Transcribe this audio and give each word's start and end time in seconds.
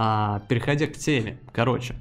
А, 0.00 0.44
переходя 0.48 0.86
к 0.86 0.92
теме, 0.92 1.40
короче, 1.52 1.96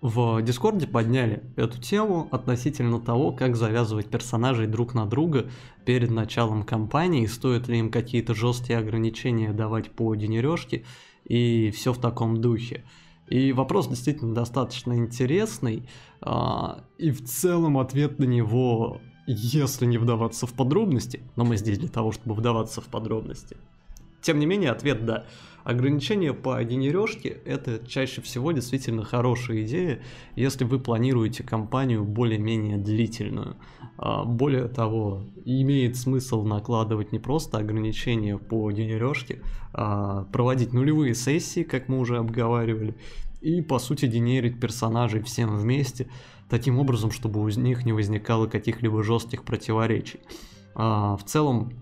в 0.00 0.42
Дискорде 0.42 0.88
подняли 0.88 1.44
эту 1.54 1.80
тему 1.80 2.26
относительно 2.32 3.00
того, 3.00 3.30
как 3.30 3.54
завязывать 3.54 4.08
персонажей 4.08 4.66
друг 4.66 4.94
на 4.94 5.06
друга 5.06 5.48
перед 5.84 6.10
началом 6.10 6.64
кампании, 6.64 7.26
стоит 7.26 7.68
ли 7.68 7.78
им 7.78 7.88
какие-то 7.88 8.34
жесткие 8.34 8.80
ограничения 8.80 9.52
давать 9.52 9.92
по 9.92 10.12
денережке 10.16 10.84
и 11.24 11.70
все 11.70 11.92
в 11.92 11.98
таком 11.98 12.40
духе. 12.40 12.82
И 13.28 13.52
вопрос 13.52 13.86
действительно 13.86 14.34
достаточно 14.34 14.98
интересный, 14.98 15.88
а, 16.20 16.82
и 16.98 17.12
в 17.12 17.24
целом 17.24 17.78
ответ 17.78 18.18
на 18.18 18.24
него, 18.24 19.00
если 19.28 19.86
не 19.86 19.98
вдаваться 19.98 20.48
в 20.48 20.52
подробности, 20.52 21.22
но 21.36 21.44
мы 21.44 21.56
здесь 21.56 21.78
для 21.78 21.88
того, 21.88 22.10
чтобы 22.10 22.34
вдаваться 22.34 22.80
в 22.80 22.86
подробности. 22.86 23.56
Тем 24.20 24.38
не 24.40 24.46
менее, 24.46 24.70
ответ 24.70 25.04
да. 25.06 25.26
Ограничение 25.64 26.34
по 26.34 26.62
генережке– 26.62 27.40
это 27.46 27.80
чаще 27.86 28.20
всего 28.20 28.52
действительно 28.52 29.02
хорошая 29.02 29.62
идея, 29.62 30.02
если 30.36 30.64
вы 30.64 30.78
планируете 30.78 31.42
кампанию 31.42 32.04
более-менее 32.04 32.76
длительную. 32.76 33.56
А, 33.96 34.24
более 34.24 34.68
того, 34.68 35.22
имеет 35.46 35.96
смысл 35.96 36.42
накладывать 36.42 37.12
не 37.12 37.18
просто 37.18 37.56
ограничения 37.56 38.36
по 38.36 38.70
генережке, 38.70 39.40
а 39.72 40.24
проводить 40.24 40.74
нулевые 40.74 41.14
сессии, 41.14 41.62
как 41.62 41.88
мы 41.88 41.98
уже 41.98 42.18
обговаривали, 42.18 42.94
и 43.40 43.62
по 43.62 43.78
сути 43.78 44.04
генерить 44.04 44.60
персонажей 44.60 45.22
всем 45.22 45.56
вместе, 45.56 46.08
таким 46.50 46.78
образом, 46.78 47.10
чтобы 47.10 47.40
у 47.40 47.48
них 47.48 47.86
не 47.86 47.92
возникало 47.94 48.48
каких-либо 48.48 49.02
жестких 49.02 49.44
противоречий. 49.44 50.20
А, 50.74 51.16
в 51.16 51.24
целом, 51.24 51.72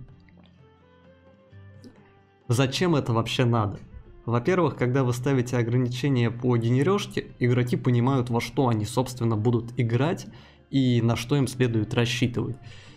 Зачем 2.49 2.95
это 2.95 3.13
вообще 3.13 3.45
надо? 3.45 3.79
Во-первых, 4.25 4.77
когда 4.77 5.03
вы 5.03 5.13
ставите 5.13 5.57
ограничения 5.57 6.31
по 6.31 6.57
генережке, 6.57 7.27
игроки 7.39 7.77
понимают, 7.77 8.31
во 8.31 8.41
что 8.41 8.69
они, 8.69 8.85
собственно, 8.85 9.37
будут 9.37 9.73
играть 9.77 10.27
и 10.71 11.03
на 11.03 11.17
что 11.17 11.37
им 11.37 11.49
следует 11.49 11.93
рассчитывать. 11.95 12.57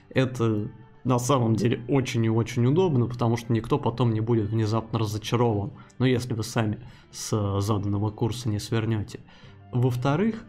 Это 0.09 0.69
на 1.03 1.19
самом 1.19 1.55
деле 1.55 1.83
очень 1.87 2.25
и 2.25 2.29
очень 2.29 2.65
удобно, 2.65 3.05
потому 3.05 3.37
что 3.37 3.53
никто 3.53 3.79
потом 3.79 4.13
не 4.13 4.21
будет 4.21 4.49
внезапно 4.49 4.99
разочарован, 4.99 5.71
но 5.99 6.05
если 6.05 6.33
вы 6.33 6.43
сами 6.43 6.79
с 7.11 7.61
заданного 7.61 8.11
курса 8.11 8.49
не 8.49 8.59
свернете. 8.59 9.19
Во-вторых, 9.71 10.43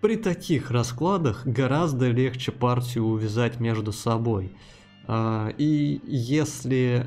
при 0.00 0.16
таких 0.16 0.70
раскладах 0.70 1.46
гораздо 1.46 2.10
легче 2.10 2.52
партию 2.52 3.04
увязать 3.04 3.60
между 3.60 3.92
собой. 3.92 4.52
А, 5.06 5.48
и 5.56 6.00
если 6.06 7.06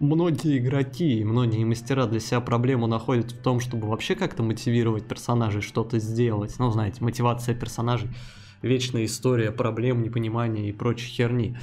многие 0.00 0.58
игроки, 0.58 1.24
многие 1.24 1.64
мастера 1.64 2.06
для 2.06 2.20
себя 2.20 2.40
проблему 2.40 2.86
находят 2.86 3.32
в 3.32 3.42
том, 3.42 3.60
чтобы 3.60 3.88
вообще 3.88 4.14
как-то 4.14 4.42
мотивировать 4.42 5.06
персонажей 5.06 5.62
что-то 5.62 5.98
сделать. 5.98 6.54
Ну, 6.58 6.70
знаете, 6.70 7.02
мотивация 7.02 7.54
персонажей, 7.54 8.08
вечная 8.62 9.04
история 9.04 9.52
проблем, 9.52 10.02
непонимания 10.02 10.68
и 10.68 10.72
прочей 10.72 11.08
херни. 11.08 11.56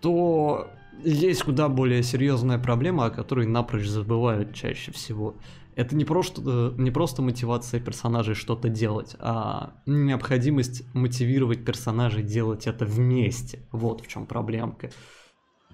То 0.00 0.70
есть 1.04 1.42
куда 1.42 1.68
более 1.68 2.02
серьезная 2.02 2.58
проблема, 2.58 3.06
о 3.06 3.10
которой 3.10 3.46
напрочь 3.46 3.86
забывают 3.86 4.54
чаще 4.54 4.92
всего. 4.92 5.36
Это 5.74 5.96
не 5.96 6.04
просто, 6.04 6.74
не 6.76 6.90
просто 6.90 7.22
мотивация 7.22 7.80
персонажей 7.80 8.34
что-то 8.34 8.68
делать, 8.68 9.16
а 9.20 9.72
необходимость 9.86 10.84
мотивировать 10.92 11.64
персонажей 11.64 12.22
делать 12.22 12.66
это 12.66 12.84
вместе. 12.84 13.60
Вот 13.72 14.02
в 14.02 14.06
чем 14.06 14.26
проблемка. 14.26 14.90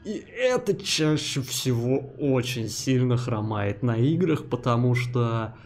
И 0.04 0.24
это 0.36 0.74
чаще 0.74 1.42
всего 1.42 1.98
очень 2.18 2.68
сильно 2.68 3.16
хромает 3.16 3.82
на 3.82 3.96
играх, 3.96 4.44
потому 4.46 4.94
что 4.94 5.56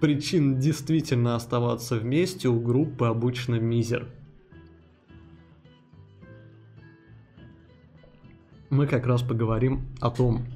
причин 0.00 0.58
действительно 0.58 1.36
оставаться 1.36 1.96
вместе 1.96 2.48
у 2.48 2.60
группы 2.60 3.06
обычно 3.06 3.56
мизер. 3.56 4.08
Мы 8.70 8.86
как 8.86 9.06
раз 9.06 9.22
поговорим 9.22 9.86
о 10.00 10.10
том, 10.10 10.46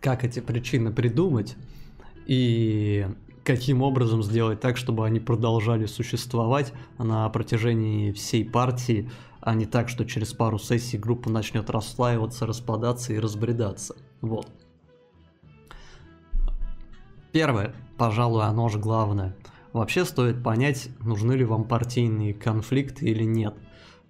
как 0.00 0.24
эти 0.24 0.40
причины 0.40 0.92
придумать 0.92 1.56
и 2.26 3.06
каким 3.44 3.82
образом 3.82 4.22
сделать 4.22 4.60
так, 4.60 4.76
чтобы 4.76 5.04
они 5.04 5.20
продолжали 5.20 5.86
существовать 5.86 6.72
на 6.98 7.28
протяжении 7.28 8.12
всей 8.12 8.44
партии, 8.44 9.10
а 9.42 9.54
не 9.54 9.66
так, 9.66 9.88
что 9.88 10.04
через 10.04 10.32
пару 10.32 10.58
сессий 10.58 10.96
группа 10.96 11.28
начнет 11.28 11.68
расслаиваться, 11.68 12.46
распадаться 12.46 13.12
и 13.12 13.18
разбредаться. 13.18 13.96
Вот. 14.20 14.48
Первое, 17.32 17.74
пожалуй, 17.98 18.44
оно 18.44 18.68
же 18.68 18.78
главное. 18.78 19.36
Вообще 19.72 20.04
стоит 20.04 20.44
понять, 20.44 20.90
нужны 21.00 21.32
ли 21.32 21.44
вам 21.44 21.64
партийные 21.64 22.34
конфликты 22.34 23.06
или 23.06 23.24
нет. 23.24 23.54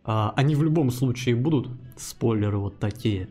А, 0.04 0.34
они 0.36 0.54
в 0.54 0.62
любом 0.62 0.90
случае 0.90 1.34
будут, 1.34 1.70
спойлеры 1.96 2.58
вот 2.58 2.78
такие. 2.78 3.28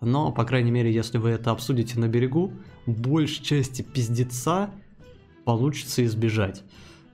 Но, 0.00 0.32
по 0.32 0.44
крайней 0.44 0.72
мере, 0.72 0.92
если 0.92 1.18
вы 1.18 1.30
это 1.30 1.52
обсудите 1.52 2.00
на 2.00 2.08
берегу, 2.08 2.52
большей 2.86 3.44
части 3.44 3.82
пиздеца 3.82 4.70
получится 5.44 6.04
избежать. 6.04 6.64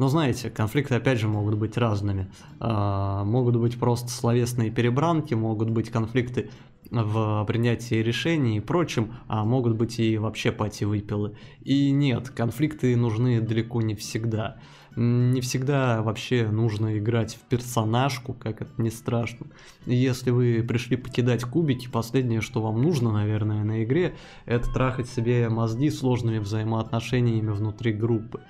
Но 0.00 0.08
знаете, 0.08 0.48
конфликты 0.48 0.94
опять 0.94 1.18
же 1.18 1.28
могут 1.28 1.58
быть 1.58 1.76
разными. 1.76 2.30
А, 2.58 3.22
могут 3.22 3.56
быть 3.56 3.78
просто 3.78 4.08
словесные 4.08 4.70
перебранки, 4.70 5.34
могут 5.34 5.68
быть 5.68 5.90
конфликты 5.90 6.48
в 6.90 7.44
принятии 7.46 7.96
решений 7.96 8.56
и 8.56 8.60
прочем, 8.60 9.12
а 9.28 9.44
могут 9.44 9.76
быть 9.76 10.00
и 10.00 10.16
вообще 10.16 10.52
пати 10.52 10.84
выпилы. 10.84 11.36
И 11.60 11.90
нет, 11.90 12.30
конфликты 12.30 12.96
нужны 12.96 13.42
далеко 13.42 13.82
не 13.82 13.94
всегда. 13.94 14.56
Не 14.96 15.42
всегда 15.42 16.00
вообще 16.00 16.48
нужно 16.50 16.96
играть 16.98 17.34
в 17.34 17.40
персонажку, 17.40 18.32
как 18.32 18.62
это 18.62 18.72
не 18.80 18.90
страшно. 18.90 19.48
Если 19.84 20.30
вы 20.30 20.64
пришли 20.66 20.96
покидать 20.96 21.44
кубики, 21.44 21.90
последнее, 21.90 22.40
что 22.40 22.62
вам 22.62 22.80
нужно, 22.80 23.12
наверное, 23.12 23.64
на 23.64 23.84
игре, 23.84 24.16
это 24.46 24.72
трахать 24.72 25.10
себе 25.10 25.50
мозги 25.50 25.90
сложными 25.90 26.38
взаимоотношениями 26.38 27.50
внутри 27.50 27.92
группы. 27.92 28.40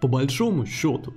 По 0.00 0.08
большому 0.08 0.64
счету, 0.64 1.14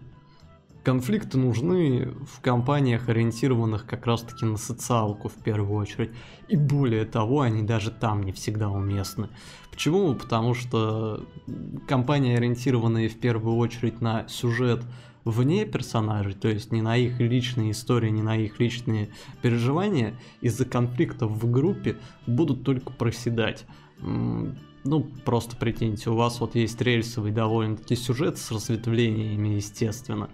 конфликты 0.84 1.38
нужны 1.38 2.14
в 2.26 2.42
компаниях, 2.42 3.10
ориентированных 3.10 3.86
как 3.86 4.08
раз-таки 4.08 4.46
на 4.46 4.58
социалку 4.58 5.30
в 5.30 5.36
первую 5.36 5.80
очередь. 5.80 6.12
И 6.48 6.56
более 6.56 7.06
того, 7.06 7.42
они 7.42 7.62
даже 7.62 7.92
там 7.92 8.24
не 8.24 8.32
всегда 8.32 8.70
уместны. 8.70 9.30
Почему? 9.70 10.16
Потому 10.16 10.54
что 10.54 11.26
компании, 11.88 12.36
ориентированные 12.36 13.10
в 13.10 13.20
первую 13.20 13.58
очередь 13.58 14.02
на 14.02 14.28
сюжет 14.28 14.84
вне 15.24 15.66
персонажей, 15.66 16.34
то 16.34 16.48
есть 16.48 16.72
не 16.72 16.82
на 16.82 16.98
их 16.98 17.20
личные 17.20 17.72
истории, 17.72 18.10
не 18.10 18.24
на 18.24 18.36
их 18.36 18.60
личные 18.60 19.10
переживания, 19.44 20.16
из-за 20.42 20.66
конфликтов 20.66 21.32
в 21.32 21.52
группе 21.52 21.98
будут 22.26 22.64
только 22.64 22.92
проседать 22.92 23.66
ну, 24.84 25.04
просто 25.26 25.56
прикиньте, 25.56 26.10
у 26.10 26.16
вас 26.16 26.40
вот 26.40 26.56
есть 26.56 26.82
рельсовый 26.82 27.32
довольно-таки 27.32 27.96
сюжет 27.96 28.38
с 28.38 28.52
разветвлениями, 28.52 29.50
естественно. 29.50 30.30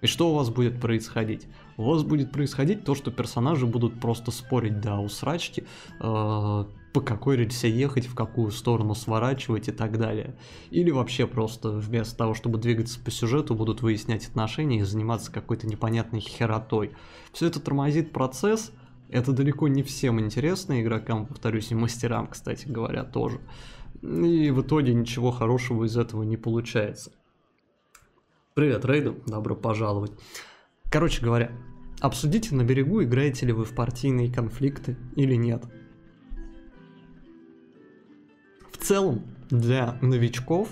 И 0.00 0.06
что 0.06 0.30
у 0.30 0.34
вас 0.34 0.50
будет 0.50 0.80
происходить? 0.80 1.46
У 1.76 1.84
вас 1.84 2.02
будет 2.02 2.32
происходить 2.32 2.84
то, 2.84 2.94
что 2.94 3.10
персонажи 3.10 3.66
будут 3.66 4.00
просто 4.00 4.30
спорить 4.30 4.80
до 4.80 4.98
усрачки, 4.98 5.64
э, 6.00 6.64
по 6.92 7.00
какой 7.00 7.36
рельсе 7.36 7.70
ехать, 7.70 8.06
в 8.06 8.14
какую 8.14 8.50
сторону 8.50 8.94
сворачивать 8.94 9.68
и 9.68 9.72
так 9.72 9.98
далее. 9.98 10.34
Или 10.70 10.90
вообще 10.90 11.26
просто 11.26 11.70
вместо 11.70 12.16
того, 12.16 12.34
чтобы 12.34 12.58
двигаться 12.58 12.98
по 13.00 13.10
сюжету, 13.10 13.54
будут 13.54 13.80
выяснять 13.80 14.26
отношения 14.26 14.80
и 14.80 14.82
заниматься 14.82 15.30
какой-то 15.30 15.66
непонятной 15.66 16.20
херотой. 16.20 16.92
Все 17.32 17.46
это 17.46 17.60
тормозит 17.60 18.12
процесс, 18.12 18.72
это 19.08 19.32
далеко 19.32 19.68
не 19.68 19.82
всем 19.82 20.20
интересно 20.20 20.82
игрокам, 20.82 21.26
повторюсь, 21.26 21.70
и 21.70 21.74
мастерам, 21.74 22.26
кстати 22.26 22.66
говоря, 22.66 23.04
тоже. 23.04 23.40
И 24.02 24.50
в 24.50 24.62
итоге 24.62 24.94
ничего 24.94 25.30
хорошего 25.30 25.84
из 25.84 25.96
этого 25.96 26.24
не 26.24 26.36
получается. 26.36 27.12
Привет, 28.54 28.84
Рейду, 28.84 29.16
добро 29.26 29.54
пожаловать. 29.54 30.12
Короче 30.90 31.24
говоря, 31.24 31.52
обсудите 32.00 32.54
на 32.54 32.64
берегу, 32.64 33.02
играете 33.02 33.46
ли 33.46 33.52
вы 33.52 33.64
в 33.64 33.74
партийные 33.74 34.30
конфликты 34.30 34.96
или 35.14 35.36
нет. 35.36 35.64
В 38.72 38.76
целом, 38.78 39.22
для 39.50 39.96
новичков, 40.02 40.68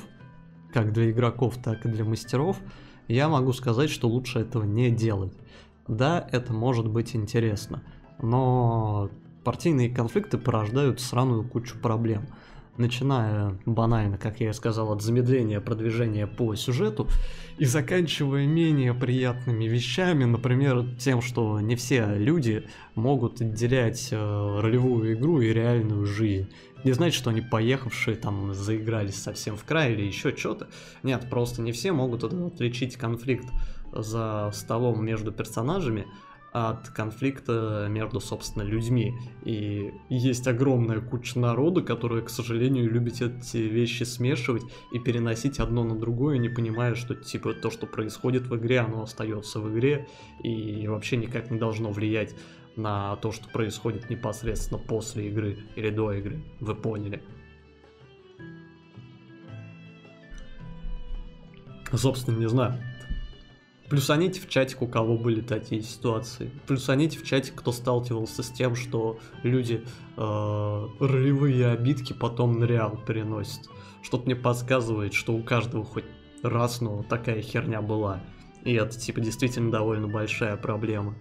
как 0.73 0.93
для 0.93 1.11
игроков, 1.13 1.57
так 1.63 1.87
и 1.87 1.89
для 1.89 2.05
мастеров, 2.05 2.59
я 3.07 3.29
могу 3.29 3.53
сказать, 3.53 3.91
что 3.91 4.09
лучше 4.09 4.41
этого 4.41 4.65
не 4.65 4.91
делать. 4.91 5.33
Да, 5.87 6.29
это 6.33 6.53
может 6.53 6.89
быть 6.89 7.15
интересно, 7.15 7.85
но 8.21 9.09
партийные 9.45 9.89
конфликты 9.89 10.37
порождают 10.37 11.01
сраную 11.01 11.49
кучу 11.49 11.79
проблем– 11.79 12.27
начиная 12.81 13.59
банально, 13.67 14.19
как 14.19 14.41
я 14.41 14.51
и 14.51 14.53
сказал, 14.53 14.93
от 14.93 15.03
замедления 15.03 15.61
продвижения 15.61 16.27
по 16.27 16.55
сюжету 16.57 17.09
и 17.59 17.65
заканчивая 17.65 18.47
менее 18.47 18.95
приятными 18.95 19.65
вещами, 19.65 20.25
например, 20.25 20.85
тем, 20.99 21.23
что 21.23 21.61
не 21.61 21.77
все 21.77 22.07
люди 22.17 22.65
могут 22.95 23.41
отделять 23.41 24.09
э, 24.11 24.61
ролевую 24.61 25.15
игру 25.15 25.41
и 25.41 25.53
реальную 25.53 26.07
жизнь. 26.07 26.49
Не 26.83 26.93
значит, 26.93 27.19
что 27.19 27.31
они 27.31 27.43
поехавшие 27.43 28.17
там 28.17 28.55
заигрались 28.55 29.23
совсем 29.23 29.57
в 29.57 29.65
край 29.65 29.93
или 29.93 30.03
еще 30.03 30.35
что-то. 30.35 30.69
Нет, 31.03 31.29
просто 31.29 31.61
не 31.61 31.73
все 31.73 31.93
могут 31.93 32.25
отличить 32.25 32.97
конфликт 32.97 33.47
за 33.93 34.51
столом 34.55 35.05
между 35.05 35.33
персонажами 35.33 36.07
от 36.53 36.89
конфликта 36.89 37.87
между, 37.89 38.21
собственно, 38.21 38.63
людьми. 38.63 39.15
И 39.45 39.93
есть 40.09 40.47
огромная 40.49 41.01
куча 41.01 41.39
народа, 41.39 41.81
которые, 41.83 42.23
к 42.23 42.31
сожалению, 42.31 42.91
любят 42.91 43.21
эти 43.21 43.59
вещи 43.59 44.03
смешивать 44.03 44.65
и 44.93 44.99
переносить 44.99 45.61
одно 45.61 45.85
на 45.85 45.97
другое, 45.97 46.39
не 46.39 46.49
понимая, 46.49 46.95
что, 46.95 47.15
типа, 47.15 47.55
то, 47.55 47.71
что 47.71 47.87
происходит 47.87 48.47
в 48.49 48.57
игре, 48.57 48.81
оно 48.81 49.03
остается 49.03 49.61
в 49.61 49.73
игре 49.73 50.09
и 50.43 50.87
вообще 50.89 51.17
никак 51.17 51.51
не 51.51 51.59
должно 51.59 51.91
влиять 51.91 52.35
на 52.77 53.17
то, 53.17 53.33
что 53.33 53.49
происходит 53.49 54.11
непосредственно 54.11 54.79
после 54.79 55.29
игры 55.29 55.59
или 55.77 55.91
до 55.91 56.13
игры. 56.13 56.43
Вы 56.61 56.75
поняли. 56.75 57.23
Собственно, 61.93 62.39
не 62.39 62.49
знаю. 62.49 62.81
Плюсаните 63.91 64.41
в 64.41 64.49
чатик, 64.49 64.83
у 64.83 64.87
кого 64.87 65.19
были 65.19 65.41
такие 65.41 65.83
ситуации. 65.83 66.53
Плюсаните 66.69 67.19
в 67.19 67.25
чатик, 67.25 67.57
кто 67.57 67.73
сталкивался 67.73 68.45
с 68.45 68.49
тем, 68.49 68.77
что 68.77 69.19
люди 69.43 69.85
э, 70.17 70.89
ролевые 71.01 71.67
обидки 71.67 72.13
потом 72.13 72.61
на 72.61 72.67
реал 72.67 72.97
переносят. 73.05 73.69
Что-то 74.01 74.27
мне 74.27 74.37
подсказывает, 74.37 75.13
что 75.13 75.35
у 75.35 75.43
каждого 75.43 75.85
хоть 75.85 76.05
раз, 76.45 76.81
но 76.81 77.03
такая 77.03 77.43
херня 77.43 77.83
была. 77.83 78.21
И 78.63 78.75
это, 78.75 78.97
типа, 78.97 79.21
действительно 79.21 79.73
довольно 79.73 80.07
большая 80.07 80.57
проблема. 80.57 81.17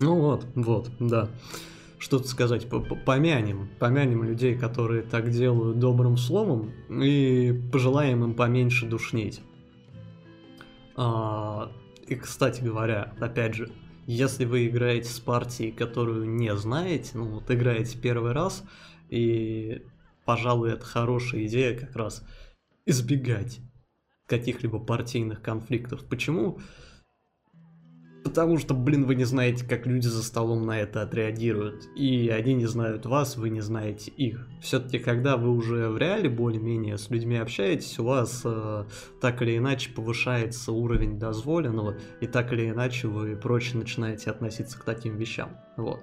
Ну 0.00 0.14
вот, 0.18 0.46
вот, 0.54 0.90
да 0.98 1.28
что-то 2.08 2.26
сказать, 2.26 2.66
помянем, 3.04 3.68
помянем 3.78 4.24
людей, 4.24 4.56
которые 4.56 5.02
так 5.02 5.28
делают 5.30 5.78
добрым 5.78 6.16
словом, 6.16 6.72
и 6.88 7.52
пожелаем 7.70 8.24
им 8.24 8.34
поменьше 8.34 8.86
душнить. 8.86 9.42
А, 10.96 11.70
и, 12.06 12.14
кстати 12.14 12.62
говоря, 12.62 13.12
опять 13.20 13.56
же, 13.56 13.70
если 14.06 14.46
вы 14.46 14.68
играете 14.68 15.10
с 15.10 15.20
партией, 15.20 15.70
которую 15.70 16.30
не 16.30 16.56
знаете, 16.56 17.10
ну 17.12 17.26
вот 17.26 17.50
играете 17.50 17.98
первый 17.98 18.32
раз, 18.32 18.64
и, 19.10 19.82
пожалуй, 20.24 20.72
это 20.72 20.86
хорошая 20.86 21.44
идея 21.44 21.78
как 21.78 21.94
раз 21.94 22.24
избегать 22.86 23.60
каких-либо 24.24 24.78
партийных 24.78 25.42
конфликтов. 25.42 26.06
Почему? 26.06 26.52
Почему? 26.52 26.64
Потому 28.24 28.58
что, 28.58 28.74
блин, 28.74 29.04
вы 29.04 29.14
не 29.14 29.24
знаете, 29.24 29.64
как 29.64 29.86
люди 29.86 30.06
за 30.06 30.22
столом 30.22 30.66
на 30.66 30.78
это 30.78 31.02
отреагируют. 31.02 31.88
И 31.96 32.28
они 32.28 32.54
не 32.54 32.66
знают 32.66 33.06
вас, 33.06 33.36
вы 33.36 33.48
не 33.50 33.60
знаете 33.60 34.10
их. 34.10 34.46
Все-таки, 34.60 34.98
когда 34.98 35.36
вы 35.36 35.50
уже 35.50 35.88
в 35.88 35.98
реале 35.98 36.28
более-менее 36.28 36.98
с 36.98 37.10
людьми 37.10 37.36
общаетесь, 37.36 37.98
у 37.98 38.04
вас 38.04 38.42
э, 38.44 38.84
так 39.20 39.40
или 39.42 39.56
иначе 39.56 39.90
повышается 39.92 40.72
уровень 40.72 41.18
дозволенного, 41.18 41.96
и 42.20 42.26
так 42.26 42.52
или 42.52 42.68
иначе 42.68 43.08
вы 43.08 43.36
проще 43.36 43.76
начинаете 43.76 44.30
относиться 44.30 44.78
к 44.78 44.84
таким 44.84 45.16
вещам. 45.16 45.56
Вот. 45.76 46.00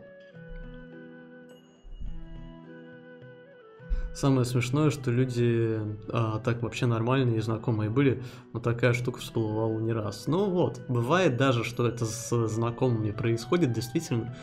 Самое 4.15 4.45
смешное, 4.45 4.91
что 4.91 5.11
люди 5.11 5.77
а, 6.07 6.39
так 6.39 6.63
вообще 6.63 6.85
нормальные 6.85 7.37
и 7.37 7.41
знакомые 7.41 7.89
были, 7.89 8.23
но 8.53 8.61
такая 8.61 8.93
штука 8.93 9.19
всплывала 9.19 9.77
не 9.81 9.91
раз. 9.91 10.27
Ну 10.27 10.49
вот, 10.49 10.79
бывает 10.87 11.35
даже, 11.35 11.65
что 11.65 11.85
это 11.85 12.05
с 12.05 12.47
знакомыми 12.47 13.11
происходит, 13.11 13.73
действительно, 13.73 14.33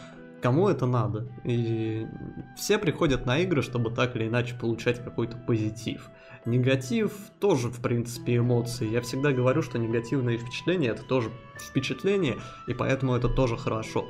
кому 0.43 0.69
это 0.69 0.85
надо. 0.85 1.27
И 1.45 2.07
все 2.55 2.77
приходят 2.77 3.25
на 3.25 3.39
игры, 3.39 3.63
чтобы 3.63 3.91
так 3.91 4.15
или 4.15 4.29
иначе 4.29 4.55
получать 4.55 5.03
какой-то 5.03 5.39
позитив. 5.39 6.11
Негатив 6.45 7.13
тоже, 7.41 7.71
в 7.71 7.81
принципе, 7.81 8.37
эмоции. 8.37 8.91
Я 8.91 9.01
всегда 9.01 9.33
говорю, 9.33 9.63
что 9.63 9.79
негативные 9.79 10.37
впечатления 10.37 10.89
это 10.89 11.03
тоже 11.03 11.31
впечатление, 11.59 12.37
и 12.67 12.75
поэтому 12.75 13.15
это 13.15 13.31
тоже 13.31 13.57
хорошо 13.57 14.07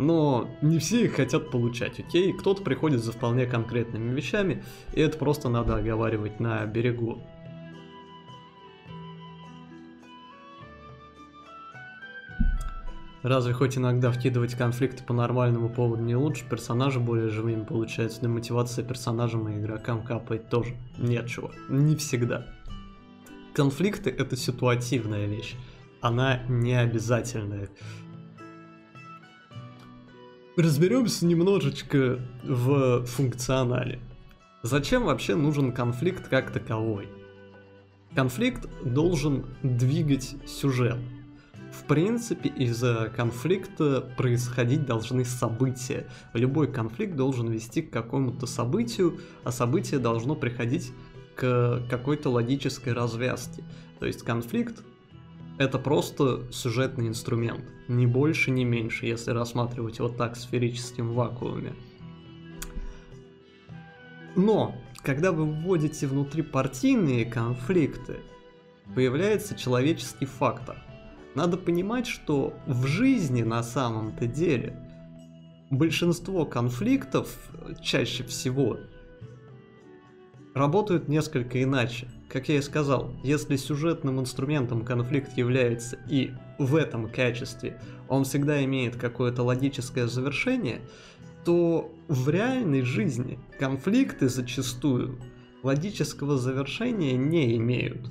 но 0.00 0.48
не 0.62 0.78
все 0.78 1.04
их 1.04 1.16
хотят 1.16 1.50
получать, 1.50 2.00
окей? 2.00 2.32
Кто-то 2.32 2.62
приходит 2.62 3.04
за 3.04 3.12
вполне 3.12 3.46
конкретными 3.46 4.14
вещами, 4.14 4.64
и 4.94 5.00
это 5.00 5.18
просто 5.18 5.48
надо 5.48 5.76
оговаривать 5.76 6.40
на 6.40 6.64
берегу. 6.66 7.22
Разве 13.22 13.52
хоть 13.52 13.76
иногда 13.76 14.10
вкидывать 14.10 14.54
конфликты 14.54 15.04
по 15.04 15.12
нормальному 15.12 15.68
поводу 15.68 16.02
не 16.02 16.16
лучше? 16.16 16.48
Персонажи 16.48 16.98
более 16.98 17.28
живыми 17.28 17.64
получаются, 17.64 18.22
но 18.22 18.30
мотивация 18.30 18.82
персонажам 18.82 19.46
и 19.50 19.58
игрокам 19.58 20.02
капает 20.02 20.48
тоже. 20.48 20.74
Нет, 20.96 21.26
чего, 21.26 21.50
не 21.68 21.96
всегда. 21.96 22.46
Конфликты 23.52 24.08
это 24.08 24.36
ситуативная 24.36 25.26
вещь. 25.26 25.54
Она 26.00 26.40
не 26.48 26.72
обязательная. 26.72 27.68
Разберемся 30.60 31.24
немножечко 31.24 32.20
в 32.42 33.06
функционале. 33.06 33.98
Зачем 34.62 35.04
вообще 35.04 35.34
нужен 35.34 35.72
конфликт 35.72 36.28
как 36.28 36.50
таковой? 36.50 37.08
Конфликт 38.14 38.68
должен 38.84 39.46
двигать 39.62 40.34
сюжет. 40.46 40.98
В 41.72 41.84
принципе, 41.84 42.50
из-за 42.50 43.10
конфликта 43.16 44.02
происходить 44.18 44.84
должны 44.84 45.24
события. 45.24 46.06
Любой 46.34 46.70
конфликт 46.70 47.16
должен 47.16 47.48
вести 47.48 47.80
к 47.80 47.90
какому-то 47.90 48.44
событию, 48.44 49.18
а 49.44 49.52
событие 49.52 49.98
должно 49.98 50.34
приходить 50.34 50.92
к 51.36 51.82
какой-то 51.88 52.28
логической 52.28 52.92
развязке. 52.92 53.64
То 53.98 54.04
есть 54.04 54.22
конфликт 54.24 54.82
это 55.60 55.78
просто 55.78 56.50
сюжетный 56.50 57.06
инструмент, 57.06 57.60
ни 57.86 58.06
больше, 58.06 58.50
ни 58.50 58.64
меньше, 58.64 59.04
если 59.04 59.32
рассматривать 59.32 60.00
вот 60.00 60.16
так 60.16 60.34
в 60.34 60.40
сферическом 60.40 61.12
вакууме. 61.12 61.74
Но, 64.36 64.74
когда 65.02 65.32
вы 65.32 65.44
вводите 65.44 66.06
внутри 66.06 66.40
партийные 66.40 67.26
конфликты, 67.26 68.20
появляется 68.94 69.54
человеческий 69.54 70.24
фактор. 70.24 70.82
Надо 71.34 71.58
понимать, 71.58 72.06
что 72.06 72.54
в 72.66 72.86
жизни 72.86 73.42
на 73.42 73.62
самом-то 73.62 74.26
деле 74.26 74.74
большинство 75.68 76.46
конфликтов 76.46 77.28
чаще 77.82 78.24
всего 78.24 78.78
работают 80.54 81.08
несколько 81.08 81.62
иначе. 81.62 82.08
Как 82.30 82.48
я 82.48 82.58
и 82.58 82.62
сказал, 82.62 83.12
если 83.24 83.56
сюжетным 83.56 84.20
инструментом 84.20 84.84
конфликт 84.84 85.36
является 85.36 85.98
и 86.08 86.30
в 86.58 86.76
этом 86.76 87.08
качестве 87.10 87.80
он 88.08 88.22
всегда 88.22 88.64
имеет 88.64 88.94
какое-то 88.94 89.42
логическое 89.42 90.06
завершение, 90.06 90.80
то 91.44 91.92
в 92.06 92.28
реальной 92.28 92.82
жизни 92.82 93.40
конфликты 93.58 94.28
зачастую 94.28 95.18
логического 95.64 96.38
завершения 96.38 97.16
не 97.16 97.56
имеют. 97.56 98.08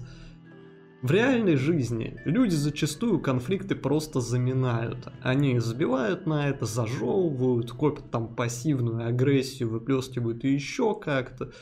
В 1.01 1.11
реальной 1.11 1.55
жизни 1.55 2.19
люди 2.25 2.55
зачастую 2.55 3.21
конфликты 3.21 3.73
просто 3.73 4.19
заминают. 4.19 5.07
Они 5.21 5.59
забивают 5.59 6.25
на 6.25 6.49
это, 6.49 6.65
зажевывают, 6.65 7.71
копят 7.71 8.11
там 8.11 8.35
пассивную 8.35 9.07
агрессию, 9.07 9.69
выплескивают 9.69 10.43
и 10.43 10.53
еще 10.53 10.93
как-то. 10.93 11.53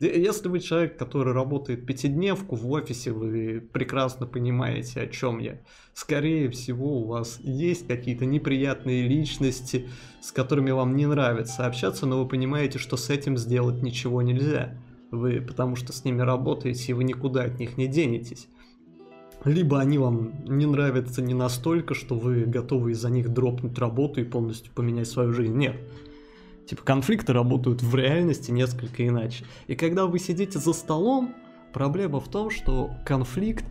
Если 0.00 0.48
вы 0.48 0.58
человек, 0.58 0.98
который 0.98 1.32
работает 1.32 1.86
пятидневку 1.86 2.56
в 2.56 2.68
офисе, 2.70 3.12
вы 3.12 3.60
прекрасно 3.72 4.26
понимаете, 4.26 5.00
о 5.02 5.06
чем 5.06 5.38
я. 5.38 5.60
Скорее 5.92 6.50
всего, 6.50 7.00
у 7.00 7.06
вас 7.06 7.38
есть 7.40 7.86
какие-то 7.86 8.26
неприятные 8.26 9.06
личности, 9.06 9.88
с 10.20 10.32
которыми 10.32 10.72
вам 10.72 10.96
не 10.96 11.06
нравится 11.06 11.66
общаться, 11.66 12.06
но 12.06 12.22
вы 12.22 12.28
понимаете, 12.28 12.78
что 12.78 12.96
с 12.96 13.08
этим 13.08 13.36
сделать 13.36 13.82
ничего 13.82 14.20
нельзя. 14.20 14.76
Вы 15.12 15.40
потому 15.40 15.76
что 15.76 15.92
с 15.92 16.04
ними 16.04 16.22
работаете, 16.22 16.90
и 16.90 16.92
вы 16.92 17.04
никуда 17.04 17.44
от 17.44 17.60
них 17.60 17.76
не 17.76 17.86
денетесь. 17.86 18.48
Либо 19.44 19.78
они 19.78 19.98
вам 19.98 20.32
не 20.44 20.66
нравятся 20.66 21.22
не 21.22 21.34
настолько, 21.34 21.94
что 21.94 22.16
вы 22.16 22.46
готовы 22.46 22.92
из-за 22.92 23.10
них 23.10 23.28
дропнуть 23.32 23.78
работу 23.78 24.20
и 24.20 24.24
полностью 24.24 24.72
поменять 24.72 25.06
свою 25.06 25.32
жизнь. 25.32 25.54
Нет. 25.54 25.76
Типа 26.66 26.82
конфликты 26.82 27.32
работают 27.32 27.82
в 27.82 27.94
реальности 27.94 28.50
несколько 28.50 29.06
иначе. 29.06 29.44
И 29.66 29.74
когда 29.74 30.06
вы 30.06 30.18
сидите 30.18 30.58
за 30.58 30.72
столом, 30.72 31.34
проблема 31.72 32.20
в 32.20 32.28
том, 32.28 32.50
что 32.50 32.90
конфликт 33.04 33.64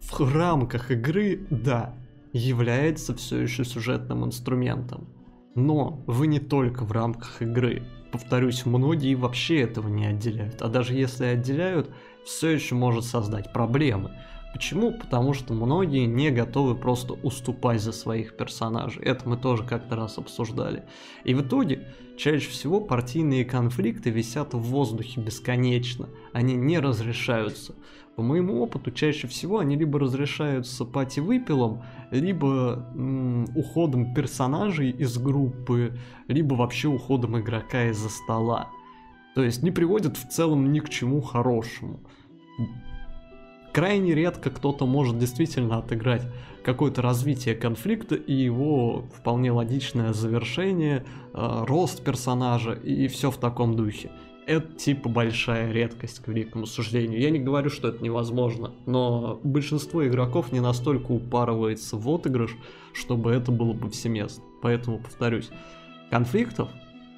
в 0.00 0.34
рамках 0.34 0.90
игры, 0.90 1.46
да, 1.50 1.94
является 2.32 3.14
все 3.14 3.40
еще 3.40 3.64
сюжетным 3.64 4.24
инструментом. 4.24 5.08
Но 5.54 6.02
вы 6.06 6.26
не 6.26 6.38
только 6.38 6.84
в 6.84 6.92
рамках 6.92 7.42
игры. 7.42 7.82
Повторюсь, 8.12 8.64
многие 8.64 9.14
вообще 9.14 9.60
этого 9.60 9.88
не 9.88 10.06
отделяют. 10.06 10.62
А 10.62 10.68
даже 10.68 10.94
если 10.94 11.26
отделяют, 11.26 11.90
все 12.24 12.50
еще 12.50 12.74
может 12.74 13.04
создать 13.04 13.52
проблемы. 13.52 14.16
Почему? 14.52 14.92
Потому 14.92 15.32
что 15.32 15.54
многие 15.54 16.06
не 16.06 16.30
готовы 16.30 16.74
просто 16.74 17.14
уступать 17.14 17.80
за 17.80 17.92
своих 17.92 18.36
персонажей. 18.36 19.02
Это 19.02 19.28
мы 19.28 19.36
тоже 19.36 19.64
как-то 19.64 19.94
раз 19.94 20.18
обсуждали. 20.18 20.84
И 21.24 21.34
в 21.34 21.42
итоге, 21.42 21.86
чаще 22.18 22.50
всего 22.50 22.80
партийные 22.80 23.44
конфликты 23.44 24.10
висят 24.10 24.54
в 24.54 24.58
воздухе 24.58 25.20
бесконечно. 25.20 26.08
Они 26.32 26.56
не 26.56 26.80
разрешаются. 26.80 27.74
По 28.16 28.22
моему 28.22 28.60
опыту, 28.60 28.90
чаще 28.90 29.28
всего 29.28 29.60
они 29.60 29.76
либо 29.76 30.00
разрешаются 30.00 30.84
пати-выпилом, 30.84 31.82
либо 32.10 32.90
м, 32.94 33.46
уходом 33.54 34.12
персонажей 34.14 34.90
из 34.90 35.16
группы, 35.16 35.96
либо 36.26 36.54
вообще 36.54 36.88
уходом 36.88 37.38
игрока 37.38 37.88
из-за 37.90 38.08
стола. 38.08 38.68
То 39.36 39.44
есть 39.44 39.62
не 39.62 39.70
приводят 39.70 40.16
в 40.16 40.28
целом 40.28 40.72
ни 40.72 40.80
к 40.80 40.88
чему 40.90 41.20
хорошему 41.20 42.00
крайне 43.72 44.14
редко 44.14 44.50
кто-то 44.50 44.86
может 44.86 45.18
действительно 45.18 45.78
отыграть 45.78 46.22
какое-то 46.62 47.02
развитие 47.02 47.54
конфликта 47.54 48.14
и 48.14 48.32
его 48.32 49.06
вполне 49.16 49.50
логичное 49.50 50.12
завершение, 50.12 51.04
э, 51.32 51.64
рост 51.66 52.02
персонажа 52.04 52.72
и 52.72 53.08
все 53.08 53.30
в 53.30 53.36
таком 53.38 53.76
духе. 53.76 54.10
Это 54.46 54.72
типа 54.72 55.08
большая 55.08 55.70
редкость, 55.70 56.20
к 56.20 56.28
великому 56.28 56.66
сожалению. 56.66 57.20
Я 57.20 57.30
не 57.30 57.38
говорю, 57.38 57.70
что 57.70 57.88
это 57.88 58.02
невозможно, 58.02 58.72
но 58.84 59.40
большинство 59.44 60.06
игроков 60.06 60.50
не 60.50 60.60
настолько 60.60 61.12
упарывается 61.12 61.96
в 61.96 62.08
отыгрыш, 62.08 62.56
чтобы 62.92 63.30
это 63.32 63.52
было 63.52 63.74
повсеместно. 63.74 64.42
Поэтому, 64.60 64.98
повторюсь, 64.98 65.50
конфликтов 66.10 66.68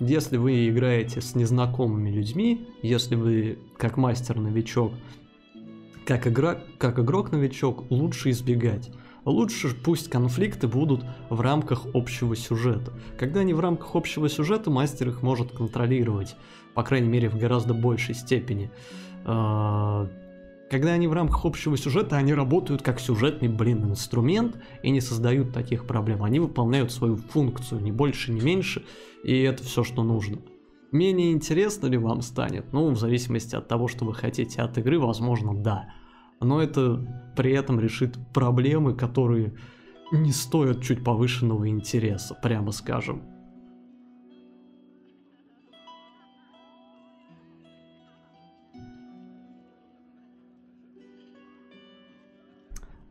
если 0.04 0.36
вы 0.36 0.68
играете 0.68 1.20
с 1.20 1.36
незнакомыми 1.36 2.10
людьми, 2.10 2.66
если 2.82 3.14
вы 3.14 3.58
как 3.76 3.96
мастер-новичок 3.96 4.92
как, 6.06 6.26
игра, 6.26 6.60
как 6.78 6.98
игрок-новичок 6.98 7.90
лучше 7.90 8.30
избегать. 8.30 8.90
Лучше 9.24 9.74
пусть 9.74 10.10
конфликты 10.10 10.66
будут 10.66 11.04
в 11.30 11.40
рамках 11.40 11.86
общего 11.94 12.34
сюжета. 12.34 12.92
Когда 13.18 13.40
они 13.40 13.54
в 13.54 13.60
рамках 13.60 13.94
общего 13.94 14.28
сюжета, 14.28 14.70
мастер 14.70 15.08
их 15.08 15.22
может 15.22 15.52
контролировать, 15.52 16.36
по 16.74 16.82
крайней 16.82 17.08
мере 17.08 17.28
в 17.28 17.38
гораздо 17.38 17.72
большей 17.72 18.16
степени. 18.16 18.70
А, 19.24 20.08
когда 20.72 20.92
они 20.92 21.06
в 21.06 21.12
рамках 21.12 21.44
общего 21.44 21.76
сюжета, 21.76 22.16
они 22.16 22.34
работают 22.34 22.82
как 22.82 22.98
сюжетный, 22.98 23.48
блин, 23.48 23.90
инструмент 23.90 24.56
и 24.82 24.90
не 24.90 25.00
создают 25.00 25.52
таких 25.52 25.86
проблем. 25.86 26.24
Они 26.24 26.40
выполняют 26.40 26.90
свою 26.90 27.16
функцию, 27.16 27.80
ни 27.80 27.92
больше, 27.92 28.32
ни 28.32 28.40
меньше, 28.40 28.84
и 29.22 29.38
это 29.42 29.62
все, 29.62 29.84
что 29.84 30.02
нужно. 30.02 30.38
Менее 30.92 31.32
интересно 31.32 31.86
ли 31.86 31.96
вам 31.96 32.20
станет? 32.20 32.70
Ну, 32.74 32.90
в 32.90 32.98
зависимости 32.98 33.56
от 33.56 33.66
того, 33.66 33.88
что 33.88 34.04
вы 34.04 34.12
хотите 34.12 34.60
от 34.60 34.76
игры, 34.76 35.00
возможно, 35.00 35.54
да. 35.54 35.88
Но 36.38 36.62
это 36.62 37.32
при 37.34 37.52
этом 37.52 37.80
решит 37.80 38.18
проблемы, 38.34 38.94
которые 38.94 39.54
не 40.12 40.32
стоят 40.32 40.82
чуть 40.82 41.02
повышенного 41.02 41.66
интереса, 41.70 42.34
прямо 42.34 42.72
скажем. 42.72 43.22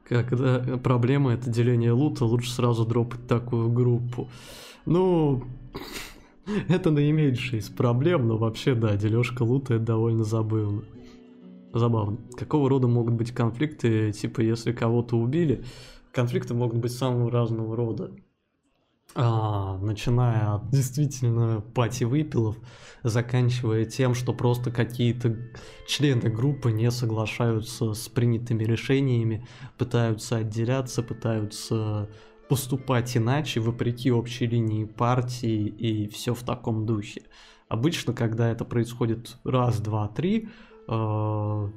Когда 0.04 0.78
проблема 0.78 1.34
это 1.34 1.50
деление 1.50 1.94
лута, 1.94 2.26
лучше 2.26 2.52
сразу 2.52 2.86
дропать 2.86 3.26
такую 3.28 3.72
группу. 3.72 4.30
Ну, 4.86 5.44
Это 6.70 6.92
наименьшая 6.92 7.60
из 7.60 7.70
проблем, 7.70 8.28
но 8.28 8.38
вообще, 8.38 8.76
да, 8.76 8.96
дележка 8.96 9.44
лута 9.44 9.76
это 9.76 9.86
довольно 9.86 10.24
забавно. 10.24 10.84
Забавно. 11.74 12.18
Какого 12.38 12.70
рода 12.70 12.88
могут 12.88 13.14
быть 13.14 13.32
конфликты, 13.32 14.12
типа, 14.12 14.42
если 14.42 14.74
кого-то 14.74 15.18
убили? 15.18 15.64
Конфликты 16.12 16.54
могут 16.54 16.80
быть 16.80 16.92
самого 16.92 17.32
разного 17.32 17.76
рода. 17.76 18.12
А, 19.14 19.78
начиная 19.78 20.56
от 20.56 20.70
действительно 20.70 21.62
пати-выпилов, 21.74 22.56
заканчивая 23.04 23.86
тем, 23.86 24.14
что 24.16 24.34
просто 24.34 24.72
какие-то 24.72 25.36
члены 25.86 26.30
группы 26.30 26.72
не 26.72 26.90
соглашаются 26.92 27.94
с 27.94 28.08
принятыми 28.08 28.64
решениями, 28.64 29.46
пытаются 29.78 30.38
отделяться, 30.38 31.04
пытаются 31.04 32.10
поступать 32.52 33.16
иначе, 33.16 33.62
вопреки 33.62 34.12
общей 34.12 34.46
линии 34.46 34.84
партии 34.84 35.68
и 35.68 36.10
все 36.10 36.34
в 36.34 36.44
таком 36.44 36.86
духе. 36.86 37.22
Обычно, 37.70 38.12
когда 38.12 38.52
это 38.52 38.66
происходит 38.66 39.38
раз, 39.46 39.80
два, 39.80 40.10
три, 40.10 40.50
э, 40.90 41.70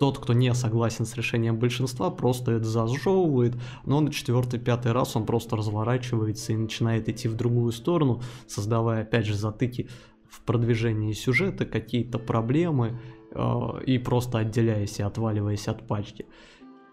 тот, 0.00 0.18
кто 0.18 0.32
не 0.32 0.52
согласен 0.54 1.06
с 1.06 1.14
решением 1.14 1.60
большинства, 1.60 2.10
просто 2.10 2.50
это 2.50 2.64
зажевывает, 2.64 3.54
но 3.84 4.00
на 4.00 4.10
четвертый, 4.10 4.58
пятый 4.58 4.90
раз 4.90 5.14
он 5.14 5.24
просто 5.24 5.54
разворачивается 5.54 6.52
и 6.52 6.56
начинает 6.56 7.08
идти 7.08 7.28
в 7.28 7.36
другую 7.36 7.70
сторону, 7.70 8.22
создавая 8.48 9.02
опять 9.02 9.26
же 9.26 9.36
затыки 9.36 9.88
в 10.28 10.42
продвижении 10.42 11.12
сюжета, 11.12 11.64
какие-то 11.64 12.18
проблемы 12.18 12.98
э, 13.30 13.84
и 13.86 13.98
просто 13.98 14.38
отделяясь 14.38 14.98
и 14.98 15.04
отваливаясь 15.04 15.68
от 15.68 15.86
пачки. 15.86 16.26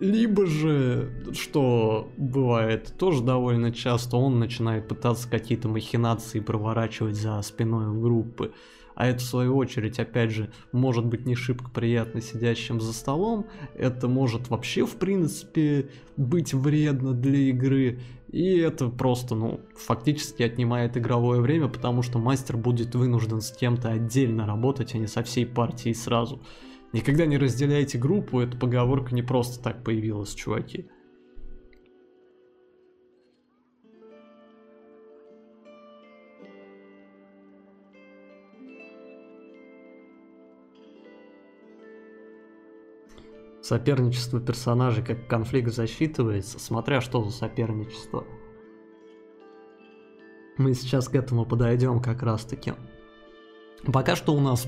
Либо 0.04 0.46
же, 0.46 1.14
что 1.32 2.12
бывает 2.18 2.94
тоже 2.98 3.24
довольно 3.24 3.72
часто, 3.72 4.18
он 4.18 4.38
начинает 4.38 4.90
пытаться 4.90 5.30
какие-то 5.30 5.70
махинации 5.70 6.42
проворачивать 6.42 7.16
за 7.16 7.42
спиной 7.42 7.98
группы. 7.98 8.52
А 8.96 9.08
это, 9.08 9.20
в 9.20 9.26
свою 9.26 9.56
очередь, 9.56 10.00
опять 10.00 10.32
же, 10.32 10.52
может 10.74 11.06
быть 11.06 11.26
не 11.26 11.36
шибко 11.36 11.72
приятно 11.72 12.20
сидящим 12.20 12.82
за 12.82 12.92
столом. 12.92 13.46
Это 13.76 14.10
может 14.10 14.50
вообще, 14.50 14.86
в 14.86 14.98
принципе, 14.98 15.90
быть 16.18 16.54
вредно 16.54 17.14
для 17.14 17.40
игры. 17.40 18.02
И 18.30 18.58
это 18.58 18.90
просто, 18.90 19.36
ну, 19.36 19.62
фактически 19.78 20.44
отнимает 20.44 20.98
игровое 20.98 21.40
время, 21.40 21.70
потому 21.70 22.02
что 22.02 22.20
мастер 22.20 22.58
будет 22.58 22.94
вынужден 22.94 23.40
с 23.40 23.54
кем-то 23.54 23.92
отдельно 23.92 24.46
работать, 24.46 24.96
а 24.96 24.98
не 24.98 25.08
со 25.08 25.24
всей 25.24 25.46
партией 25.46 25.96
сразу. 25.96 26.42
Никогда 26.94 27.26
не 27.26 27.40
разделяйте 27.40 27.98
группу, 27.98 28.40
эта 28.40 28.56
поговорка 28.56 29.16
не 29.16 29.24
просто 29.24 29.62
так 29.62 29.84
появилась, 29.84 30.36
чуваки. 30.36 30.88
Соперничество 43.64 44.40
персонажей 44.40 45.04
как 45.04 45.28
конфликт 45.28 45.74
засчитывается, 45.74 46.60
смотря 46.60 47.02
что 47.02 47.24
за 47.24 47.32
соперничество. 47.32 48.24
Мы 50.60 50.76
сейчас 50.76 51.10
к 51.10 51.16
этому 51.16 51.48
подойдем 51.48 52.00
как 52.02 52.22
раз 52.22 52.46
таки. 52.46 52.74
Пока 53.92 54.16
что 54.16 54.36
у 54.36 54.40
нас 54.40 54.68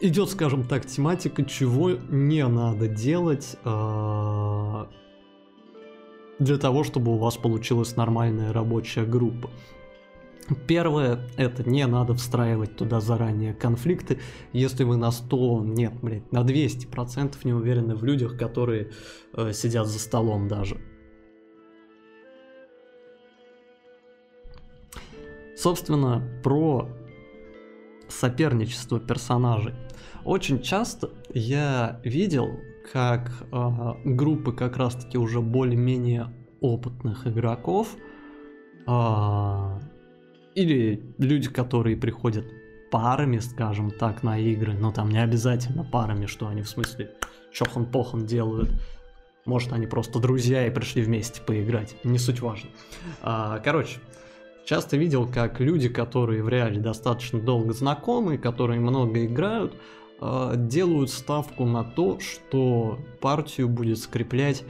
идет, 0.00 0.30
скажем 0.30 0.64
так, 0.64 0.86
тематика, 0.86 1.44
чего 1.44 1.90
не 1.90 2.46
надо 2.46 2.88
делать 2.88 3.56
э, 3.64 4.86
для 6.38 6.58
того, 6.58 6.84
чтобы 6.84 7.12
у 7.14 7.18
вас 7.18 7.36
получилась 7.36 7.96
нормальная 7.96 8.52
рабочая 8.52 9.04
группа. 9.04 9.50
Первое, 10.68 11.28
это 11.36 11.68
не 11.68 11.84
надо 11.86 12.14
встраивать 12.14 12.76
туда 12.76 13.00
заранее 13.00 13.52
конфликты, 13.52 14.20
если 14.52 14.84
вы 14.84 14.96
на 14.96 15.10
100, 15.10 15.64
нет, 15.64 15.92
блядь, 16.00 16.30
на 16.30 16.42
200% 16.42 17.34
не 17.42 17.52
уверены 17.52 17.96
в 17.96 18.04
людях, 18.04 18.38
которые 18.38 18.92
э, 19.32 19.52
сидят 19.52 19.88
за 19.88 19.98
столом 19.98 20.46
даже. 20.46 20.80
Собственно, 25.56 26.22
про 26.44 26.88
соперничество 28.08 29.00
персонажей. 29.00 29.74
Очень 30.24 30.60
часто 30.60 31.10
я 31.32 32.00
видел, 32.04 32.60
как 32.92 33.30
э, 33.52 33.92
группы 34.04 34.52
как 34.52 34.76
раз-таки 34.76 35.18
уже 35.18 35.40
более-менее 35.40 36.32
опытных 36.60 37.26
игроков 37.26 37.96
э, 38.86 39.80
или 40.54 41.14
люди, 41.18 41.48
которые 41.48 41.96
приходят 41.96 42.46
парами, 42.90 43.38
скажем 43.38 43.90
так, 43.90 44.22
на 44.22 44.38
игры, 44.38 44.72
но 44.74 44.92
там 44.92 45.10
не 45.10 45.22
обязательно 45.22 45.84
парами, 45.84 46.26
что 46.26 46.48
они 46.48 46.62
в 46.62 46.68
смысле 46.68 47.12
чохан-похан 47.52 48.26
делают. 48.26 48.70
Может, 49.44 49.72
они 49.72 49.86
просто 49.86 50.18
друзья 50.18 50.66
и 50.66 50.70
пришли 50.70 51.02
вместе 51.02 51.40
поиграть, 51.40 51.96
не 52.04 52.18
суть 52.18 52.40
важно. 52.40 52.70
А, 53.22 53.58
короче, 53.60 53.98
часто 54.66 54.96
видел, 54.98 55.26
как 55.26 55.60
люди, 55.60 55.88
которые 55.88 56.42
в 56.42 56.48
реале 56.48 56.80
достаточно 56.80 57.40
долго 57.40 57.72
знакомы, 57.72 58.36
которые 58.36 58.80
много 58.80 59.24
играют, 59.24 59.74
а, 60.20 60.56
делают 60.56 61.10
ставку 61.10 61.64
на 61.64 61.84
то, 61.84 62.18
что 62.20 62.98
партию 63.20 63.68
будет 63.68 63.98
скреплять 63.98 64.64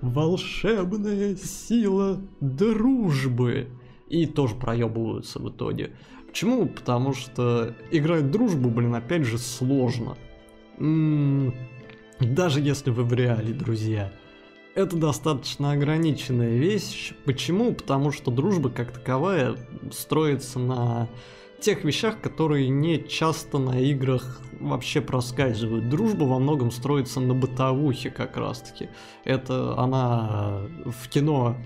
волшебная 0.00 1.36
сила 1.36 2.20
дружбы. 2.40 3.68
И 4.08 4.26
тоже 4.26 4.56
проебываются 4.56 5.38
в 5.38 5.48
итоге. 5.48 5.92
Почему? 6.26 6.66
Потому 6.66 7.14
что 7.14 7.74
играть 7.90 8.30
дружбу, 8.30 8.68
блин, 8.68 8.94
опять 8.94 9.24
же 9.24 9.38
сложно. 9.38 10.18
М-м- 10.78 11.54
даже 12.20 12.60
если 12.60 12.90
вы 12.90 13.04
в 13.04 13.12
реале, 13.14 13.54
друзья. 13.54 14.12
Это 14.74 14.96
достаточно 14.96 15.72
ограниченная 15.72 16.56
вещь. 16.56 17.12
Почему? 17.26 17.74
Потому 17.74 18.10
что 18.10 18.30
дружба 18.30 18.70
как 18.70 18.92
таковая 18.92 19.56
строится 19.92 20.58
на 20.58 21.08
тех 21.60 21.84
вещах, 21.84 22.20
которые 22.20 22.68
не 22.68 23.06
часто 23.06 23.58
на 23.58 23.78
играх 23.78 24.40
вообще 24.60 25.02
проскальзывают. 25.02 25.90
Дружба 25.90 26.24
во 26.24 26.38
многом 26.38 26.70
строится 26.70 27.20
на 27.20 27.34
бытовухе 27.34 28.10
как 28.10 28.36
раз-таки. 28.38 28.88
Это 29.24 29.78
она 29.78 30.62
в 30.86 31.08
кино 31.08 31.56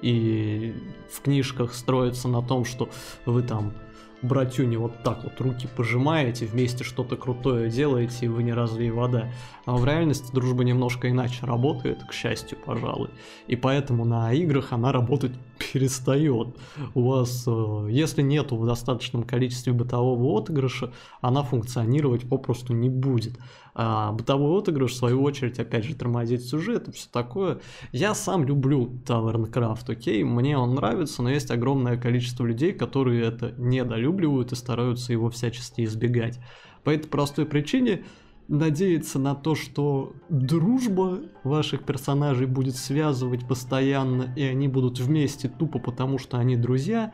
и 0.00 0.74
в 1.10 1.20
книжках 1.20 1.74
строится 1.74 2.28
на 2.28 2.42
том, 2.42 2.64
что 2.64 2.88
вы 3.26 3.42
там 3.42 3.74
братюни 4.22 4.76
вот 4.76 5.02
так 5.02 5.24
вот 5.24 5.40
руки 5.40 5.68
пожимаете, 5.76 6.46
вместе 6.46 6.84
что-то 6.84 7.16
крутое 7.16 7.70
делаете, 7.70 8.26
и 8.26 8.28
вы 8.28 8.42
не 8.42 8.52
разлей 8.52 8.90
вода. 8.90 9.30
А 9.64 9.76
в 9.76 9.84
реальности 9.84 10.32
дружба 10.32 10.64
немножко 10.64 11.10
иначе 11.10 11.46
работает, 11.46 12.04
к 12.04 12.12
счастью, 12.12 12.58
пожалуй. 12.64 13.10
И 13.46 13.56
поэтому 13.56 14.04
на 14.04 14.32
играх 14.32 14.72
она 14.72 14.92
работать 14.92 15.32
перестает. 15.58 16.56
У 16.94 17.02
вас, 17.02 17.44
э, 17.46 17.88
если 17.90 18.22
нету 18.22 18.56
в 18.56 18.66
достаточном 18.66 19.24
количестве 19.24 19.72
бытового 19.72 20.38
отыгрыша, 20.38 20.92
она 21.20 21.42
функционировать 21.42 22.28
попросту 22.28 22.72
не 22.72 22.88
будет. 22.88 23.38
А 23.74 24.10
бытовой 24.12 24.58
отыгрыш, 24.58 24.90
в 24.92 24.96
свою 24.96 25.22
очередь, 25.22 25.60
опять 25.60 25.84
же, 25.84 25.94
тормозит 25.94 26.42
сюжет 26.42 26.88
и 26.88 26.92
все 26.92 27.08
такое. 27.12 27.60
Я 27.92 28.14
сам 28.14 28.44
люблю 28.44 28.98
Тавернкрафт, 29.06 29.88
окей, 29.88 30.24
мне 30.24 30.58
он 30.58 30.74
нравится, 30.74 31.22
но 31.22 31.30
есть 31.30 31.50
огромное 31.52 31.96
количество 31.96 32.44
людей, 32.44 32.72
которые 32.72 33.22
это 33.22 33.54
недолюбливают 33.56 34.50
и 34.50 34.56
стараются 34.56 35.12
его 35.12 35.30
всячески 35.30 35.84
избегать. 35.84 36.40
По 36.82 36.90
этой 36.90 37.08
простой 37.08 37.46
причине 37.46 38.04
надеяться 38.48 39.18
на 39.18 39.34
то, 39.34 39.54
что 39.54 40.14
дружба 40.30 41.20
ваших 41.44 41.84
персонажей 41.84 42.46
будет 42.46 42.76
связывать 42.76 43.46
постоянно, 43.46 44.32
и 44.36 44.42
они 44.42 44.68
будут 44.68 44.98
вместе 44.98 45.48
тупо 45.48 45.78
потому, 45.78 46.18
что 46.18 46.38
они 46.38 46.56
друзья, 46.56 47.12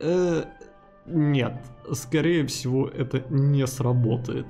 э, 0.00 0.44
нет, 1.06 1.62
скорее 1.92 2.46
всего, 2.46 2.88
это 2.88 3.24
не 3.28 3.66
сработает. 3.66 4.46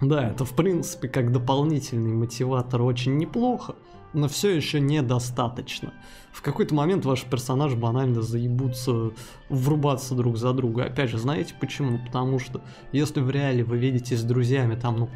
Да, 0.00 0.30
это 0.30 0.46
в 0.46 0.56
принципе 0.56 1.08
как 1.08 1.30
дополнительный 1.30 2.14
мотиватор 2.14 2.80
очень 2.80 3.18
неплохо, 3.18 3.74
но 4.12 4.28
все 4.28 4.50
еще 4.50 4.80
недостаточно. 4.80 5.92
В 6.32 6.42
какой-то 6.42 6.74
момент 6.74 7.04
ваш 7.04 7.24
персонаж 7.24 7.74
банально 7.74 8.22
заебутся 8.22 9.10
врубаться 9.48 10.14
друг 10.14 10.36
за 10.36 10.52
друга. 10.52 10.84
Опять 10.84 11.10
же, 11.10 11.18
знаете 11.18 11.54
почему? 11.60 11.98
Потому 11.98 12.38
что 12.38 12.62
если 12.92 13.20
в 13.20 13.30
реале 13.30 13.64
вы 13.64 13.78
видитесь 13.78 14.20
с 14.20 14.24
друзьями 14.24 14.74
там, 14.76 14.98
ну, 14.98 15.10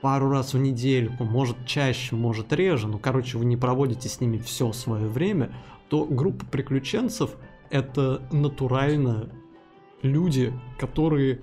пару 0.00 0.30
раз 0.30 0.54
в 0.54 0.58
недельку, 0.58 1.24
может 1.24 1.66
чаще, 1.66 2.14
может 2.14 2.52
реже, 2.52 2.88
ну, 2.88 2.98
короче, 2.98 3.38
вы 3.38 3.44
не 3.44 3.56
проводите 3.56 4.08
с 4.08 4.20
ними 4.20 4.38
все 4.38 4.72
свое 4.72 5.08
время, 5.08 5.50
то 5.88 6.04
группа 6.04 6.44
приключенцев 6.46 7.30
это 7.70 8.22
натурально 8.30 9.30
люди, 10.02 10.52
которые 10.78 11.40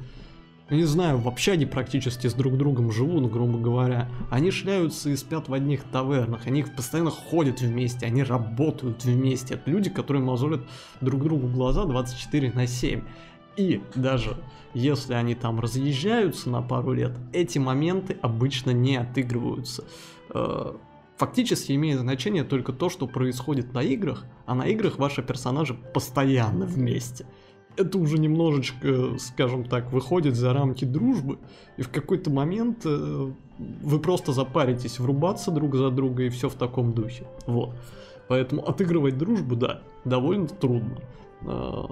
не 0.69 0.83
знаю, 0.85 1.19
в 1.19 1.27
общаге 1.27 1.67
практически 1.67 2.25
с 2.25 2.33
друг 2.33 2.57
другом 2.57 2.91
живут, 2.91 3.31
грубо 3.31 3.59
говоря. 3.59 4.09
Они 4.31 4.49
шляются 4.49 5.11
и 5.11 5.15
спят 5.15 5.47
в 5.47 5.53
одних 5.53 5.83
тавернах, 5.83 6.47
они 6.47 6.63
постоянно 6.63 7.11
ходят 7.11 7.61
вместе, 7.61 8.07
они 8.07 8.23
работают 8.23 9.03
вместе. 9.05 9.53
Это 9.53 9.69
люди, 9.69 9.91
которые 9.91 10.23
мозолят 10.23 10.61
друг 11.01 11.21
другу 11.23 11.47
глаза 11.47 11.85
24 11.85 12.51
на 12.53 12.65
7. 12.65 13.03
И 13.57 13.81
даже 13.93 14.37
если 14.73 15.13
они 15.13 15.35
там 15.35 15.59
разъезжаются 15.59 16.49
на 16.49 16.63
пару 16.63 16.93
лет, 16.93 17.15
эти 17.31 17.59
моменты 17.59 18.17
обычно 18.21 18.71
не 18.71 18.97
отыгрываются. 18.97 19.85
Э, 20.33 20.73
фактически 21.15 21.73
имеет 21.73 21.99
значение 21.99 22.43
только 22.43 22.73
то, 22.73 22.89
что 22.89 23.07
происходит 23.07 23.71
на 23.73 23.83
играх, 23.83 24.25
а 24.47 24.55
на 24.55 24.63
играх 24.63 24.97
ваши 24.97 25.21
персонажи 25.21 25.75
постоянно 25.75 26.65
вместе 26.65 27.27
это 27.77 27.97
уже 27.97 28.17
немножечко, 28.17 29.17
скажем 29.19 29.65
так, 29.65 29.91
выходит 29.91 30.35
за 30.35 30.53
рамки 30.53 30.85
дружбы, 30.85 31.37
и 31.77 31.81
в 31.81 31.89
какой-то 31.89 32.29
момент 32.29 32.85
э, 32.85 33.31
вы 33.57 33.99
просто 33.99 34.31
запаритесь 34.31 34.99
врубаться 34.99 35.51
друг 35.51 35.75
за 35.75 35.89
друга 35.89 36.23
и 36.23 36.29
все 36.29 36.49
в 36.49 36.55
таком 36.55 36.93
духе. 36.93 37.27
Вот. 37.45 37.75
Поэтому 38.27 38.67
отыгрывать 38.67 39.17
дружбу, 39.17 39.55
да, 39.55 39.81
довольно 40.03 40.47
трудно. 40.47 40.99
А, 41.41 41.89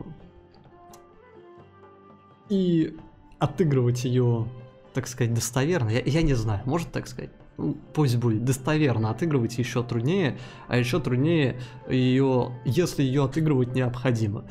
и 2.49 2.95
отыгрывать 3.39 4.03
ее, 4.05 4.47
так 4.93 5.07
сказать, 5.07 5.33
достоверно, 5.33 5.89
я, 5.89 6.01
я 6.01 6.21
не 6.21 6.33
знаю, 6.33 6.61
может 6.65 6.91
так 6.91 7.07
сказать? 7.07 7.31
Ну, 7.57 7.77
пусть 7.93 8.17
будет 8.17 8.43
достоверно 8.45 9.11
отыгрывать 9.11 9.57
еще 9.59 9.83
труднее, 9.83 10.39
а 10.67 10.77
еще 10.77 10.99
труднее 10.99 11.59
ее, 11.87 12.51
если 12.65 13.03
ее 13.03 13.25
отыгрывать 13.25 13.75
необходимо. 13.75 14.45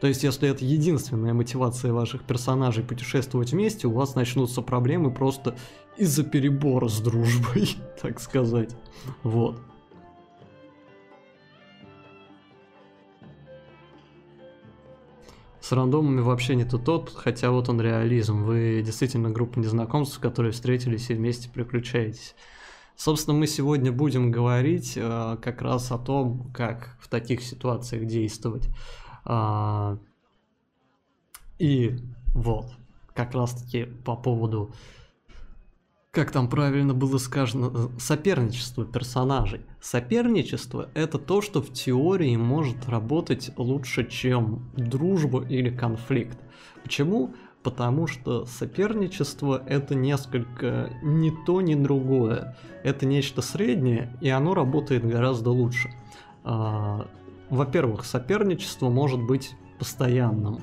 То 0.00 0.06
есть, 0.06 0.22
если 0.22 0.48
это 0.48 0.64
единственная 0.64 1.32
мотивация 1.32 1.92
ваших 1.92 2.24
персонажей 2.24 2.84
путешествовать 2.84 3.52
вместе, 3.52 3.86
у 3.86 3.92
вас 3.92 4.14
начнутся 4.14 4.60
проблемы 4.60 5.10
просто 5.10 5.56
из-за 5.96 6.22
перебора 6.22 6.88
с 6.88 7.00
дружбой, 7.00 7.76
так 8.02 8.20
сказать. 8.20 8.76
Вот. 9.22 9.60
С 15.66 15.72
рандомами 15.72 16.20
вообще 16.20 16.54
не 16.54 16.64
то 16.64 16.78
тот, 16.78 17.12
хотя 17.12 17.50
вот 17.50 17.68
он 17.68 17.80
реализм. 17.80 18.44
Вы 18.44 18.82
действительно 18.84 19.30
группа 19.30 19.58
незнакомцев, 19.58 20.20
которые 20.20 20.52
встретились 20.52 21.10
и 21.10 21.14
вместе 21.14 21.48
приключаетесь. 21.48 22.36
Собственно, 22.94 23.36
мы 23.36 23.48
сегодня 23.48 23.90
будем 23.90 24.30
говорить 24.30 24.92
э, 24.96 25.36
как 25.42 25.62
раз 25.62 25.90
о 25.90 25.98
том, 25.98 26.52
как 26.54 26.96
в 27.00 27.08
таких 27.08 27.42
ситуациях 27.42 28.06
действовать. 28.06 28.68
А, 29.26 29.98
и 31.58 31.96
вот, 32.32 32.66
как 33.12 33.34
раз 33.34 33.52
таки 33.52 33.84
по 33.84 34.14
поводу, 34.14 34.70
как 36.12 36.30
там 36.30 36.48
правильно 36.48 36.94
было 36.94 37.18
сказано, 37.18 37.90
соперничество 37.98 38.84
персонажей. 38.84 39.60
Соперничество 39.80 40.88
это 40.94 41.18
то, 41.18 41.42
что 41.42 41.60
в 41.60 41.72
теории 41.72 42.36
может 42.36 42.88
работать 42.88 43.50
лучше, 43.56 44.08
чем 44.08 44.70
дружба 44.76 45.44
или 45.44 45.70
конфликт. 45.70 46.38
Почему? 46.82 47.34
Потому 47.62 48.06
что 48.06 48.46
соперничество 48.46 49.60
это 49.66 49.96
несколько 49.96 50.90
не 51.02 51.32
то, 51.44 51.60
ни 51.60 51.74
другое. 51.74 52.56
Это 52.84 53.06
нечто 53.06 53.42
среднее, 53.42 54.16
и 54.20 54.28
оно 54.28 54.54
работает 54.54 55.04
гораздо 55.04 55.50
лучше. 55.50 55.90
Во-первых, 57.50 58.04
соперничество 58.04 58.88
может 58.88 59.22
быть 59.22 59.54
постоянным. 59.78 60.60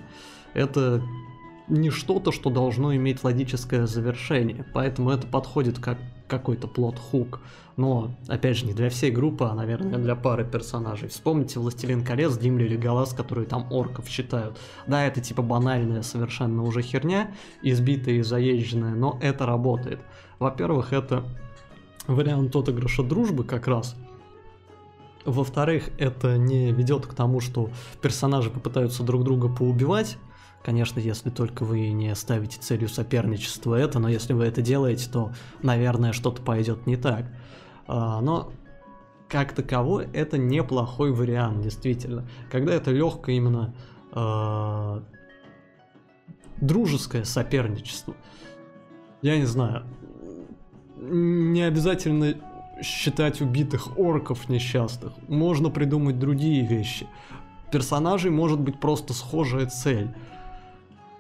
Это 0.53 1.01
не 1.67 1.89
что-то, 1.89 2.31
что 2.31 2.49
должно 2.49 2.95
иметь 2.95 3.23
логическое 3.23 3.87
завершение, 3.87 4.65
поэтому 4.73 5.11
это 5.11 5.27
подходит 5.27 5.79
как 5.79 5.97
какой-то 6.27 6.67
плод-хук. 6.67 7.39
Но, 7.75 8.11
опять 8.27 8.57
же, 8.57 8.65
не 8.65 8.73
для 8.73 8.89
всей 8.89 9.11
группы, 9.11 9.45
а, 9.45 9.53
наверное, 9.53 9.97
для 9.97 10.15
пары 10.15 10.45
персонажей. 10.45 11.09
Вспомните 11.09 11.59
«Властелин 11.59 12.03
колец», 12.03 12.37
Гимли 12.37 12.65
или 12.65 12.77
Галас, 12.77 13.13
которые 13.13 13.45
там 13.45 13.71
орков 13.71 14.07
считают. 14.07 14.57
Да, 14.87 15.05
это 15.05 15.21
типа 15.21 15.41
банальная 15.41 16.01
совершенно 16.01 16.63
уже 16.63 16.81
херня, 16.81 17.31
избитая 17.61 18.15
и 18.15 18.21
заезженная, 18.21 18.95
но 18.95 19.19
это 19.21 19.45
работает. 19.45 19.99
Во-первых, 20.39 20.93
это 20.93 21.23
вариант 22.07 22.55
отыгрыша 22.55 23.03
дружбы 23.03 23.43
как 23.43 23.67
раз– 23.67 23.95
во-вторых, 25.25 25.89
это 25.97 26.37
не 26.37 26.71
ведет 26.71 27.05
к 27.05 27.13
тому, 27.13 27.39
что 27.39 27.69
персонажи 28.01 28.49
попытаются 28.49 29.03
друг 29.03 29.23
друга 29.23 29.49
поубивать. 29.49 30.17
Конечно, 30.63 30.99
если 30.99 31.29
только 31.29 31.65
вы 31.65 31.91
не 31.91 32.15
ставите 32.15 32.59
целью 32.59 32.87
соперничества 32.87 33.75
это, 33.75 33.99
но 33.99 34.07
если 34.07 34.33
вы 34.33 34.45
это 34.45 34.61
делаете, 34.61 35.09
то, 35.11 35.31
наверное, 35.61 36.13
что-то 36.13 36.41
пойдет 36.41 36.87
не 36.87 36.95
так. 36.95 37.25
А, 37.85 38.21
но 38.21 38.51
как 39.27 39.53
таковой 39.53 40.07
это 40.13 40.37
неплохой 40.37 41.11
вариант, 41.11 41.61
действительно. 41.61 42.27
Когда 42.51 42.73
это 42.73 42.91
легкое 42.91 43.35
именно 43.35 43.73
э, 44.13 45.01
дружеское 46.61 47.25
соперничество. 47.25 48.15
Я 49.21 49.37
не 49.37 49.45
знаю. 49.45 49.85
Не 50.97 51.63
обязательно 51.63 52.35
считать 52.81 53.41
убитых 53.41 53.97
орков 53.97 54.49
несчастных. 54.49 55.13
Можно 55.27 55.69
придумать 55.69 56.19
другие 56.19 56.65
вещи. 56.65 57.07
Персонажей 57.71 58.31
может 58.31 58.59
быть 58.59 58.79
просто 58.79 59.13
схожая 59.13 59.67
цель. 59.67 60.13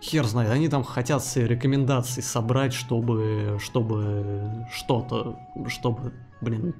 Хер 0.01 0.25
знает, 0.25 0.51
они 0.51 0.67
там 0.67 0.83
хотят 0.83 1.21
все 1.21 1.47
рекомендации 1.47 2.21
собрать, 2.21 2.73
чтобы, 2.73 3.57
чтобы 3.61 4.67
что-то, 4.71 5.39
чтобы, 5.69 6.13
блин, 6.41 6.75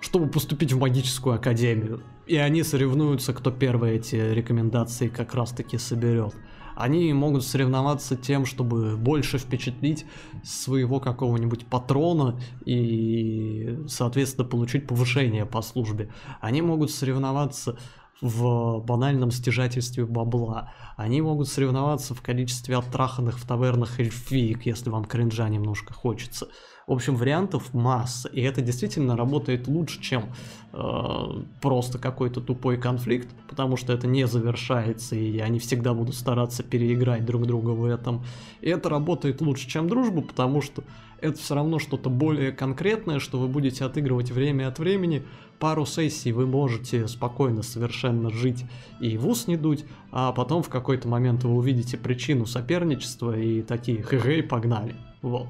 чтобы 0.00 0.28
поступить 0.28 0.72
в 0.72 0.78
магическую 0.78 1.36
академию. 1.36 2.02
И 2.26 2.36
они 2.36 2.62
соревнуются, 2.62 3.32
кто 3.32 3.50
первый 3.50 3.96
эти 3.96 4.16
рекомендации 4.16 5.08
как 5.08 5.34
раз-таки 5.34 5.78
соберет. 5.78 6.34
Они 6.78 7.12
могут 7.12 7.44
соревноваться 7.44 8.14
тем, 8.14 8.46
чтобы 8.46 8.96
больше 8.96 9.38
впечатлить 9.38 10.06
своего 10.44 11.00
какого-нибудь 11.00 11.66
патрона 11.66 12.38
и, 12.64 13.80
соответственно, 13.88 14.46
получить 14.46 14.86
повышение 14.86 15.44
по 15.44 15.60
службе. 15.60 16.08
Они 16.40 16.62
могут 16.62 16.92
соревноваться 16.92 17.76
в 18.20 18.80
банальном 18.80 19.30
стяжательстве 19.30 20.04
бабла. 20.04 20.72
Они 20.96 21.20
могут 21.20 21.48
соревноваться 21.48 22.14
в 22.14 22.22
количестве 22.22 22.76
оттраханных 22.76 23.38
в 23.38 23.46
тавернах 23.46 24.00
эльфиек, 24.00 24.66
если 24.66 24.90
вам 24.90 25.04
кринжа 25.04 25.48
немножко 25.48 25.92
хочется. 25.92 26.48
В 26.88 26.92
общем, 26.92 27.16
вариантов 27.16 27.74
масса, 27.74 28.30
и 28.30 28.40
это 28.40 28.62
действительно 28.62 29.14
работает 29.14 29.68
лучше, 29.68 30.00
чем 30.00 30.32
э, 30.72 31.42
просто 31.60 31.98
какой-то 31.98 32.40
тупой 32.40 32.78
конфликт, 32.78 33.28
потому 33.46 33.76
что 33.76 33.92
это 33.92 34.06
не 34.06 34.26
завершается, 34.26 35.14
и 35.14 35.38
они 35.38 35.58
всегда 35.58 35.92
будут 35.92 36.14
стараться 36.14 36.62
переиграть 36.62 37.26
друг 37.26 37.46
друга 37.46 37.72
в 37.72 37.84
этом. 37.84 38.24
И 38.62 38.70
это 38.70 38.88
работает 38.88 39.42
лучше, 39.42 39.68
чем 39.68 39.86
дружба, 39.86 40.22
потому 40.22 40.62
что 40.62 40.82
это 41.20 41.38
все 41.38 41.54
равно 41.54 41.78
что-то 41.78 42.08
более 42.08 42.52
конкретное, 42.52 43.18
что 43.18 43.38
вы 43.38 43.48
будете 43.48 43.84
отыгрывать 43.84 44.30
время 44.30 44.68
от 44.68 44.78
времени. 44.78 45.24
Пару 45.58 45.86
сессий 45.86 46.30
вы 46.30 46.46
можете 46.46 47.08
спокойно 47.08 47.62
совершенно 47.62 48.30
жить 48.30 48.64
и 49.00 49.16
в 49.18 49.26
ус 49.26 49.48
не 49.48 49.56
дуть, 49.56 49.84
а 50.12 50.32
потом 50.32 50.62
в 50.62 50.68
какой-то 50.68 51.08
момент 51.08 51.42
вы 51.42 51.50
увидите 51.50 51.96
причину 51.96 52.46
соперничества 52.46 53.36
и 53.36 53.62
такие, 53.62 54.02
хе-хей, 54.02 54.42
погнали. 54.42 54.94
Вот. 55.20 55.48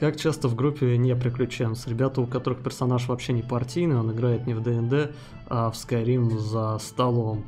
Как 0.00 0.16
часто 0.16 0.48
в 0.48 0.54
группе 0.54 0.96
не 0.96 1.14
приключенцы? 1.14 1.90
Ребята, 1.90 2.22
у 2.22 2.26
которых 2.26 2.62
персонаж 2.62 3.06
вообще 3.06 3.34
не 3.34 3.42
партийный, 3.42 3.98
он 3.98 4.10
играет 4.10 4.46
не 4.46 4.54
в 4.54 4.62
ДНД, 4.62 5.10
а 5.46 5.70
в 5.70 5.74
Skyrim 5.74 6.38
за 6.38 6.78
столом. 6.78 7.44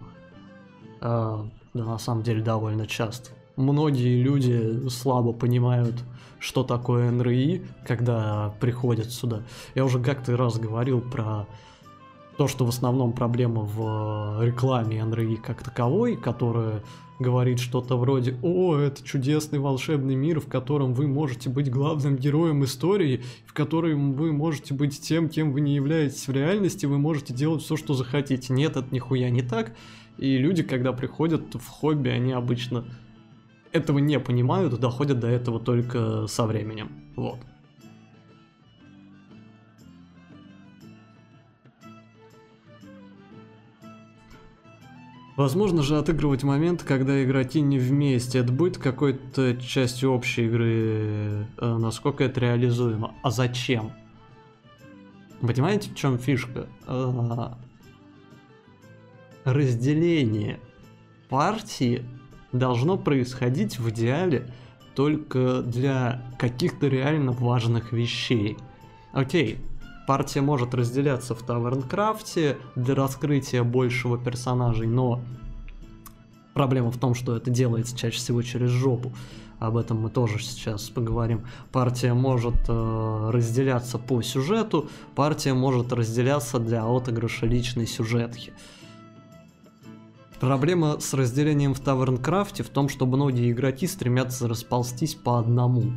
А, 1.00 1.48
да, 1.72 1.84
на 1.84 1.98
самом 1.98 2.22
деле 2.22 2.42
довольно 2.42 2.86
часто. 2.86 3.30
Многие 3.56 4.22
люди 4.22 4.86
слабо 4.90 5.32
понимают, 5.32 5.94
что 6.42 6.64
такое 6.64 7.10
НРИ, 7.10 7.62
когда 7.86 8.52
приходят 8.60 9.12
сюда. 9.12 9.42
Я 9.74 9.84
уже 9.84 10.00
как-то 10.00 10.36
раз 10.36 10.58
говорил 10.58 11.00
про 11.00 11.46
то, 12.36 12.48
что 12.48 12.64
в 12.66 12.68
основном 12.68 13.12
проблема 13.12 13.62
в 13.62 14.44
рекламе 14.44 15.04
НРИ 15.04 15.36
как 15.36 15.62
таковой, 15.62 16.16
которая 16.16 16.82
говорит 17.20 17.60
что-то 17.60 17.96
вроде 17.96 18.36
«О, 18.42 18.74
это 18.74 19.04
чудесный 19.04 19.60
волшебный 19.60 20.16
мир, 20.16 20.40
в 20.40 20.48
котором 20.48 20.94
вы 20.94 21.06
можете 21.06 21.48
быть 21.48 21.70
главным 21.70 22.16
героем 22.16 22.64
истории, 22.64 23.22
в 23.46 23.52
котором 23.52 24.14
вы 24.14 24.32
можете 24.32 24.74
быть 24.74 25.00
тем, 25.00 25.28
кем 25.28 25.52
вы 25.52 25.60
не 25.60 25.76
являетесь 25.76 26.26
в 26.26 26.32
реальности, 26.32 26.86
вы 26.86 26.98
можете 26.98 27.32
делать 27.32 27.62
все, 27.62 27.76
что 27.76 27.94
захотите». 27.94 28.52
Нет, 28.52 28.76
это 28.76 28.88
нихуя 28.90 29.30
не 29.30 29.42
так. 29.42 29.76
И 30.18 30.36
люди, 30.38 30.64
когда 30.64 30.92
приходят 30.92 31.54
в 31.54 31.66
хобби, 31.68 32.08
они 32.08 32.32
обычно 32.32 32.84
этого 33.72 33.98
не 33.98 34.18
понимают, 34.20 34.78
доходят 34.78 35.18
до 35.20 35.28
этого 35.28 35.58
только 35.58 36.26
со 36.26 36.46
временем. 36.46 36.90
Вот. 37.16 37.38
Возможно 45.36 45.82
же 45.82 45.96
отыгрывать 45.96 46.42
момент, 46.44 46.82
когда 46.82 47.24
игроки 47.24 47.62
не 47.62 47.78
вместе. 47.78 48.38
Это 48.38 48.52
будет 48.52 48.76
какой-то 48.76 49.56
частью 49.56 50.12
общей 50.12 50.44
игры, 50.46 51.46
э, 51.56 51.76
насколько 51.78 52.22
это 52.22 52.40
реализуемо. 52.40 53.14
А 53.22 53.30
зачем? 53.30 53.92
Понимаете, 55.40 55.90
в 55.90 55.94
чем 55.94 56.18
фишка? 56.18 56.68
Э, 56.86 57.54
разделение 59.44 60.60
партии 61.28 62.04
должно 62.52 62.96
происходить 62.96 63.78
в 63.78 63.90
идеале 63.90 64.48
только 64.94 65.62
для 65.62 66.22
каких-то 66.38 66.86
реально 66.88 67.32
важных 67.32 67.92
вещей. 67.92 68.56
Окей, 69.12 69.58
Партия 70.06 70.40
может 70.40 70.74
разделяться 70.74 71.34
в 71.34 71.42
Тавернкрафте 71.42 72.58
для 72.74 72.94
раскрытия 72.94 73.62
большего 73.62 74.18
персонажей, 74.18 74.88
но 74.88 75.20
проблема 76.54 76.90
в 76.90 76.98
том, 76.98 77.14
что 77.14 77.36
это 77.36 77.50
делается 77.50 77.96
чаще 77.96 78.16
всего 78.16 78.42
через 78.42 78.70
жопу. 78.70 79.12
Об 79.60 79.76
этом 79.76 80.00
мы 80.00 80.10
тоже 80.10 80.42
сейчас 80.42 80.90
поговорим. 80.90 81.46
Партия 81.70 82.14
может 82.14 82.56
э, 82.66 83.30
разделяться 83.32 83.96
по 83.96 84.20
сюжету, 84.22 84.88
партия 85.14 85.54
может 85.54 85.92
разделяться 85.92 86.58
для 86.58 86.84
отыгрыша 86.84 87.46
личной 87.46 87.86
сюжетки. 87.86 88.52
Проблема 90.42 90.98
с 90.98 91.14
разделением 91.14 91.72
в 91.72 91.78
Тавернкрафте 91.78 92.64
в 92.64 92.68
том, 92.68 92.88
что 92.88 93.06
многие 93.06 93.52
игроки 93.52 93.86
стремятся 93.86 94.48
расползтись 94.48 95.14
по 95.14 95.38
одному 95.38 95.92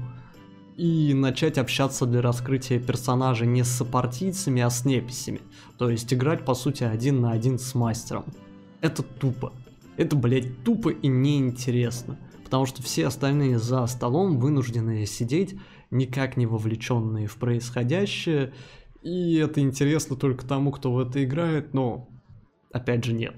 и 0.78 1.16
начать 1.16 1.58
общаться 1.58 2.06
для 2.06 2.22
раскрытия 2.22 2.80
персонажа 2.80 3.48
не 3.48 3.64
с 3.64 3.70
сопартийцами, 3.70 4.62
а 4.62 4.70
с 4.70 4.86
неписями. 4.86 5.42
То 5.80 5.90
есть 5.90 6.14
играть, 6.14 6.46
по 6.46 6.54
сути, 6.54 6.84
один 6.84 7.22
на 7.22 7.32
один 7.32 7.58
с 7.58 7.74
мастером. 7.74 8.26
Это 8.82 9.02
тупо. 9.02 9.52
Это, 9.98 10.16
блядь, 10.16 10.64
тупо 10.64 10.90
и 10.90 11.08
неинтересно. 11.08 12.20
Потому 12.44 12.68
что 12.68 12.84
все 12.84 13.08
остальные 13.08 13.58
за 13.58 13.88
столом 13.88 14.38
вынуждены 14.38 15.08
сидеть, 15.08 15.56
никак 15.90 16.38
не 16.38 16.46
вовлеченные 16.46 17.26
в 17.26 17.38
происходящее. 17.38 18.54
И 19.02 19.38
это 19.38 19.60
интересно 19.60 20.16
только 20.16 20.46
тому, 20.46 20.72
кто 20.72 20.94
в 20.94 21.00
это 21.00 21.24
играет, 21.24 21.74
но 21.74 22.08
опять 22.72 23.04
же 23.04 23.14
нет 23.14 23.34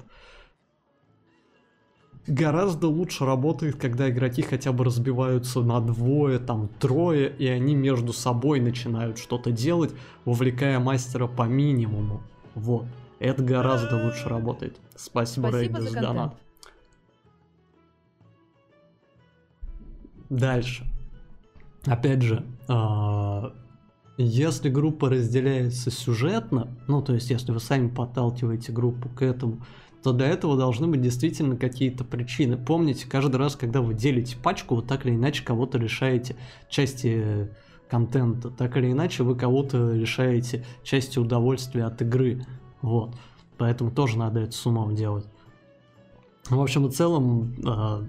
гораздо 2.28 2.88
лучше 2.88 3.26
работает, 3.26 3.78
когда 3.78 4.10
игроки 4.10 4.42
хотя 4.42 4.72
бы 4.72 4.84
разбиваются 4.84 5.62
на 5.62 5.80
двое, 5.80 6.40
там 6.40 6.68
трое, 6.80 7.34
и 7.36 7.48
они 7.48 7.76
между 7.76 8.14
собой 8.14 8.60
начинают 8.60 9.18
что-то 9.18 9.52
делать, 9.52 9.94
вовлекая 10.26 10.80
мастера 10.80 11.28
по 11.28 11.44
минимуму. 11.44 12.22
Вот. 12.54 12.86
Это 13.20 13.44
гораздо 13.44 14.04
лучше 14.04 14.30
работает. 14.30 14.78
Спасибо, 14.96 15.48
Спасибо 15.48 15.80
Рейд, 15.80 15.92
за 15.92 16.00
донат. 16.02 16.38
Дальше. 20.30 20.86
Опять 21.86 22.22
же, 22.22 22.46
а, 22.68 23.54
если 24.18 24.70
группа 24.70 25.10
разделяется 25.10 25.90
сюжетно, 25.90 26.68
ну 26.88 27.02
то 27.02 27.14
есть 27.14 27.30
если 27.30 27.52
вы 27.52 27.60
сами 27.60 27.88
подталкиваете 27.88 28.72
группу 28.72 29.10
к 29.10 29.22
этому, 29.22 29.62
то 30.04 30.14
для 30.14 30.28
этого 30.28 30.58
должны 30.58 30.88
быть 30.88 31.02
действительно 31.02 31.58
какие-то 31.58 32.04
причины. 32.04 32.58
Помните, 32.58 33.08
каждый 33.10 33.38
раз, 33.38 33.56
когда 33.56 33.82
вы 33.82 33.94
делите 33.94 34.38
пачку, 34.38 34.76
вы 34.76 34.82
так 34.82 35.06
или 35.06 35.16
иначе 35.16 35.44
кого-то 35.44 35.78
лишаете 35.78 36.36
части 36.70 37.50
контента, 37.90 38.50
так 38.50 38.78
или 38.78 38.92
иначе 38.92 39.24
вы 39.24 39.36
кого-то 39.36 39.94
лишаете 39.94 40.66
части 40.84 41.20
удовольствия 41.20 41.86
от 41.86 42.02
игры. 42.02 42.46
Вот. 42.82 43.16
Поэтому 43.58 43.92
тоже 43.92 44.18
надо 44.18 44.42
это 44.42 44.52
с 44.52 44.66
умом 44.66 44.96
делать. 44.96 45.26
В 46.50 46.62
общем 46.62 46.88
и 46.88 46.92
целом, 46.92 47.56
э, 47.66 48.08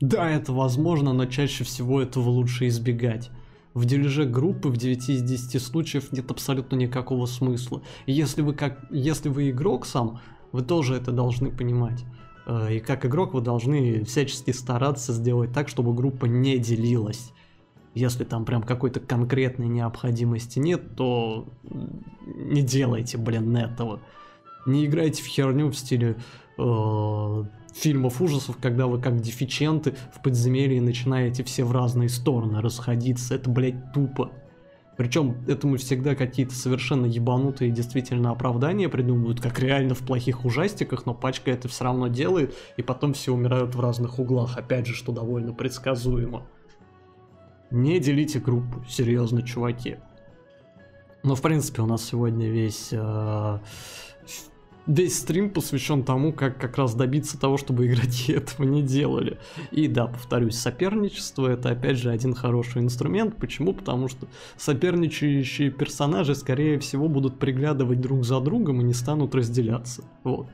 да, 0.00 0.30
это 0.30 0.52
возможно, 0.52 1.12
но 1.12 1.26
чаще 1.26 1.64
всего 1.64 2.00
этого 2.00 2.28
лучше 2.28 2.68
избегать. 2.68 3.30
В 3.74 3.84
дележе 3.84 4.24
группы 4.24 4.68
в 4.68 4.76
9 4.76 5.08
из 5.08 5.22
10 5.22 5.62
случаев 5.62 6.12
нет 6.12 6.30
абсолютно 6.30 6.76
никакого 6.76 7.26
смысла. 7.26 7.82
Если 8.06 8.42
вы 8.42 8.54
как, 8.54 8.84
если 8.90 9.28
вы 9.28 9.50
игрок 9.50 9.86
сам, 9.86 10.20
вы 10.52 10.62
тоже 10.62 10.94
это 10.94 11.12
должны 11.12 11.50
понимать. 11.50 12.04
Э, 12.46 12.74
и 12.74 12.80
как 12.80 13.04
игрок 13.06 13.34
вы 13.34 13.40
должны 13.40 14.04
всячески 14.04 14.50
стараться 14.50 15.12
сделать 15.12 15.52
так, 15.52 15.68
чтобы 15.68 15.94
группа 15.94 16.26
не 16.26 16.58
делилась. 16.58 17.32
Если 17.94 18.24
там 18.24 18.44
прям 18.44 18.62
какой-то 18.62 19.00
конкретной 19.00 19.68
необходимости 19.68 20.58
нет, 20.58 20.94
то 20.96 21.48
не 22.26 22.62
делайте, 22.62 23.18
блин, 23.18 23.56
этого. 23.56 24.00
Не 24.66 24.86
играйте 24.86 25.22
в 25.22 25.26
херню 25.26 25.68
в 25.70 25.74
стиле 25.74 26.16
э, 26.58 27.44
фильмов 27.74 28.20
ужасов, 28.20 28.56
когда 28.60 28.86
вы 28.86 29.00
как 29.00 29.20
дефиченты 29.20 29.94
в 30.14 30.22
подземелье 30.22 30.80
начинаете 30.80 31.44
все 31.44 31.64
в 31.64 31.72
разные 31.72 32.08
стороны 32.08 32.60
расходиться. 32.60 33.34
Это, 33.34 33.50
блядь, 33.50 33.92
тупо. 33.92 34.30
Причем 34.98 35.36
этому 35.46 35.76
всегда 35.76 36.16
какие-то 36.16 36.56
совершенно 36.56 37.06
ебанутые 37.06 37.70
действительно 37.70 38.32
оправдания 38.32 38.88
придумывают, 38.88 39.40
как 39.40 39.60
реально 39.60 39.94
в 39.94 40.00
плохих 40.00 40.44
ужастиках, 40.44 41.06
но 41.06 41.14
пачка 41.14 41.52
это 41.52 41.68
все 41.68 41.84
равно 41.84 42.08
делает, 42.08 42.52
и 42.76 42.82
потом 42.82 43.14
все 43.14 43.32
умирают 43.32 43.76
в 43.76 43.80
разных 43.80 44.18
углах, 44.18 44.58
опять 44.58 44.86
же, 44.86 44.94
что 44.94 45.12
довольно 45.12 45.54
предсказуемо. 45.54 46.48
Не 47.70 48.00
делите 48.00 48.40
группу, 48.40 48.84
серьезно, 48.88 49.42
чуваки. 49.42 49.98
Ну, 51.22 51.36
в 51.36 51.42
принципе, 51.42 51.82
у 51.82 51.86
нас 51.86 52.04
сегодня 52.04 52.50
весь... 52.50 52.88
Э, 52.90 53.60
весь 54.88 55.18
стрим 55.18 55.50
посвящен 55.50 56.02
тому, 56.02 56.32
как 56.32 56.58
как 56.58 56.76
раз 56.78 56.94
добиться 56.94 57.38
того, 57.38 57.58
чтобы 57.58 57.86
игроки 57.86 58.32
этого 58.32 58.66
не 58.66 58.82
делали. 58.82 59.38
И 59.70 59.86
да, 59.86 60.06
повторюсь, 60.06 60.56
соперничество 60.56 61.46
это 61.46 61.70
опять 61.70 61.98
же 61.98 62.10
один 62.10 62.34
хороший 62.34 62.82
инструмент. 62.82 63.36
Почему? 63.36 63.74
Потому 63.74 64.08
что 64.08 64.26
соперничающие 64.56 65.70
персонажи, 65.70 66.34
скорее 66.34 66.78
всего, 66.78 67.08
будут 67.08 67.38
приглядывать 67.38 68.00
друг 68.00 68.24
за 68.24 68.40
другом 68.40 68.80
и 68.80 68.84
не 68.84 68.94
станут 68.94 69.34
разделяться. 69.34 70.02
Вот. 70.24 70.48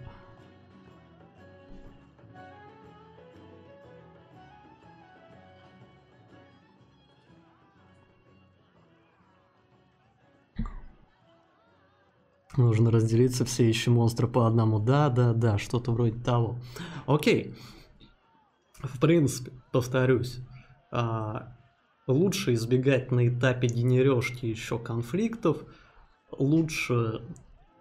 Нужно 12.57 12.91
разделиться, 12.91 13.45
все 13.45 13.69
ищем 13.69 13.95
монстры 13.95 14.29
по 14.29 14.47
одному. 14.47 14.79
Да, 14.79 15.09
да, 15.09 15.33
да, 15.33 15.59
что-то 15.59 15.93
вроде 15.93 16.19
того. 16.21 16.59
Окей. 17.07 17.55
В 18.79 19.01
принципе, 19.01 19.53
повторюсь, 19.73 20.39
а, 20.93 21.57
лучше 22.07 22.55
избегать 22.55 23.11
на 23.11 23.29
этапе 23.29 23.69
генережки 23.69 24.47
еще 24.47 24.79
конфликтов, 24.79 25.65
лучше 26.31 27.23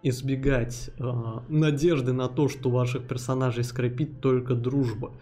избегать 0.02 0.90
э, 0.98 1.02
надежды 1.48 2.12
на 2.12 2.28
то, 2.28 2.48
что 2.48 2.70
ваших 2.70 3.08
персонажей 3.08 3.64
скрепит 3.64 4.20
только 4.20 4.54
дружба. 4.54 5.14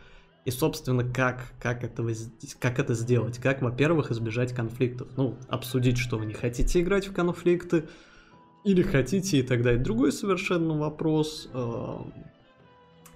И, 0.45 0.51
собственно, 0.51 1.05
как, 1.05 1.53
как, 1.61 1.85
этого, 1.85 2.11
как 2.59 2.81
это 2.81 2.95
сделать? 2.95 3.38
Как, 3.38 3.62
во-первых, 3.62 4.11
избежать 4.11 4.53
конфликтов? 4.53 5.07
Ну, 5.17 5.38
обсудить, 5.49 5.99
что 5.99 6.19
вы 6.19 6.27
не 6.27 6.35
хотите 6.35 6.81
играть 6.81 7.07
в 7.07 7.12
конфликты, 7.12 7.88
или 8.64 8.83
хотите, 8.83 9.38
и 9.38 9.42
тогда 9.42 9.72
и 9.75 9.79
другой 9.79 10.12
совершенно 10.12 10.79
вопрос. 10.79 11.48
Э, 11.53 11.96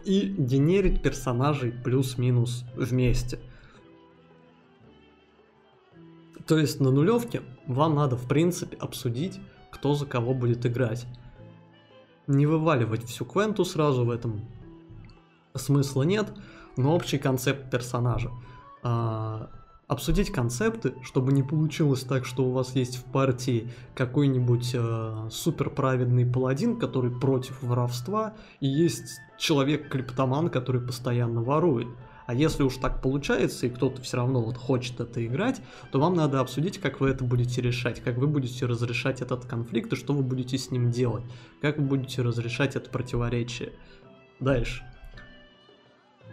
и 0.05 0.21
генерить 0.39 1.03
персонажей 1.03 1.73
плюс-минус 1.73 2.65
вместе. 2.77 3.41
То 6.47 6.59
есть 6.59 6.79
на 6.79 6.93
нулевке 6.93 7.43
вам 7.67 7.97
надо, 7.97 8.17
в 8.17 8.29
принципе, 8.29 8.77
обсудить, 8.77 9.41
кто 9.73 9.95
за 9.95 10.07
кого 10.07 10.33
будет 10.33 10.65
играть. 10.65 11.07
Не 12.29 12.47
вываливать 12.47 13.05
всю 13.05 13.25
квенту 13.25 13.65
сразу 13.65 14.05
в 14.05 14.11
этом 14.11 14.49
смысла 15.55 16.05
нет, 16.05 16.33
но 16.77 16.95
общий 16.95 17.19
концепт 17.19 17.69
персонажа. 17.71 18.31
Обсудить 19.89 20.33
концепты, 20.33 20.95
чтобы 21.05 21.33
не 21.33 21.45
получилось 21.45 22.01
так, 22.01 22.25
что 22.25 22.45
у 22.45 22.51
вас 22.51 22.75
есть 22.75 22.97
в 22.97 23.05
партии 23.05 23.71
какой-нибудь 23.95 24.73
э, 24.75 25.29
супер 25.31 25.71
праведный 25.71 26.27
паладин, 26.27 26.77
который 26.77 27.13
против 27.13 27.63
воровства, 27.63 28.35
и 28.59 28.67
есть 28.67 29.21
человек-клептоман, 29.39 30.49
который 30.49 30.81
постоянно 30.81 31.41
ворует. 31.41 31.87
А 32.27 32.35
если 32.35 32.65
уж 32.65 32.79
так 32.79 33.01
получается, 33.01 33.67
и 33.67 33.71
кто-то 33.71 34.03
все 34.03 34.17
равно 34.17 34.43
вот 34.43 34.57
хочет 34.57 34.99
это 34.99 35.25
играть, 35.25 35.63
то 35.93 36.01
вам 36.01 36.15
надо 36.15 36.41
обсудить, 36.41 36.79
как 36.79 36.99
вы 37.01 37.11
это 37.11 37.23
будете 37.23 37.63
решать, 37.63 38.01
как 38.01 38.19
вы 38.19 38.27
будете 38.27 38.67
разрешать 38.67 39.23
этот 39.23 39.45
конфликт 39.45 39.93
и 39.93 39.97
что 39.97 40.13
вы 40.13 40.25
будете 40.25 40.59
с 40.59 40.73
ним 40.73 40.91
делать, 40.91 41.23
как 41.63 41.79
вы 41.79 41.85
будете 41.85 42.23
разрешать 42.23 42.75
это 42.75 42.91
противоречие. 42.91 43.73
Дальше. 44.41 44.83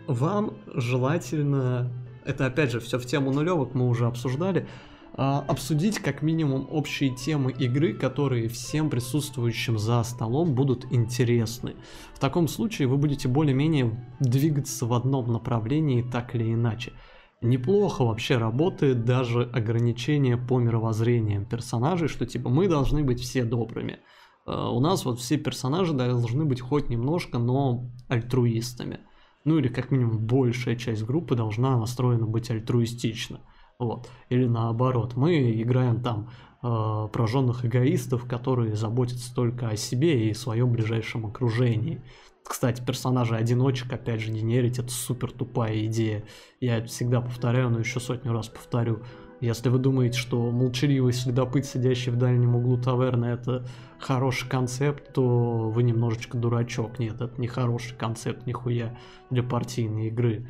Вам 0.08 0.58
желательно 0.74 1.92
это 2.26 2.46
опять 2.46 2.72
же 2.72 2.80
все 2.80 2.98
в 2.98 3.06
тему 3.06 3.32
нулевок 3.32 3.74
мы 3.74 3.88
уже 3.88 4.06
обсуждали, 4.06 4.68
а, 5.16 5.46
обсудить 5.48 6.00
как 6.00 6.24
минимум 6.24 6.68
общие 6.72 7.16
темы 7.16 7.52
игры, 7.52 7.94
которые 7.94 8.48
всем 8.50 8.90
присутствующим 8.90 9.78
за 9.78 10.02
столом 10.04 10.56
будут 10.56 10.92
интересны. 10.92 11.76
В 12.16 12.20
таком 12.20 12.48
случае 12.48 12.88
вы 12.88 12.98
будете 12.98 13.28
более-менее 13.28 14.16
двигаться 14.20 14.88
в 14.88 14.94
одном 14.94 15.32
направлении 15.32 16.02
так 16.02 16.34
или 16.34 16.54
иначе. 16.54 16.94
Неплохо 17.42 18.06
вообще 18.06 18.38
работает 18.38 19.06
даже 19.06 19.44
ограничение 19.44 20.38
по 20.38 20.60
мировоззрениям 20.60 21.46
персонажей, 21.46 22.08
что 22.08 22.26
типа 22.26 22.50
мы 22.50 22.68
должны 22.68 23.04
быть 23.04 23.20
все 23.20 23.44
добрыми. 23.44 24.00
А, 24.48 24.72
у 24.72 24.80
нас 24.80 25.06
вот 25.06 25.20
все 25.20 25.38
персонажи 25.38 25.94
должны 25.94 26.46
быть 26.46 26.62
хоть 26.62 26.90
немножко, 26.90 27.38
но 27.38 27.92
альтруистами 28.08 29.02
ну 29.44 29.58
или 29.58 29.68
как 29.68 29.92
минимум 29.92 30.20
большая 30.20 30.76
часть 30.76 31.04
группы 31.04 31.36
должна 31.36 31.78
настроена 31.78 32.26
быть 32.26 32.50
альтруистично. 32.50 33.42
Вот. 33.80 34.10
Или 34.30 34.46
наоборот, 34.46 35.16
мы 35.16 35.62
играем 35.62 36.02
там 36.02 36.30
э, 36.62 37.08
прожженных 37.12 37.66
эгоистов, 37.66 38.26
которые 38.26 38.76
заботятся 38.76 39.34
только 39.34 39.70
о 39.70 39.76
себе 39.76 40.30
и 40.30 40.34
своем 40.34 40.72
ближайшем 40.72 41.26
окружении. 41.26 42.02
Кстати, 42.46 42.84
персонажа 42.86 43.38
одиночек, 43.38 43.92
опять 43.94 44.22
же, 44.22 44.32
генерить, 44.32 44.78
это 44.78 44.92
супер 44.92 45.32
тупая 45.32 45.86
идея. 45.86 46.24
Я 46.60 46.78
это 46.78 46.88
всегда 46.88 47.22
повторяю, 47.22 47.70
но 47.70 47.80
еще 47.80 48.00
сотню 48.00 48.34
раз 48.34 48.50
повторю. 48.50 49.04
Если 49.42 49.70
вы 49.70 49.78
думаете, 49.78 50.18
что 50.18 50.52
молчаливый 50.52 51.12
следопыт, 51.12 51.66
сидящий 51.66 52.12
в 52.12 52.16
дальнем 52.16 52.56
углу 52.56 52.78
таверны, 52.78 53.26
это 53.26 53.66
хороший 54.00 54.48
концепт, 54.48 55.14
то 55.14 55.70
вы 55.70 55.84
немножечко 55.84 56.38
дурачок. 56.38 57.00
Нет, 57.00 57.22
это 57.22 57.40
не 57.40 57.48
хороший 57.48 57.96
концепт, 57.96 58.46
нихуя, 58.46 58.98
для 59.30 59.44
партийной 59.44 60.08
игры. 60.08 60.48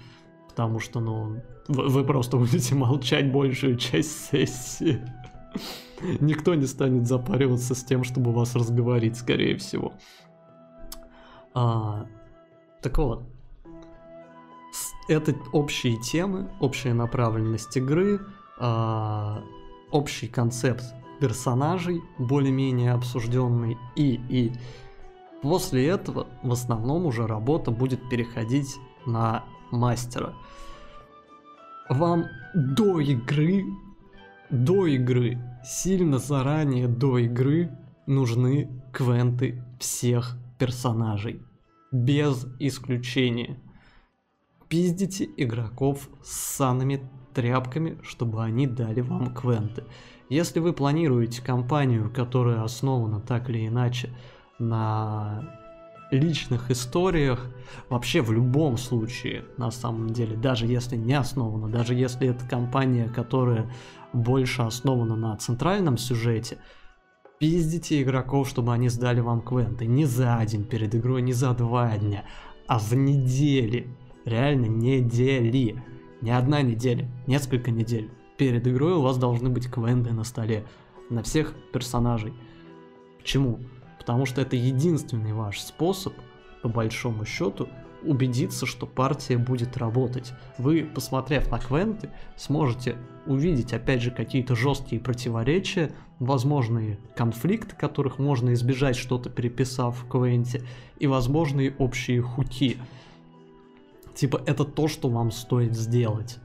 Потому 0.48 0.80
что, 0.80 1.00
ну, 1.00 1.41
вы, 1.67 1.88
вы 1.88 2.04
просто 2.04 2.38
будете 2.38 2.76
молчать 2.76 3.32
большую 3.32 3.78
часть 3.78 4.30
сессии. 4.30 5.02
Никто 6.19 6.54
не 6.54 6.65
станет 6.65 7.08
запариваться 7.08 7.76
с 7.76 7.84
тем, 7.84 8.04
чтобы 8.04 8.32
вас 8.32 8.56
разговорить, 8.56 9.17
скорее 9.17 9.58
всего. 9.58 9.93
А, 11.54 12.06
так 12.82 12.98
вот, 12.98 13.24
это 15.08 15.36
общие 15.52 16.00
темы, 16.00 16.50
общая 16.60 16.93
направленность 16.93 17.76
игры, 17.78 18.22
э, 18.60 19.42
общий 19.92 20.28
концепт 20.28 20.84
персонажей, 21.20 22.02
более-менее 22.18 22.92
обсужденный, 22.92 23.78
и, 23.96 24.20
и 24.30 24.52
после 25.42 25.88
этого 25.88 26.28
в 26.42 26.52
основном 26.52 27.06
уже 27.06 27.28
работа 27.28 27.72
будет 27.72 28.10
переходить 28.10 28.76
на 29.06 29.46
мастера. 29.72 30.34
Вам 31.89 32.26
до 32.54 33.00
игры, 33.00 33.66
до 34.50 34.88
игры, 34.88 35.39
сильно 35.63 36.18
заранее 36.18 36.88
до 36.88 37.20
игры 37.20 37.72
нужны 38.06 38.70
квенты 38.92 39.63
всех 39.80 40.38
персонажей. 40.58 41.42
Без 41.92 42.48
исключения. 42.60 43.60
Пиздите 44.68 45.30
игроков 45.38 46.10
с 46.24 46.56
санами 46.56 47.08
тряпками, 47.34 47.98
чтобы 48.04 48.43
они 48.43 48.67
дали 48.67 49.02
вам 49.02 49.34
квенты. 49.34 49.84
Если 50.30 50.60
вы 50.60 50.74
планируете 50.74 51.41
компанию, 51.41 52.12
которая 52.13 52.63
основана 52.63 53.19
так 53.19 53.50
или 53.50 53.67
иначе 53.67 54.10
на 54.60 55.50
личных 56.12 56.72
историях, 56.72 57.48
вообще 57.89 58.22
в 58.22 58.32
любом 58.32 58.78
случае, 58.78 59.46
на 59.58 59.72
самом 59.72 60.10
деле, 60.12 60.36
даже 60.38 60.65
если 60.65 60.96
не 60.96 61.13
основана, 61.13 61.67
даже 61.67 61.93
если 61.93 62.28
это 62.28 62.48
компания, 62.48 63.10
которая 63.10 63.72
больше 64.13 64.62
основана 64.62 65.15
на 65.15 65.36
центральном 65.38 65.98
сюжете, 65.98 66.60
пиздите 67.39 68.02
игроков, 68.02 68.48
чтобы 68.48 68.74
они 68.74 68.89
сдали 68.89 69.19
вам 69.19 69.41
квенты. 69.41 69.86
Не 69.86 70.06
за 70.06 70.39
день 70.46 70.63
перед 70.63 70.96
игрой, 70.96 71.22
не 71.22 71.34
за 71.34 71.54
два 71.54 71.98
дня, 71.98 72.24
а 72.67 72.80
в 72.80 72.93
неделе. 72.93 73.88
Реально 74.26 74.67
недели 74.67 75.84
не 76.24 76.32
одна 76.32 76.62
неделя, 76.62 77.06
несколько 77.28 77.70
недель. 77.70 78.10
Перед 78.38 78.66
игрой 78.66 78.94
у 78.94 79.02
вас 79.02 79.18
должны 79.18 79.50
быть 79.50 79.68
квенды 79.68 80.14
на 80.14 80.24
столе 80.24 80.64
на 81.10 81.22
всех 81.22 81.54
персонажей. 81.74 82.34
Почему? 83.20 83.60
Потому 84.00 84.26
что 84.26 84.40
это 84.42 84.56
единственный 84.56 85.34
ваш 85.34 85.60
способ, 85.60 86.14
по 86.62 86.70
большому 86.70 87.26
счету, 87.26 87.68
убедиться, 88.04 88.66
что 88.66 88.86
партия 88.86 89.38
будет 89.38 89.76
работать. 89.76 90.32
Вы, 90.58 90.84
посмотрев 90.84 91.52
на 91.52 91.60
квенты, 91.60 92.10
сможете 92.38 92.96
увидеть, 93.26 93.74
опять 93.74 94.02
же, 94.02 94.10
какие-то 94.10 94.56
жесткие 94.56 95.02
противоречия, 95.02 95.92
возможные 96.20 97.00
конфликты, 97.18 97.76
которых 97.76 98.18
можно 98.18 98.54
избежать, 98.54 98.96
что-то 98.96 99.30
переписав 99.30 100.02
в 100.02 100.08
квенте, 100.08 100.64
и 101.00 101.08
возможные 101.08 101.76
общие 101.80 102.22
хуки. 102.22 102.78
Типа, 104.13 104.41
это 104.45 104.63
то, 104.63 104.88
что 104.88 105.10
вам 105.10 105.32
стоит 105.32 105.76
сделать. 105.76 106.39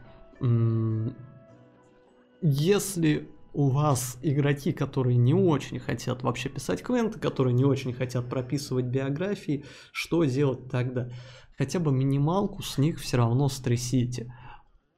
Если 2.41 3.29
у 3.53 3.69
вас 3.69 4.19
игроки, 4.23 4.73
которые 4.73 5.17
не 5.17 5.35
очень 5.35 5.79
хотят 5.79 6.23
вообще 6.23 6.49
писать 6.49 6.83
квенты, 6.83 7.19
которые 7.19 7.55
не 7.55 7.65
очень 7.65 7.93
хотят 7.93 8.29
прописывать 8.29 8.85
биографии, 8.87 9.65
что 9.93 10.25
делать 10.25 10.71
тогда? 10.71 11.11
Хотя 11.57 11.81
бы 11.81 11.91
минималку 11.91 12.63
с 12.63 12.79
них 12.79 13.01
все 13.01 13.17
равно 13.17 13.49
стрясите. 13.49 14.33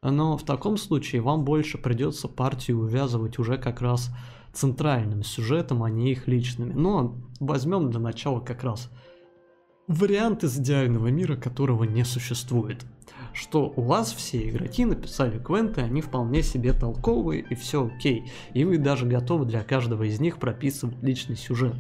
Но 0.03 0.37
в 0.37 0.45
таком 0.45 0.77
случае 0.77 1.23
вам 1.23 1.45
больше 1.45 1.79
придется 1.79 2.29
партию 2.29 2.81
увязывать 2.81 3.39
уже 3.39 3.57
как 3.57 3.81
раз 3.81 4.11
центральным 4.53 5.23
сюжетом, 5.23 5.83
а 5.83 5.91
не 5.91 6.13
их 6.13 6.27
личными. 6.27 6.75
Но 6.75 7.23
возьмем 7.39 7.91
для 7.91 8.01
начала 8.01 8.41
как 8.41 8.63
раз 8.63 8.91
вариант 9.91 10.45
из 10.45 10.57
идеального 10.57 11.09
мира, 11.09 11.35
которого 11.35 11.83
не 11.83 12.05
существует. 12.05 12.85
Что 13.33 13.73
у 13.75 13.83
вас 13.83 14.13
все 14.13 14.49
игроки 14.49 14.85
написали 14.85 15.39
квенты, 15.39 15.81
они 15.81 16.01
вполне 16.01 16.43
себе 16.43 16.73
толковые 16.73 17.43
и 17.43 17.55
все 17.57 17.87
окей. 17.87 18.31
И 18.55 18.65
вы 18.65 18.79
даже 18.79 19.07
готовы 19.07 19.47
для 19.47 19.63
каждого 19.63 20.05
из 20.05 20.21
них 20.21 20.39
прописывать 20.39 21.03
личный 21.03 21.37
сюжет. 21.37 21.75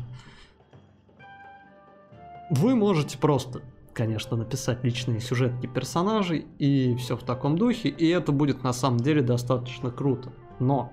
Вы 2.51 2.75
можете 2.75 3.16
просто, 3.16 3.62
конечно, 3.92 4.37
написать 4.37 4.83
личные 4.83 5.20
сюжетки 5.20 5.68
персонажей 5.68 6.46
и 6.59 6.96
все 6.96 7.16
в 7.16 7.23
таком 7.23 7.57
духе, 7.57 7.90
и 7.90 8.09
это 8.09 8.33
будет 8.33 8.64
на 8.64 8.73
самом 8.73 8.99
деле 8.99 9.23
достаточно 9.23 9.92
круто. 9.92 10.33
Но, 10.59 10.92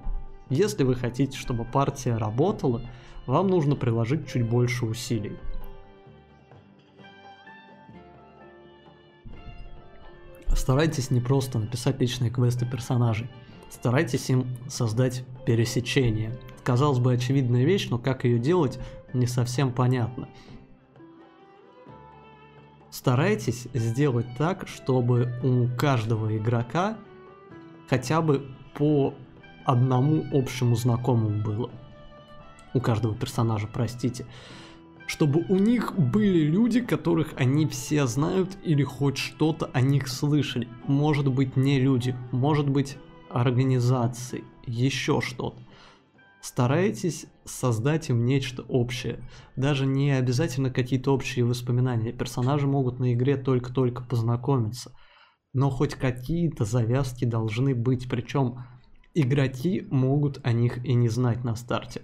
если 0.50 0.84
вы 0.84 0.94
хотите, 0.94 1.36
чтобы 1.36 1.66
партия 1.66 2.16
работала, 2.16 2.82
вам 3.26 3.48
нужно 3.48 3.76
приложить 3.76 4.28
чуть 4.28 4.48
больше 4.48 4.86
усилий. 4.86 5.36
Старайтесь 10.58 11.12
не 11.12 11.22
просто 11.22 11.60
написать 11.60 12.02
личные 12.02 12.32
квесты 12.32 12.66
персонажей, 12.66 13.30
старайтесь 13.70 14.28
им 14.32 14.48
создать 14.68 15.24
пересечение. 15.46 16.36
Казалось 16.64 16.98
бы, 16.98 17.14
очевидная 17.14 17.64
вещь, 17.64 17.88
но 17.90 18.00
как 18.00 18.26
ее 18.26 18.40
делать, 18.40 18.80
не 19.14 19.28
совсем 19.28 19.72
понятно. 19.72 20.28
Старайтесь 22.90 23.68
сделать 23.76 24.26
так, 24.38 24.68
чтобы 24.68 25.40
у 25.44 25.68
каждого 25.78 26.36
игрока 26.36 26.98
хотя 27.88 28.22
бы 28.22 28.50
по 28.74 29.14
одному 29.64 30.26
общему 30.34 30.76
знакомому 30.76 31.44
было. 31.44 31.70
У 32.74 32.82
каждого 32.82 33.16
персонажа, 33.16 33.70
простите 33.72 34.26
чтобы 35.08 35.46
у 35.50 35.56
них 35.56 35.98
были 35.98 36.40
люди, 36.40 36.82
которых 36.82 37.34
они 37.38 37.66
все 37.66 38.06
знают 38.06 38.58
или 38.64 38.84
хоть 38.84 39.18
что-то 39.18 39.68
о 39.74 39.82
них 39.82 40.08
слышали. 40.08 40.68
Может 40.86 41.34
быть 41.34 41.56
не 41.56 41.80
люди, 41.80 42.16
может 42.32 42.70
быть 42.70 42.98
организации, 43.30 44.44
еще 44.66 45.22
что-то. 45.22 45.58
Старайтесь 46.42 47.26
создать 47.46 48.10
им 48.10 48.26
нечто 48.26 48.62
общее. 48.64 49.20
Даже 49.56 49.86
не 49.86 50.12
обязательно 50.12 50.70
какие-то 50.70 51.14
общие 51.14 51.46
воспоминания. 51.46 52.12
Персонажи 52.12 52.68
могут 52.68 53.00
на 53.00 53.14
игре 53.14 53.38
только-только 53.38 54.04
познакомиться. 54.04 54.92
Но 55.54 55.70
хоть 55.70 55.96
какие-то 55.96 56.64
завязки 56.64 57.26
должны 57.26 57.74
быть. 57.74 58.08
Причем 58.10 58.66
игроки 59.14 59.88
могут 59.90 60.46
о 60.46 60.52
них 60.52 60.86
и 60.86 60.94
не 60.94 61.10
знать 61.10 61.44
на 61.44 61.56
старте. 61.56 62.02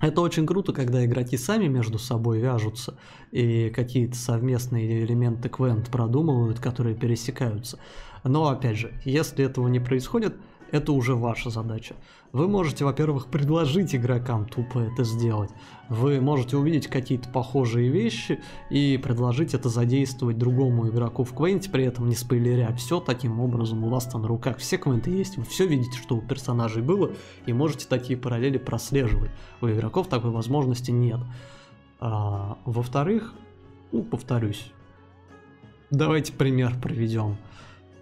Это 0.00 0.20
очень 0.20 0.46
круто, 0.46 0.72
когда 0.72 1.04
игроки 1.04 1.36
сами 1.36 1.66
между 1.66 1.98
собой 1.98 2.40
вяжутся 2.40 2.98
и 3.30 3.70
какие-то 3.70 4.16
совместные 4.16 5.04
элементы 5.04 5.48
квент 5.48 5.88
продумывают, 5.88 6.58
которые 6.58 6.96
пересекаются. 6.96 7.78
Но 8.24 8.48
опять 8.48 8.76
же, 8.76 8.92
если 9.04 9.44
этого 9.44 9.68
не 9.68 9.80
происходит, 9.80 10.34
это 10.74 10.92
уже 10.92 11.14
ваша 11.14 11.50
задача. 11.50 11.94
Вы 12.32 12.48
можете, 12.48 12.84
во-первых, 12.84 13.28
предложить 13.28 13.94
игрокам 13.94 14.44
тупо 14.44 14.80
это 14.80 15.04
сделать. 15.04 15.50
Вы 15.88 16.20
можете 16.20 16.56
увидеть 16.56 16.88
какие-то 16.88 17.28
похожие 17.28 17.90
вещи 17.90 18.40
и 18.70 18.98
предложить 19.00 19.54
это 19.54 19.68
задействовать 19.68 20.36
другому 20.36 20.88
игроку 20.88 21.22
в 21.22 21.32
квенте, 21.32 21.70
при 21.70 21.84
этом 21.84 22.08
не 22.08 22.16
спойлеря 22.16 22.74
все 22.74 22.98
таким 22.98 23.38
образом 23.38 23.84
у 23.84 23.88
вас-то 23.88 24.18
на 24.18 24.26
руках. 24.26 24.58
Все 24.58 24.76
квенты 24.76 25.10
есть, 25.10 25.36
вы 25.36 25.44
все 25.44 25.64
видите, 25.64 25.96
что 25.96 26.16
у 26.16 26.20
персонажей 26.20 26.82
было, 26.82 27.12
и 27.46 27.52
можете 27.52 27.86
такие 27.86 28.18
параллели 28.18 28.58
прослеживать. 28.58 29.30
У 29.60 29.68
игроков 29.68 30.08
такой 30.08 30.32
возможности 30.32 30.90
нет. 30.90 31.20
А, 32.00 32.58
во-вторых, 32.64 33.32
ну, 33.92 34.02
повторюсь, 34.02 34.72
давайте 35.90 36.32
пример 36.32 36.74
проведем 36.82 37.36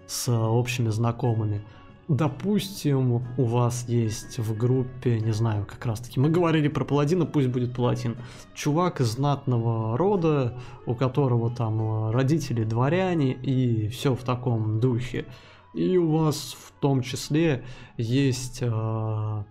с 0.07 0.27
общими 0.27 0.89
знакомыми. 0.89 1.63
Допустим, 2.09 3.21
у 3.37 3.45
вас 3.45 3.87
есть 3.87 4.37
в 4.37 4.57
группе, 4.57 5.21
не 5.21 5.31
знаю, 5.31 5.65
как 5.65 5.85
раз 5.85 6.01
таки, 6.01 6.19
мы 6.19 6.29
говорили 6.29 6.67
про 6.67 6.83
паладина, 6.83 7.25
пусть 7.25 7.47
будет 7.47 7.73
паладин. 7.73 8.17
Чувак 8.53 8.99
из 8.99 9.13
знатного 9.13 9.97
рода, 9.97 10.59
у 10.85 10.95
которого 10.95 11.49
там 11.49 12.11
родители 12.11 12.65
дворяне 12.65 13.31
и 13.31 13.87
все 13.87 14.15
в 14.15 14.23
таком 14.23 14.81
духе. 14.81 15.25
И 15.73 15.97
у 15.97 16.11
вас 16.11 16.57
в 16.59 16.73
том 16.81 17.01
числе 17.01 17.63
есть, 17.95 18.59
э, 18.61 18.67
ну 18.67 19.45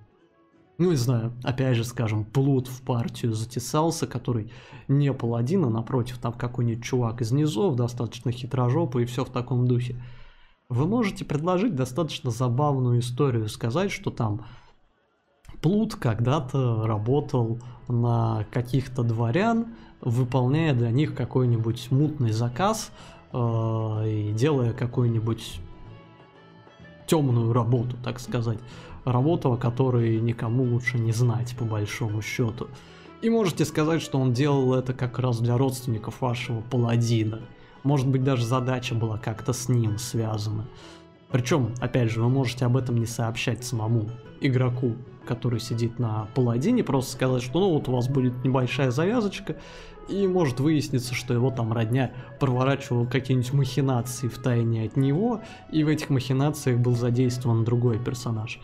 не 0.90 0.96
знаю, 0.96 1.32
опять 1.42 1.76
же 1.76 1.84
скажем, 1.84 2.26
плут 2.26 2.68
в 2.68 2.82
партию 2.82 3.32
затесался, 3.32 4.06
который 4.06 4.52
не 4.88 5.10
паладин, 5.14 5.64
а 5.64 5.70
напротив 5.70 6.18
там 6.18 6.34
какой-нибудь 6.34 6.84
чувак 6.84 7.22
из 7.22 7.32
низов, 7.32 7.76
достаточно 7.76 8.30
хитрожопый 8.30 9.04
и 9.04 9.06
все 9.06 9.24
в 9.24 9.30
таком 9.30 9.66
духе 9.66 9.96
вы 10.72 10.86
можете 10.86 11.24
предложить 11.24 11.74
достаточно 11.74 12.30
забавную 12.30 13.00
историю, 13.00 13.48
сказать, 13.48 13.90
что 13.92 14.10
там 14.10 14.46
Плут 15.60 15.94
когда-то 15.94 16.86
работал 16.86 17.60
на 17.86 18.44
каких-то 18.50 19.04
дворян, 19.04 19.74
выполняя 20.00 20.74
для 20.74 20.90
них 20.90 21.14
какой-нибудь 21.14 21.92
мутный 21.92 22.32
заказ 22.32 22.90
э, 23.32 23.36
и 23.38 24.32
делая 24.32 24.72
какую-нибудь 24.72 25.60
темную 27.06 27.52
работу, 27.52 27.96
так 28.02 28.18
сказать. 28.18 28.58
Работу, 29.04 29.52
о 29.52 29.56
которой 29.56 30.20
никому 30.20 30.64
лучше 30.64 30.98
не 30.98 31.12
знать, 31.12 31.54
по 31.56 31.64
большому 31.64 32.22
счету. 32.22 32.66
И 33.20 33.30
можете 33.30 33.64
сказать, 33.64 34.02
что 34.02 34.18
он 34.18 34.32
делал 34.32 34.74
это 34.74 34.92
как 34.92 35.20
раз 35.20 35.38
для 35.38 35.56
родственников 35.56 36.20
вашего 36.20 36.60
паладина. 36.60 37.40
Может 37.82 38.08
быть, 38.08 38.22
даже 38.22 38.44
задача 38.44 38.94
была 38.94 39.18
как-то 39.18 39.52
с 39.52 39.68
ним 39.68 39.98
связана. 39.98 40.66
Причем, 41.30 41.74
опять 41.80 42.10
же, 42.10 42.20
вы 42.20 42.28
можете 42.28 42.66
об 42.66 42.76
этом 42.76 42.98
не 42.98 43.06
сообщать 43.06 43.64
самому 43.64 44.08
игроку, 44.40 44.96
который 45.26 45.60
сидит 45.60 45.98
на 45.98 46.28
паладине, 46.34 46.84
просто 46.84 47.12
сказать, 47.12 47.42
что 47.42 47.60
ну 47.60 47.70
вот 47.70 47.88
у 47.88 47.92
вас 47.92 48.08
будет 48.08 48.44
небольшая 48.44 48.90
завязочка, 48.90 49.56
и 50.08 50.26
может 50.26 50.60
выясниться, 50.60 51.14
что 51.14 51.32
его 51.32 51.50
там 51.50 51.72
родня 51.72 52.12
проворачивал 52.40 53.06
какие-нибудь 53.06 53.52
махинации 53.52 54.28
в 54.28 54.38
тайне 54.38 54.84
от 54.84 54.96
него, 54.96 55.40
и 55.70 55.84
в 55.84 55.88
этих 55.88 56.10
махинациях 56.10 56.78
был 56.78 56.96
задействован 56.96 57.64
другой 57.64 57.98
персонаж. 57.98 58.60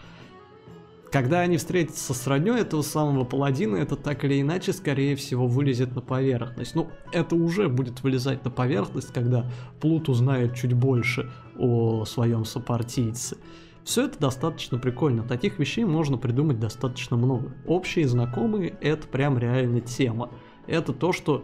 Когда 1.10 1.40
они 1.40 1.56
встретятся 1.56 2.12
с 2.12 2.26
родней 2.26 2.60
этого 2.60 2.82
самого 2.82 3.24
паладина, 3.24 3.76
это 3.76 3.96
так 3.96 4.24
или 4.24 4.40
иначе, 4.40 4.74
скорее 4.74 5.16
всего, 5.16 5.46
вылезет 5.46 5.94
на 5.94 6.02
поверхность. 6.02 6.74
Ну, 6.74 6.90
это 7.12 7.34
уже 7.34 7.68
будет 7.68 8.02
вылезать 8.02 8.44
на 8.44 8.50
поверхность, 8.50 9.12
когда 9.12 9.50
Плут 9.80 10.10
узнает 10.10 10.54
чуть 10.54 10.74
больше 10.74 11.30
о 11.56 12.04
своем 12.04 12.44
сопартийце. 12.44 13.38
Все 13.84 14.04
это 14.04 14.18
достаточно 14.18 14.78
прикольно, 14.78 15.22
таких 15.22 15.58
вещей 15.58 15.84
можно 15.84 16.18
придумать 16.18 16.60
достаточно 16.60 17.16
много. 17.16 17.54
Общие 17.66 18.06
знакомые— 18.06 18.76
это 18.82 19.08
прям 19.08 19.38
реально 19.38 19.80
тема. 19.80 20.30
Это 20.66 20.92
то, 20.92 21.12
что 21.14 21.42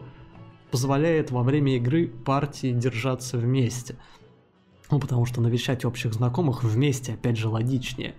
позволяет 0.70 1.31
во 1.31 1.42
время 1.42 1.77
игры 1.77 2.09
партии 2.09 2.72
держаться 2.72 3.38
вместе. 3.38 3.96
Ну, 4.90 5.00
потому 5.00 5.24
что 5.24 5.40
навещать 5.40 5.87
общих 5.87 6.12
знакомых 6.12 6.62
вместе, 6.64 7.14
опять 7.14 7.38
же, 7.38 7.48
логичнее. 7.48 8.14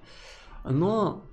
Но 0.67 1.23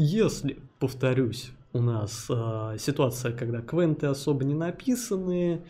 если, 0.00 0.58
повторюсь, 0.78 1.50
у 1.72 1.80
нас 1.80 2.26
э, 2.28 2.76
ситуация, 2.78 3.32
когда 3.32 3.60
квенты 3.60 4.06
особо 4.06 4.44
не 4.44 4.54
написаны, 4.54 5.62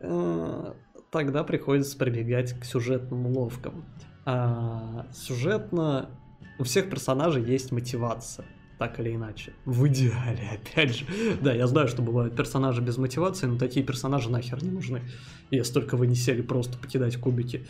э, 0.00 0.72
тогда 1.10 1.44
приходится 1.44 1.96
прибегать 1.96 2.58
к 2.58 2.64
сюжетным 2.64 3.26
уловкам. 3.26 3.84
А 4.26 5.06
сюжетно 5.12 6.10
у 6.58 6.64
всех 6.64 6.90
персонажей 6.90 7.44
есть 7.44 7.72
мотивация, 7.72 8.46
так 8.78 9.00
или 9.00 9.14
иначе. 9.14 9.52
В 9.64 9.86
идеале, 9.86 10.50
опять 10.62 10.96
же. 10.96 11.06
Да, 11.40 11.52
я 11.52 11.66
знаю, 11.66 11.88
что 11.88 12.02
бывают 12.02 12.36
персонажи 12.36 12.82
без 12.82 12.98
мотивации, 12.98 13.46
но 13.46 13.58
такие 13.58 13.86
персонажи 13.86 14.28
нахер 14.28 14.62
не 14.62 14.70
нужны. 14.70 15.02
Если 15.50 15.72
только 15.72 15.96
вы 15.96 16.06
не 16.06 16.16
сели 16.16 16.42
просто 16.42 16.76
покидать 16.78 17.16
кубики. 17.16 17.66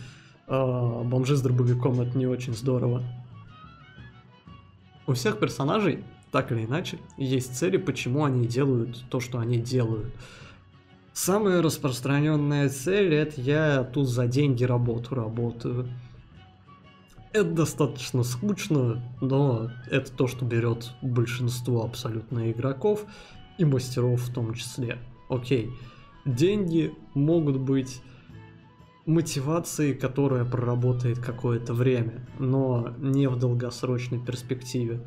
А, 0.46 1.02
бомжи 1.04 1.36
с 1.36 1.42
дробовиком 1.42 2.00
это 2.00 2.16
не 2.18 2.26
очень 2.26 2.54
здорово. 2.54 3.04
У 5.10 5.14
всех 5.14 5.40
персонажей, 5.40 6.04
так 6.30 6.52
или 6.52 6.66
иначе, 6.66 7.00
есть 7.16 7.56
цели, 7.56 7.78
почему 7.78 8.22
они 8.24 8.46
делают 8.46 9.04
то, 9.10 9.18
что 9.18 9.40
они 9.40 9.58
делают. 9.58 10.14
Самая 11.12 11.62
распространенная 11.62 12.68
цель 12.68 13.12
это 13.14 13.40
я 13.40 13.82
тут 13.82 14.08
за 14.08 14.28
деньги 14.28 14.62
работу 14.62 15.16
работаю. 15.16 15.88
Это 17.32 17.50
достаточно 17.50 18.22
скучно, 18.22 19.02
но 19.20 19.72
это 19.90 20.12
то, 20.12 20.28
что 20.28 20.44
берет 20.44 20.92
большинство 21.02 21.82
абсолютно 21.82 22.52
игроков 22.52 23.04
и 23.58 23.64
мастеров 23.64 24.20
в 24.20 24.32
том 24.32 24.54
числе. 24.54 24.98
Окей, 25.28 25.72
деньги 26.24 26.94
могут 27.14 27.56
быть 27.56 28.00
мотивации, 29.10 29.92
которая 29.92 30.44
проработает 30.44 31.18
какое-то 31.18 31.74
время, 31.74 32.26
но 32.38 32.94
не 32.98 33.28
в 33.28 33.38
долгосрочной 33.38 34.18
перспективе. 34.18 35.04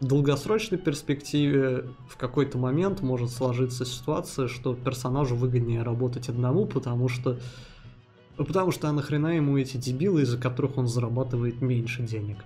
долгосрочной 0.00 0.78
перспективе 0.78 1.86
в 2.08 2.16
какой-то 2.16 2.58
момент 2.58 3.00
может 3.00 3.30
сложиться 3.30 3.84
ситуация, 3.84 4.48
что 4.48 4.74
персонажу 4.74 5.36
выгоднее 5.36 5.82
работать 5.82 6.28
одному, 6.28 6.66
потому 6.66 7.08
что 7.08 7.38
потому 8.36 8.72
что 8.72 8.88
а 8.88 8.92
нахрена 8.92 9.36
ему 9.36 9.56
эти 9.58 9.76
дебилы, 9.76 10.22
из-за 10.22 10.38
которых 10.38 10.76
он 10.76 10.88
зарабатывает 10.88 11.60
меньше 11.60 12.02
денег. 12.02 12.38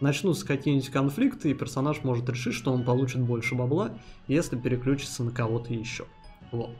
Начнутся 0.00 0.46
какие-нибудь 0.46 0.88
конфликты, 0.88 1.50
и 1.50 1.54
персонаж 1.54 2.02
может 2.02 2.28
решить, 2.28 2.54
что 2.54 2.72
он 2.72 2.84
получит 2.84 3.20
больше 3.20 3.54
бабла, 3.54 3.92
если 4.26 4.56
переключится 4.56 5.22
на 5.22 5.30
кого-то 5.30 5.72
еще. 5.72 6.06
Вот. 6.50 6.70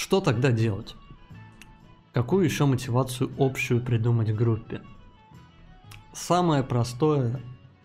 Что 0.00 0.22
тогда 0.22 0.50
делать? 0.50 0.96
Какую 2.14 2.46
еще 2.46 2.64
мотивацию 2.64 3.30
общую 3.38 3.82
придумать 3.82 4.34
группе? 4.34 4.80
Самое 6.14 6.62
простое 6.62 7.42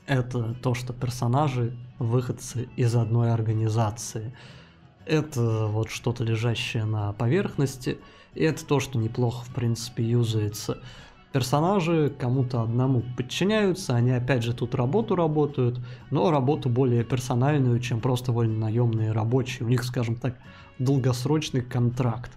это 0.07 0.53
то, 0.53 0.73
что 0.75 0.93
персонажи 0.93 1.77
выходцы 1.99 2.69
из 2.77 2.95
одной 2.95 3.33
организации. 3.33 4.33
Это 5.05 5.65
вот 5.65 5.89
что-то 5.89 6.23
лежащее 6.23 6.85
на 6.85 7.11
поверхности, 7.11 7.99
и 8.33 8.45
это 8.45 8.65
то, 8.65 8.79
что 8.79 8.97
неплохо 8.97 9.43
в 9.43 9.53
принципе 9.53 10.05
юзается. 10.05 10.81
Персонажи 11.35 12.13
кому-то 12.17 12.61
одному 12.61 13.03
подчиняются, 13.17 13.93
они 13.93 14.11
опять 14.11 14.41
же 14.41 14.53
тут 14.53 14.73
работу 14.73 15.17
работают, 15.17 15.81
но 16.09 16.31
работу 16.31 16.69
более 16.69 17.03
персональную, 17.03 17.81
чем 17.81 17.99
просто 17.99 18.31
вольно-наемные 18.31 19.11
рабочие. 19.11 19.65
У 19.65 19.69
них, 19.69 19.83
скажем 19.83 20.15
так, 20.15 20.37
долгосрочный 20.79 21.61
контракт. 21.61 22.31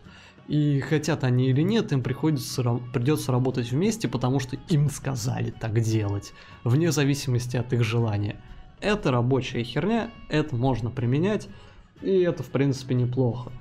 И 0.49 0.81
хотят 0.81 1.23
они 1.23 1.49
или 1.49 1.63
нет, 1.63 1.93
им 1.93 2.03
приходится, 2.03 2.81
придется 2.93 3.31
работать 3.31 3.71
вместе, 3.71 4.09
потому 4.09 4.41
что 4.41 4.57
им 4.69 4.91
сказали 4.91 5.53
так 5.53 5.79
делать, 5.79 6.33
вне 6.65 6.91
зависимости 6.91 7.57
от 7.57 7.73
их 7.73 7.85
желания. 7.85 8.35
Это 8.81 9.13
рабочая 9.13 9.63
херня, 9.63 10.11
это 10.29 10.57
можно 10.57 10.91
применять, 10.91 11.47
и 12.03 12.19
это 12.19 12.43
в 12.43 12.49
принципе 12.49 12.97
неплохо. 12.97 13.53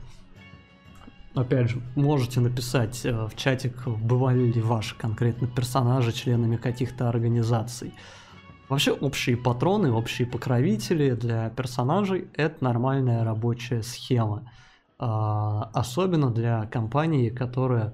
Опять 1.37 1.69
же, 1.69 1.81
можете 1.95 2.39
написать 2.39 3.05
э, 3.05 3.27
в 3.27 3.35
чатик, 3.35 3.87
бывали 3.87 4.51
ли 4.51 4.59
ваши 4.59 4.97
конкретно 4.97 5.47
персонажи 5.47 6.11
членами 6.11 6.55
каких-то 6.55 7.09
организаций. 7.09 7.93
Вообще 8.69 8.91
общие 8.91 9.37
патроны, 9.37 9.91
общие 9.91 10.27
покровители 10.27 11.11
для 11.11 11.49
персонажей 11.51 12.27
это 12.33 12.63
нормальная 12.63 13.23
рабочая 13.23 13.83
схема. 13.83 14.51
А, 14.97 15.69
особенно 15.75 16.31
для 16.31 16.65
компании, 16.65 17.29
которая 17.29 17.93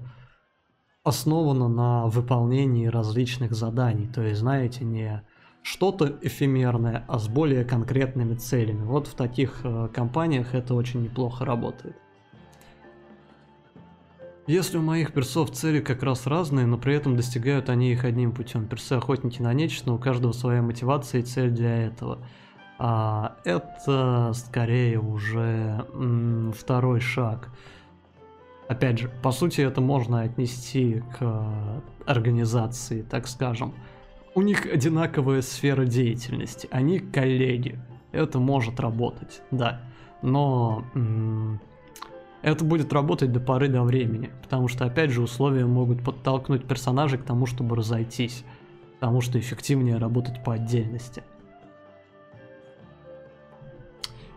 основана 1.04 1.68
на 1.68 2.06
выполнении 2.06 2.86
различных 2.86 3.52
заданий. 3.52 4.06
То 4.06 4.22
есть, 4.22 4.40
знаете, 4.40 4.84
не 4.84 5.22
что-то 5.60 6.18
эфемерное, 6.22 7.04
а 7.08 7.18
с 7.18 7.28
более 7.28 7.66
конкретными 7.66 8.36
целями. 8.36 8.84
Вот 8.84 9.06
в 9.06 9.14
таких 9.14 9.60
э, 9.64 9.88
компаниях 9.92 10.54
это 10.54 10.74
очень 10.74 11.02
неплохо 11.02 11.44
работает. 11.44 11.96
Если 14.46 14.76
у 14.76 14.82
моих 14.82 15.12
персов 15.12 15.50
цели 15.52 15.80
как 15.80 16.02
раз 16.02 16.26
разные, 16.26 16.66
но 16.66 16.76
при 16.76 16.94
этом 16.94 17.16
достигают 17.16 17.70
они 17.70 17.92
их 17.92 18.04
одним 18.04 18.32
путем. 18.32 18.66
Персы 18.66 18.92
охотники 18.92 19.40
на 19.40 19.52
нечто, 19.54 19.88
но 19.88 19.94
у 19.96 19.98
каждого 19.98 20.32
своя 20.32 20.60
мотивация 20.62 21.20
и 21.20 21.24
цель 21.24 21.50
для 21.50 21.86
этого– 21.86 22.18
а 22.78 23.36
это 23.44 24.32
скорее 24.34 24.98
уже 24.98 25.86
второй 26.56 27.00
шаг. 27.00 27.50
Опять 28.68 28.98
же, 28.98 29.10
по 29.22 29.30
сути, 29.30 29.60
это 29.60 29.80
можно 29.80 30.22
отнести 30.22 31.02
к 31.18 31.82
организации, 32.06 33.02
так 33.02 33.28
скажем. 33.28 33.74
У 34.34 34.42
них 34.42 34.66
одинаковая 34.66 35.42
сфера 35.42 35.84
деятельности, 35.84 36.68
они 36.72 36.98
коллеги. 36.98 37.78
Это 38.10 38.40
может 38.40 38.80
работать, 38.80 39.42
да. 39.50 39.80
Но 40.22 40.84
это 42.44 42.62
будет 42.62 42.92
работать 42.92 43.32
до 43.32 43.40
поры 43.40 43.68
до 43.68 43.82
времени, 43.82 44.30
потому 44.42 44.68
что, 44.68 44.84
опять 44.84 45.10
же, 45.10 45.22
условия 45.22 45.64
могут 45.64 46.04
подтолкнуть 46.04 46.66
персонажей 46.66 47.18
к 47.18 47.24
тому, 47.24 47.46
чтобы 47.46 47.74
разойтись, 47.74 48.44
потому 49.00 49.22
что 49.22 49.38
эффективнее 49.38 49.96
работать 49.96 50.44
по 50.44 50.52
отдельности. 50.52 51.24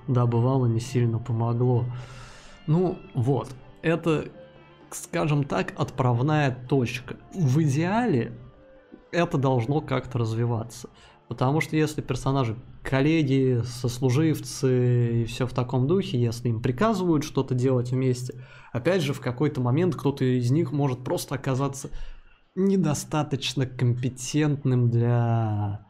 Да, 0.08 0.26
бывало, 0.26 0.68
не 0.68 0.80
сильно 0.80 1.20
помогло. 1.20 1.84
Ну, 2.66 2.98
вот. 3.14 3.50
Это, 3.82 4.30
скажем 4.90 5.44
так, 5.44 5.74
отправная 5.78 6.58
точка. 6.70 7.18
В 7.34 7.62
идеале 7.64 8.32
это 9.12 9.38
должно 9.38 9.82
как-то 9.82 10.20
развиваться. 10.20 10.90
Потому 11.28 11.60
что 11.60 11.76
если 11.76 12.00
персонажи 12.02 12.56
коллеги, 12.88 13.62
сослуживцы 13.66 15.24
и 15.24 15.26
все 15.26 15.46
в 15.46 15.54
таком 15.54 15.88
духе, 15.88 16.20
если 16.20 16.48
им 16.48 16.62
приказывают 16.62 17.26
что-то 17.26 17.54
делать 17.54 17.92
вместе, 17.92 18.42
опять 18.72 19.02
же, 19.02 19.14
в 19.14 19.20
какой-то 19.20 19.60
момент 19.60 19.96
кто-то 19.96 20.24
из 20.24 20.50
них 20.52 20.72
может 20.72 21.04
просто 21.04 21.36
оказаться 21.36 21.90
недостаточно 22.56 23.66
компетентным 23.66 24.90
для 24.90 25.86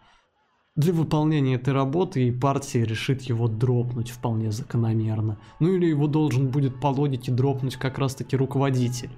для 0.76 0.94
выполнения 0.94 1.56
этой 1.56 1.74
работы 1.74 2.28
и 2.28 2.32
партия 2.32 2.86
решит 2.86 3.24
его 3.24 3.48
дропнуть 3.48 4.12
вполне 4.12 4.52
закономерно. 4.52 5.40
Ну 5.60 5.74
или 5.74 5.88
его 5.88 6.06
должен 6.06 6.50
будет 6.50 6.80
по 6.80 6.88
логике 6.88 7.32
дропнуть 7.32 7.78
как 7.78 7.98
раз 7.98 8.14
таки 8.14 8.38
руководитель. 8.38 9.10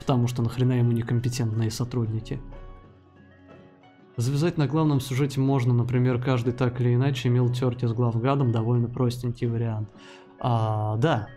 Потому 0.00 0.26
что 0.26 0.42
нахрена 0.42 0.72
ему 0.72 0.90
некомпетентные 0.90 1.70
сотрудники. 1.70 2.40
Завязать 4.16 4.58
на 4.58 4.66
главном 4.66 5.00
сюжете 5.00 5.40
можно, 5.40 5.74
например, 5.74 6.22
каждый 6.22 6.52
так 6.52 6.80
или 6.80 6.94
иначе 6.94 7.28
имел 7.28 7.52
терки 7.52 7.86
с 7.86 7.92
главгадом, 7.92 8.52
довольно 8.52 8.88
простенький 8.88 9.48
вариант. 9.48 9.88
А, 10.40 10.96
да, 10.98 11.28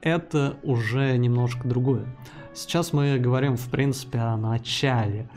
это 0.00 0.56
уже 0.62 1.16
немножко 1.16 1.68
другое. 1.68 2.06
Сейчас 2.52 2.92
мы 2.92 3.18
говорим, 3.18 3.56
в 3.56 3.68
принципе, 3.70 4.18
о 4.18 4.36
начале 4.36 5.28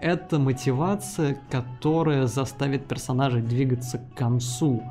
это 0.00 0.38
мотивация, 0.38 1.40
которая 1.50 2.26
заставит 2.26 2.86
персонажей 2.86 3.42
двигаться 3.42 3.98
к 3.98 4.14
концу. 4.16 4.82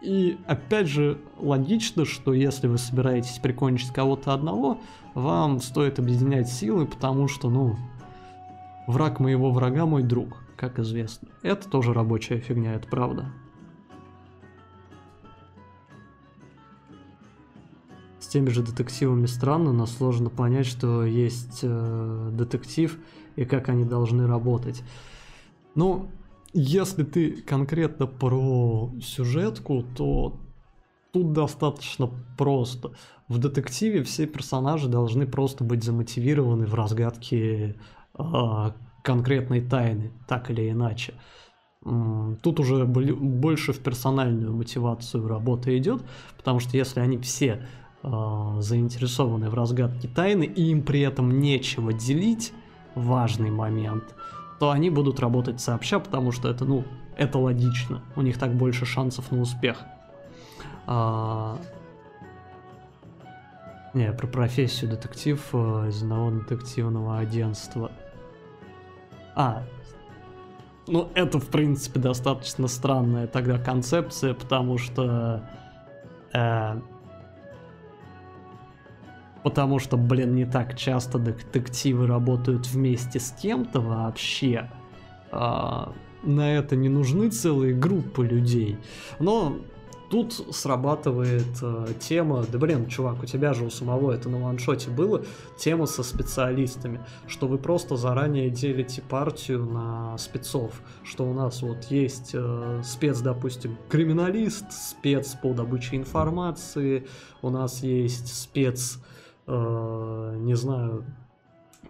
И 0.00 0.38
опять 0.46 0.86
же, 0.86 1.18
логично, 1.38 2.04
что 2.04 2.32
если 2.32 2.66
вы 2.66 2.78
собираетесь 2.78 3.38
прикончить 3.38 3.92
кого-то 3.92 4.32
одного, 4.32 4.78
вам 5.14 5.60
стоит 5.60 5.98
объединять 5.98 6.48
силы, 6.48 6.86
потому 6.86 7.28
что, 7.28 7.50
ну, 7.50 7.76
враг 8.86 9.20
моего 9.20 9.50
врага 9.50 9.86
мой 9.86 10.02
друг, 10.02 10.43
как 10.56 10.78
известно. 10.78 11.28
Это 11.42 11.68
тоже 11.68 11.92
рабочая 11.92 12.38
фигня, 12.38 12.74
это 12.74 12.88
правда. 12.88 13.32
С 18.18 18.26
теми 18.26 18.48
же 18.48 18.62
детективами 18.62 19.26
странно, 19.26 19.72
но 19.72 19.86
сложно 19.86 20.30
понять, 20.30 20.66
что 20.66 21.04
есть 21.04 21.60
э, 21.62 22.30
детектив, 22.32 22.98
и 23.36 23.44
как 23.44 23.68
они 23.68 23.84
должны 23.84 24.26
работать. 24.26 24.82
Ну, 25.74 26.08
если 26.52 27.02
ты 27.02 27.42
конкретно 27.42 28.06
про 28.06 28.92
сюжетку, 29.02 29.82
то 29.96 30.40
тут 31.12 31.32
достаточно 31.32 32.10
просто. 32.36 32.92
В 33.28 33.38
детективе 33.38 34.02
все 34.02 34.26
персонажи 34.26 34.88
должны 34.88 35.26
просто 35.26 35.64
быть 35.64 35.82
замотивированы 35.82 36.66
в 36.66 36.74
разгадке 36.74 37.76
э, 38.18 38.70
конкретной 39.04 39.60
тайны, 39.60 40.10
так 40.26 40.50
или 40.50 40.70
иначе. 40.70 41.14
Тут 42.42 42.60
уже 42.60 42.86
больше 42.86 43.74
в 43.74 43.80
персональную 43.80 44.54
мотивацию 44.54 45.28
работа 45.28 45.76
идет, 45.76 46.02
потому 46.38 46.58
что 46.58 46.78
если 46.78 47.00
они 47.00 47.18
все 47.18 47.66
э, 48.02 48.56
заинтересованы 48.60 49.50
в 49.50 49.54
разгадке 49.54 50.08
тайны 50.08 50.44
и 50.44 50.70
им 50.70 50.82
при 50.82 51.00
этом 51.00 51.40
нечего 51.40 51.92
делить, 51.92 52.54
важный 52.94 53.50
момент, 53.50 54.14
то 54.58 54.70
они 54.70 54.88
будут 54.88 55.20
работать 55.20 55.60
сообща, 55.60 55.98
потому 55.98 56.32
что 56.32 56.48
это, 56.48 56.64
ну, 56.64 56.84
это 57.18 57.38
логично. 57.38 58.00
У 58.16 58.22
них 58.22 58.38
так 58.38 58.54
больше 58.54 58.86
шансов 58.86 59.30
на 59.30 59.42
успех. 59.42 59.84
А... 60.86 61.58
Не, 63.92 64.10
про 64.12 64.26
профессию 64.26 64.90
детектив 64.90 65.40
э, 65.52 65.88
из 65.90 66.02
одного 66.02 66.30
детективного 66.30 67.18
агентства. 67.18 67.92
А, 69.34 69.64
ну 70.86 71.08
это 71.14 71.38
в 71.38 71.48
принципе 71.48 72.00
достаточно 72.00 72.68
странная 72.68 73.26
тогда 73.26 73.58
концепция, 73.58 74.34
потому 74.34 74.78
что 74.78 75.48
э, 76.32 76.80
Потому 79.44 79.78
что, 79.78 79.98
блин, 79.98 80.34
не 80.34 80.46
так 80.46 80.74
часто 80.74 81.18
детективы 81.18 82.06
работают 82.06 82.66
вместе 82.66 83.20
с 83.20 83.30
кем-то 83.30 83.82
вообще. 83.82 84.70
А, 85.30 85.92
на 86.22 86.50
это 86.50 86.76
не 86.76 86.88
нужны 86.88 87.28
целые 87.28 87.74
группы 87.74 88.24
людей. 88.24 88.78
Но 89.18 89.58
Тут 90.10 90.32
срабатывает 90.54 91.62
э, 91.62 91.86
тема, 91.98 92.44
да 92.50 92.58
блин, 92.58 92.86
чувак, 92.86 93.22
у 93.22 93.26
тебя 93.26 93.54
же 93.54 93.64
у 93.64 93.70
самого 93.70 94.12
это 94.12 94.28
на 94.28 94.38
ваншоте 94.38 94.90
было, 94.90 95.24
тема 95.58 95.86
со 95.86 96.02
специалистами, 96.02 97.00
что 97.26 97.48
вы 97.48 97.58
просто 97.58 97.96
заранее 97.96 98.50
делите 98.50 99.02
партию 99.02 99.64
на 99.64 100.16
спецов, 100.18 100.82
что 101.04 101.24
у 101.24 101.32
нас 101.32 101.62
вот 101.62 101.84
есть 101.84 102.30
э, 102.34 102.82
спец, 102.84 103.20
допустим, 103.20 103.78
криминалист, 103.88 104.70
спец 104.72 105.36
по 105.42 105.54
добыче 105.54 105.96
информации, 105.96 107.06
у 107.40 107.50
нас 107.50 107.82
есть 107.82 108.34
спец, 108.34 108.98
э, 109.46 110.36
не 110.38 110.54
знаю, 110.54 111.04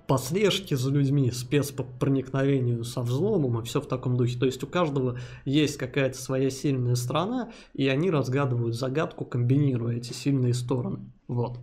по 0.07 0.19
слежке 0.19 0.77
за 0.77 0.91
людьми, 0.91 1.31
спец 1.31 1.71
по 1.71 1.83
проникновению 1.83 2.85
со 2.85 3.01
взломом 3.01 3.61
и 3.61 3.65
все 3.65 3.81
в 3.81 3.87
таком 3.87 4.17
духе. 4.17 4.39
То 4.39 4.47
есть 4.47 4.63
у 4.63 4.67
каждого 4.67 5.19
есть 5.45 5.79
какая-то 5.79 6.19
своя 6.19 6.51
сильная 6.51 6.95
сторона, 6.95 7.53
и 7.73 7.89
они 7.89 8.11
разгадывают 8.11 8.75
загадку, 8.75 9.25
комбинируя 9.25 9.97
эти 9.97 10.13
сильные 10.13 10.53
стороны. 10.53 11.11
Вот. 11.27 11.59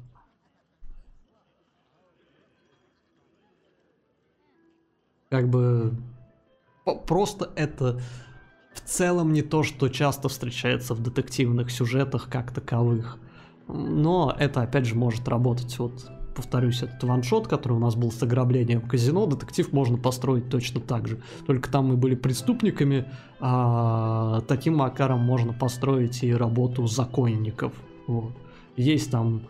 Как 5.30 5.48
бы 5.48 5.94
просто 7.08 7.52
это 7.56 8.02
в 8.74 8.82
целом 8.82 9.34
не 9.34 9.44
то, 9.44 9.64
что 9.64 9.88
часто 9.88 10.30
встречается 10.30 10.94
в 10.94 11.02
детективных 11.02 11.72
сюжетах 11.72 12.28
как 12.30 12.52
таковых. 12.52 13.20
Но 13.68 14.36
это 14.38 14.62
опять 14.62 14.86
же 14.86 14.96
может 14.96 15.28
работать 15.28 15.78
вот 15.78 16.12
повторюсь, 16.36 16.84
этот 16.84 17.04
ваншот, 17.04 17.48
который 17.48 17.74
у 17.74 17.80
нас 17.80 17.96
был 17.96 18.12
с 18.12 18.22
ограблением 18.24 18.82
казино, 18.82 19.26
детектив 19.26 19.72
можно 19.74 19.98
построить 19.98 20.50
точно 20.50 20.82
так 20.82 21.08
же. 21.08 21.22
Только 21.46 21.70
там 21.70 21.88
мы 21.88 21.98
были 21.98 22.16
преступниками, 22.16 23.06
а 23.40 24.42
таким 24.48 24.78
макаром 24.78 25.20
можно 25.20 25.54
построить 25.54 26.24
и 26.24 26.34
работу 26.34 26.88
законников. 26.88 27.74
Вот. 28.08 28.32
Есть 28.78 29.12
там 29.12 29.44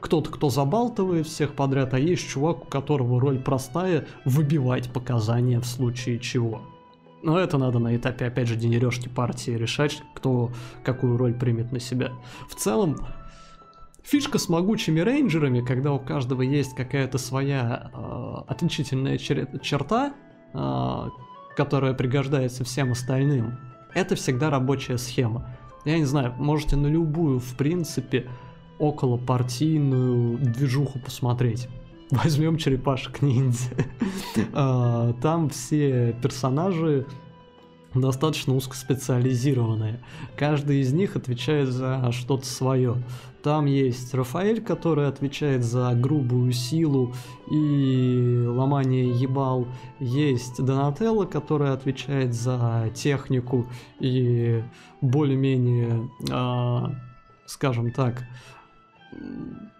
кто-то, 0.00 0.30
кто 0.30 0.50
забалтывает 0.50 1.26
всех 1.26 1.54
подряд, 1.54 1.94
а 1.94 1.98
есть 1.98 2.28
чувак, 2.28 2.62
у 2.62 2.66
которого 2.66 3.20
роль 3.20 3.38
простая– 3.38 4.06
выбивать 4.24 4.92
показания 4.92 5.60
в 5.60 5.66
случае 5.66 6.18
чего. 6.18 6.60
Но 7.22 7.38
это 7.38 7.56
надо 7.56 7.78
на 7.78 7.96
этапе, 7.96 8.26
опять 8.26 8.48
же, 8.48 8.56
денережки 8.56 9.08
партии 9.08 9.52
решать, 9.52 10.02
кто 10.14 10.52
какую 10.84 11.16
роль 11.16 11.32
примет 11.32 11.72
на 11.72 11.80
себя. 11.80 12.12
В 12.50 12.54
целом, 12.54 12.98
Фишка 14.04 14.38
с 14.38 14.50
могучими 14.50 15.00
рейнджерами, 15.00 15.60
когда 15.60 15.92
у 15.92 15.98
каждого 15.98 16.42
есть 16.42 16.74
какая-то 16.74 17.16
своя 17.16 17.90
э, 17.92 18.34
отличительная 18.48 19.16
чер- 19.16 19.58
черта, 19.60 20.12
э, 20.52 21.08
которая 21.56 21.94
пригождается 21.94 22.64
всем 22.64 22.92
остальным, 22.92 23.58
это 23.94 24.14
всегда 24.14 24.50
рабочая 24.50 24.98
схема. 24.98 25.48
Я 25.86 25.98
не 25.98 26.04
знаю, 26.04 26.34
можете 26.36 26.76
на 26.76 26.86
любую, 26.86 27.38
в 27.38 27.56
принципе, 27.56 28.28
около 28.78 29.16
партийную 29.16 30.36
движуху 30.38 30.98
посмотреть. 30.98 31.68
Возьмем 32.10 32.58
черепашек 32.58 33.22
ниндзя. 33.22 33.70
А, 34.52 35.12
там 35.22 35.48
все 35.48 36.14
персонажи 36.22 37.06
достаточно 37.94 38.54
узкоспециализированные. 38.54 40.00
Каждый 40.36 40.80
из 40.80 40.92
них 40.92 41.16
отвечает 41.16 41.68
за 41.68 42.12
что-то 42.12 42.44
свое. 42.44 42.96
Там 43.44 43.66
есть 43.66 44.14
Рафаэль, 44.14 44.62
который 44.62 45.06
отвечает 45.06 45.64
за 45.64 45.92
грубую 45.94 46.50
силу 46.52 47.12
и 47.50 48.42
ломание 48.48 49.10
ебал. 49.10 49.68
Есть 50.00 50.64
Донателло, 50.64 51.26
который 51.26 51.70
отвечает 51.70 52.32
за 52.32 52.90
технику 52.94 53.66
и 54.00 54.64
более-менее, 55.02 56.08
э, 56.30 56.94
скажем 57.44 57.90
так, 57.90 58.24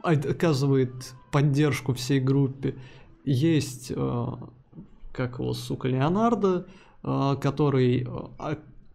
оказывает 0.03 1.15
поддержку 1.33 1.95
всей 1.95 2.21
группе. 2.21 2.77
Есть, 3.25 3.91
э, 3.97 4.27
как 5.11 5.39
его, 5.39 5.55
сука, 5.55 5.89
Леонардо, 5.89 6.67
э, 7.03 7.37
который 7.41 8.07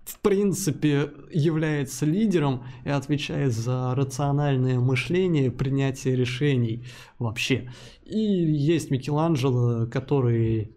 в 0.10 0.20
принципе 0.20 1.12
является 1.32 2.05
лидером 2.05 2.64
и 2.84 2.89
отвечает 2.89 3.53
за 3.53 3.93
рациональное 3.95 4.80
мышление, 4.80 5.51
принятие 5.51 6.16
решений 6.16 6.86
вообще. 7.20 7.72
И 8.03 8.18
есть 8.20 8.91
Микеланджело, 8.91 9.86
который 9.86 10.74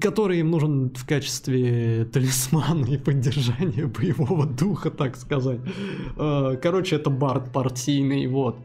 который 0.00 0.38
им 0.38 0.50
нужен 0.50 0.90
в 0.94 1.06
качестве 1.06 2.04
талисмана 2.04 2.86
и 2.86 2.96
поддержания 2.96 3.86
боевого 3.86 4.46
духа, 4.46 4.90
так 4.90 5.16
сказать. 5.16 5.60
Э, 6.16 6.56
короче, 6.62 6.96
это 6.96 7.10
бард 7.10 7.52
партийный, 7.52 8.26
вот. 8.28 8.56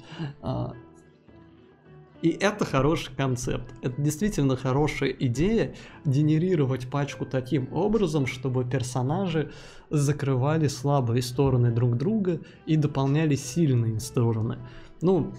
И 2.22 2.30
это 2.30 2.65
хороший 2.65 3.15
концепт. 3.15 3.72
Это 3.84 4.01
действительно 4.01 4.55
хорошая 4.55 5.11
идея 5.11 5.76
генерировать 6.03 6.89
пачку 6.89 7.26
таким 7.26 7.72
образом, 7.72 8.26
чтобы 8.26 8.65
персонажи 8.65 9.51
закрывали 9.89 10.68
слабые 10.68 11.22
стороны 11.22 11.72
друг 11.72 11.95
друга 11.95 12.39
и 12.65 12.76
дополняли 12.76 13.36
сильные 13.36 13.99
стороны. 13.99 14.57
Ну, 15.01 15.32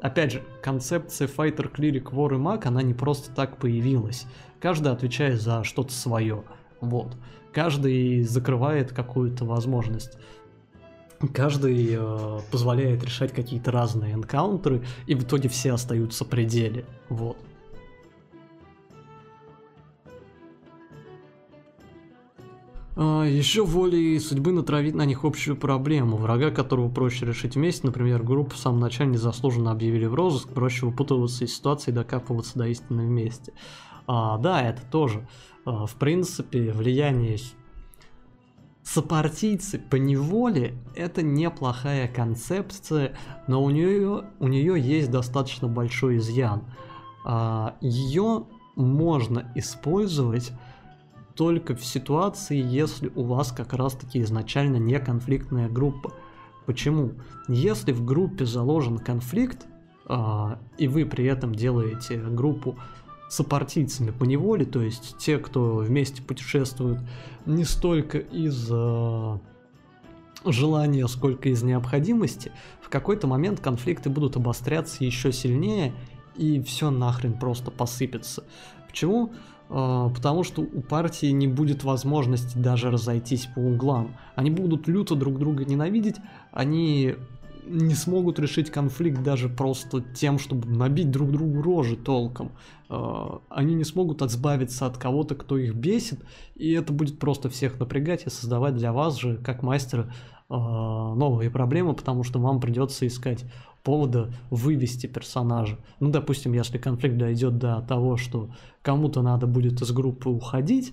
опять 0.00 0.32
же, 0.32 0.42
концепция 0.62 1.28
Fighter, 1.28 1.70
Cleric, 1.70 2.10
War 2.12 2.34
и 2.34 2.38
Mag, 2.38 2.66
она 2.66 2.82
не 2.82 2.94
просто 2.94 3.30
так 3.32 3.58
появилась. 3.58 4.26
Каждый 4.58 4.92
отвечает 4.92 5.42
за 5.42 5.64
что-то 5.64 5.92
свое. 5.92 6.44
Вот. 6.80 7.14
Каждый 7.52 8.22
закрывает 8.22 8.92
какую-то 8.92 9.44
возможность 9.44 10.18
каждый 11.32 11.96
э, 11.98 12.40
позволяет 12.50 13.04
решать 13.04 13.32
какие-то 13.32 13.70
разные 13.70 14.14
энкаунтеры, 14.14 14.84
и 15.06 15.14
в 15.14 15.22
итоге 15.22 15.48
все 15.48 15.72
остаются 15.72 16.24
в 16.24 16.28
пределе. 16.28 16.84
Вот. 17.08 17.36
А, 22.96 23.24
Еще 23.24 23.64
волей 23.64 24.18
судьбы 24.18 24.52
натравить 24.52 24.94
на 24.94 25.04
них 25.04 25.24
общую 25.24 25.56
проблему. 25.56 26.16
Врага, 26.16 26.50
которого 26.50 26.88
проще 26.88 27.26
решить 27.26 27.54
вместе, 27.54 27.86
например, 27.86 28.22
группу 28.22 28.54
в 28.54 28.58
самом 28.58 28.80
начале 28.80 29.10
незаслуженно 29.10 29.70
объявили 29.70 30.06
в 30.06 30.14
розыск, 30.14 30.48
проще 30.48 30.86
выпутываться 30.86 31.44
из 31.44 31.54
ситуации 31.54 31.90
и 31.90 31.94
докапываться 31.94 32.58
до 32.58 32.66
истины 32.68 33.06
вместе. 33.06 33.52
А, 34.06 34.38
да, 34.38 34.62
это 34.62 34.82
тоже. 34.90 35.28
А, 35.66 35.86
в 35.86 35.94
принципе, 35.96 36.72
влияние 36.72 37.38
Сопартийцы 38.86 39.80
по 39.80 39.96
неволе 39.96 40.74
это 40.94 41.20
неплохая 41.20 42.06
концепция, 42.06 43.16
но 43.48 43.64
у 43.64 43.70
нее, 43.70 44.26
у 44.38 44.46
нее 44.46 44.80
есть 44.80 45.10
достаточно 45.10 45.66
большой 45.66 46.18
изъян. 46.18 46.62
А, 47.24 47.74
ее 47.80 48.44
можно 48.76 49.50
использовать 49.56 50.52
только 51.34 51.74
в 51.74 51.84
ситуации, 51.84 52.62
если 52.62 53.10
у 53.16 53.24
вас 53.24 53.50
как 53.50 53.72
раз 53.72 53.94
таки 53.94 54.22
изначально 54.22 54.76
не 54.76 55.00
конфликтная 55.00 55.68
группа. 55.68 56.12
Почему? 56.64 57.14
Если 57.48 57.90
в 57.90 58.04
группе 58.04 58.46
заложен 58.46 58.98
конфликт, 58.98 59.66
а, 60.04 60.60
и 60.78 60.86
вы 60.86 61.06
при 61.06 61.24
этом 61.24 61.56
делаете 61.56 62.18
группу 62.18 62.78
сопартийцами 63.28 64.10
по 64.10 64.24
неволе, 64.24 64.64
то 64.64 64.80
есть 64.80 65.16
те, 65.18 65.38
кто 65.38 65.76
вместе 65.76 66.22
путешествуют 66.22 67.00
не 67.44 67.64
столько 67.64 68.18
из 68.18 68.68
э, 68.70 69.38
желания, 70.44 71.06
сколько 71.08 71.48
из 71.48 71.62
необходимости, 71.62 72.52
в 72.80 72.88
какой-то 72.88 73.26
момент 73.26 73.60
конфликты 73.60 74.10
будут 74.10 74.36
обостряться 74.36 75.04
еще 75.04 75.32
сильнее, 75.32 75.92
и 76.36 76.60
все 76.60 76.90
нахрен 76.90 77.34
просто 77.34 77.70
посыпется. 77.70 78.44
Почему? 78.86 79.32
Э, 79.68 80.08
потому 80.14 80.44
что 80.44 80.62
у 80.62 80.80
партии 80.80 81.26
не 81.26 81.48
будет 81.48 81.84
возможности 81.84 82.56
даже 82.56 82.90
разойтись 82.90 83.48
по 83.54 83.58
углам. 83.58 84.16
Они 84.34 84.50
будут 84.50 84.86
люто 84.86 85.14
друг 85.14 85.38
друга 85.38 85.64
ненавидеть, 85.64 86.16
они 86.52 87.16
не 87.66 87.94
смогут 87.94 88.38
решить 88.38 88.70
конфликт 88.70 89.22
даже 89.22 89.48
просто 89.48 90.00
тем, 90.00 90.38
чтобы 90.38 90.68
набить 90.68 91.10
друг 91.10 91.30
другу 91.32 91.62
рожи 91.62 91.96
толком. 91.96 92.52
А, 92.88 93.40
они 93.48 93.74
не 93.74 93.84
смогут 93.84 94.22
избавиться 94.22 94.86
от 94.86 94.96
кого-то, 94.98 95.34
кто 95.34 95.56
их 95.58 95.74
бесит, 95.74 96.20
и 96.54 96.72
это 96.72 96.92
будет 96.92 97.18
просто 97.18 97.48
всех 97.50 97.78
напрягать 97.78 98.26
и 98.26 98.30
создавать 98.30 98.76
для 98.76 98.92
вас 98.92 99.16
же, 99.16 99.36
как 99.38 99.62
мастера, 99.62 100.12
а, 100.48 101.14
новые 101.14 101.50
проблемы, 101.50 101.94
потому 101.94 102.22
что 102.22 102.38
вам 102.38 102.60
придется 102.60 103.06
искать 103.06 103.44
повода 103.82 104.32
вывести 104.50 105.06
персонажа. 105.06 105.78
Ну, 106.00 106.10
допустим, 106.10 106.52
если 106.52 106.78
конфликт 106.78 107.16
дойдет 107.16 107.58
до 107.58 107.80
того, 107.82 108.16
что 108.16 108.50
кому-то 108.82 109.22
надо 109.22 109.46
будет 109.46 109.80
из 109.82 109.92
группы 109.92 110.28
уходить, 110.28 110.92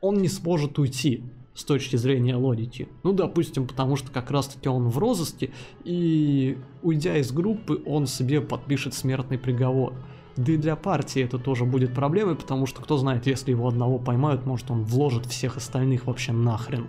он 0.00 0.16
не 0.18 0.28
сможет 0.28 0.78
уйти 0.78 1.24
с 1.58 1.64
точки 1.64 1.96
зрения 1.96 2.36
логики. 2.36 2.88
Ну, 3.02 3.12
допустим, 3.12 3.66
потому 3.66 3.96
что 3.96 4.12
как 4.12 4.30
раз-таки 4.30 4.68
он 4.68 4.88
в 4.88 4.98
розыске, 4.98 5.50
и 5.82 6.56
уйдя 6.82 7.16
из 7.16 7.32
группы, 7.32 7.82
он 7.84 8.06
себе 8.06 8.40
подпишет 8.40 8.94
смертный 8.94 9.38
приговор. 9.38 9.92
Да 10.36 10.52
и 10.52 10.56
для 10.56 10.76
партии 10.76 11.20
это 11.20 11.36
тоже 11.36 11.64
будет 11.64 11.94
проблемой, 11.94 12.36
потому 12.36 12.66
что 12.66 12.80
кто 12.80 12.96
знает, 12.96 13.26
если 13.26 13.50
его 13.50 13.66
одного 13.66 13.98
поймают, 13.98 14.46
может 14.46 14.70
он 14.70 14.84
вложит 14.84 15.26
всех 15.26 15.56
остальных 15.56 16.06
вообще 16.06 16.30
нахрен. 16.30 16.86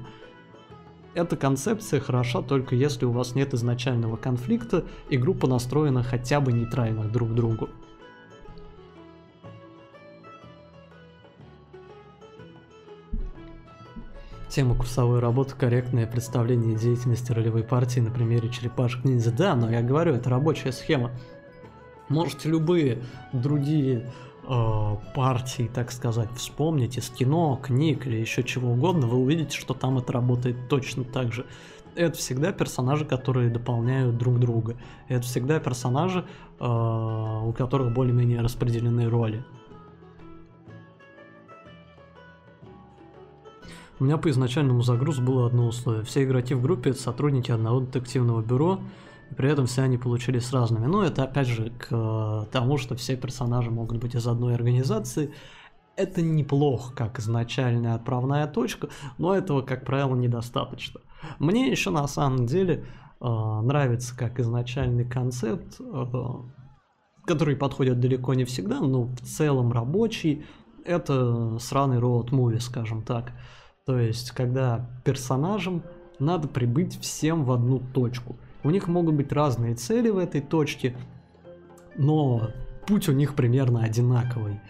эта 1.15 1.35
концепция 1.35 1.99
хороша 1.99 2.43
только 2.43 2.75
если 2.75 3.05
у 3.05 3.11
вас 3.11 3.33
нет 3.33 3.55
изначального 3.55 4.17
конфликта 4.17 4.85
и 5.09 5.17
группа 5.17 5.47
настроена 5.47 6.03
хотя 6.03 6.39
бы 6.39 6.51
нейтрально 6.51 7.05
друг 7.05 7.31
к 7.31 7.33
другу. 7.33 7.69
Тема 14.49 14.73
курсовой 14.73 15.19
работы, 15.19 15.53
корректное 15.55 16.07
представление 16.07 16.75
деятельности 16.75 17.31
ролевой 17.31 17.63
партии 17.63 17.99
на 17.99 18.09
примере 18.09 18.49
черепашек 18.49 19.05
ниндзя. 19.05 19.31
Да, 19.31 19.55
но 19.55 19.69
я 19.69 19.83
говорю, 19.83 20.15
это 20.15 20.31
рабочая 20.31 20.71
схема. 20.71 21.11
Можете 22.09 22.49
любые 22.49 23.03
другие 23.31 24.11
э, 24.47 24.95
партии, 25.13 25.69
так 25.71 25.91
сказать, 25.91 26.31
вспомнить 26.35 26.97
из 26.97 27.09
кино, 27.11 27.59
книг 27.61 28.07
или 28.07 28.17
еще 28.17 28.43
чего 28.43 28.71
угодно, 28.71 29.05
вы 29.05 29.17
увидите, 29.17 29.55
что 29.55 29.75
там 29.75 29.99
это 29.99 30.13
работает 30.13 30.67
точно 30.67 31.03
так 31.03 31.31
же. 31.31 31.45
Это 31.93 32.17
всегда 32.17 32.51
персонажи, 32.51 33.05
которые 33.05 33.51
дополняют 33.51 34.17
друг 34.17 34.39
друга. 34.39 34.77
Это 35.09 35.21
всегда 35.21 35.59
персонажи, 35.59 36.25
э, 36.59 36.65
у 36.65 37.53
которых 37.53 37.93
более-менее 37.93 38.41
распределены 38.41 39.07
роли. 39.09 39.45
У 43.99 44.05
меня 44.05 44.17
по 44.17 44.29
изначальному 44.29 44.81
загрузу 44.81 45.21
было 45.21 45.45
одно 45.45 45.67
условие. 45.67 46.03
Все 46.05 46.23
игроки 46.23 46.53
в 46.53 46.61
группе 46.61 46.91
это 46.91 46.99
сотрудники 46.99 47.51
одного 47.51 47.81
детективного 47.81 48.41
бюро, 48.41 48.79
и 49.29 49.35
при 49.35 49.49
этом 49.49 49.65
все 49.65 49.81
они 49.81 49.97
получились 49.97 50.53
разными. 50.53 50.85
Но 50.85 51.03
это 51.03 51.23
опять 51.23 51.47
же 51.47 51.71
к 51.71 51.87
э, 51.91 52.45
тому, 52.49 52.77
что 52.77 52.95
все 52.95 53.17
персонажи 53.17 53.69
могут 53.71 53.97
быть 53.97 54.15
из 54.15 54.25
одной 54.25 54.55
организации. 54.55 55.33
Это 55.97 56.21
неплохо, 56.21 56.93
как 56.95 57.19
изначальная 57.19 57.93
отправная 57.93 58.47
точка, 58.47 58.87
но 59.17 59.35
этого, 59.35 59.63
как 59.63 59.83
правило, 59.83 60.15
недостаточно. 60.15 61.01
Мне 61.39 61.69
еще 61.69 61.89
на 61.89 62.07
самом 62.07 62.45
деле 62.45 62.85
э, 63.19 63.25
нравится 63.25 64.15
как 64.15 64.39
изначальный 64.39 65.03
концепт, 65.03 65.75
э, 65.77 66.05
который 67.25 67.57
подходит 67.57 67.99
далеко 67.99 68.33
не 68.33 68.45
всегда, 68.45 68.79
но 68.79 69.03
в 69.03 69.19
целом 69.19 69.73
рабочий. 69.73 70.45
Это 70.85 71.59
сраный 71.59 71.99
роуд 71.99 72.31
муви, 72.31 72.59
скажем 72.59 73.03
так. 73.03 73.33
То 73.89 73.97
есть, 73.97 74.29
когда 74.29 74.87
персонажам 75.03 75.81
надо 76.19 76.47
прибыть 76.47 76.99
всем 77.01 77.43
в 77.43 77.51
одну 77.51 77.79
точку. 77.79 78.35
У 78.63 78.69
них 78.69 78.87
могут 78.87 79.15
быть 79.15 79.31
разные 79.31 79.73
цели 79.73 80.09
в 80.09 80.19
этой 80.19 80.41
точке, 80.41 80.95
но 81.97 82.51
путь 82.85 83.09
у 83.09 83.13
них 83.13 83.33
примерно 83.33 83.83
одинаковый. 83.83 84.61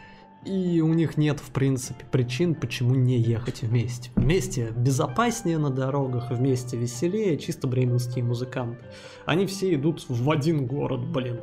И 0.45 0.79
у 0.79 0.93
них 0.93 1.17
нет, 1.17 1.41
в 1.41 1.51
принципе, 1.51 2.05
причин, 2.09 2.55
почему 2.55 2.95
не 2.95 3.17
ехать 3.17 3.61
вместе. 3.61 4.09
Вместе 4.15 4.71
безопаснее 4.73 5.57
на 5.57 5.69
дорогах, 5.69 6.31
вместе 6.31 6.77
веселее, 6.77 7.37
чисто 7.37 7.67
бременские 7.67 8.23
музыканты. 8.23 8.85
Они 9.25 9.47
все 9.47 9.73
идут 9.73 10.05
в 10.07 10.31
один 10.31 10.65
город, 10.65 11.05
блин. 11.05 11.41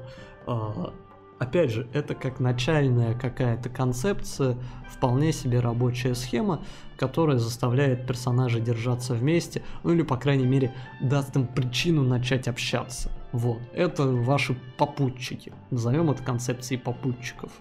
Опять 1.38 1.70
же, 1.70 1.86
это 1.92 2.14
как 2.14 2.40
начальная 2.40 3.14
какая-то 3.14 3.68
концепция, 3.68 4.56
вполне 4.88 5.32
себе 5.32 5.60
рабочая 5.60 6.14
схема, 6.14 6.64
которая 6.96 7.36
заставляет 7.36 8.06
персонажей 8.06 8.62
держаться 8.62 9.12
вместе, 9.12 9.62
ну 9.84 9.92
или, 9.92 10.02
по 10.02 10.16
крайней 10.16 10.46
мере, 10.46 10.72
даст 11.00 11.36
им 11.36 11.46
причину 11.46 12.04
начать 12.04 12.48
общаться. 12.48 13.12
Вот, 13.32 13.60
это 13.74 14.06
ваши 14.06 14.58
попутчики. 14.78 15.52
Назовем 15.70 16.10
это 16.10 16.22
концепцией 16.22 16.80
попутчиков. 16.80 17.52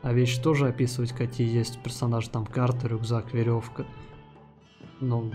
А 0.00 0.12
вещи 0.14 0.40
тоже 0.40 0.68
описывать, 0.68 1.12
какие 1.12 1.48
есть 1.48 1.78
персонажи, 1.82 2.30
там 2.30 2.46
карта, 2.46 2.88
рюкзак, 2.88 3.34
веревка. 3.34 3.84
Ну, 5.00 5.30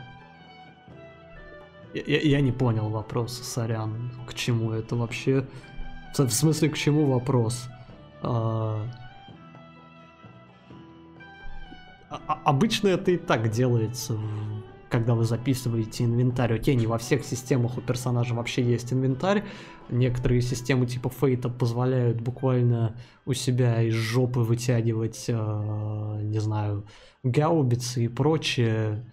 я, 2.05 2.19
я 2.21 2.41
не 2.41 2.51
понял 2.51 2.89
вопрос, 2.89 3.33
сорян. 3.33 4.11
К 4.27 4.33
чему 4.33 4.71
это 4.71 4.95
вообще? 4.95 5.45
В 6.17 6.29
смысле, 6.29 6.69
к 6.69 6.77
чему 6.77 7.05
вопрос? 7.05 7.67
А, 8.21 8.83
а 12.09 12.41
обычно 12.45 12.87
это 12.89 13.11
и 13.11 13.17
так 13.17 13.49
делается, 13.49 14.17
когда 14.89 15.13
вы 15.13 15.25
записываете 15.25 16.05
инвентарь. 16.05 16.53
Окей, 16.55 16.75
не 16.75 16.87
во 16.87 16.97
всех 16.97 17.25
системах 17.25 17.77
у 17.77 17.81
персонажа 17.81 18.33
вообще 18.33 18.63
есть 18.63 18.93
инвентарь. 18.93 19.43
Некоторые 19.89 20.41
системы 20.41 20.85
типа 20.85 21.09
Фейта 21.09 21.49
позволяют 21.49 22.21
буквально 22.21 22.95
у 23.25 23.33
себя 23.33 23.81
из 23.83 23.93
жопы 23.93 24.39
вытягивать, 24.39 25.25
э, 25.27 26.19
не 26.23 26.39
знаю, 26.39 26.85
гаубицы 27.23 28.05
и 28.05 28.07
прочее. 28.07 29.05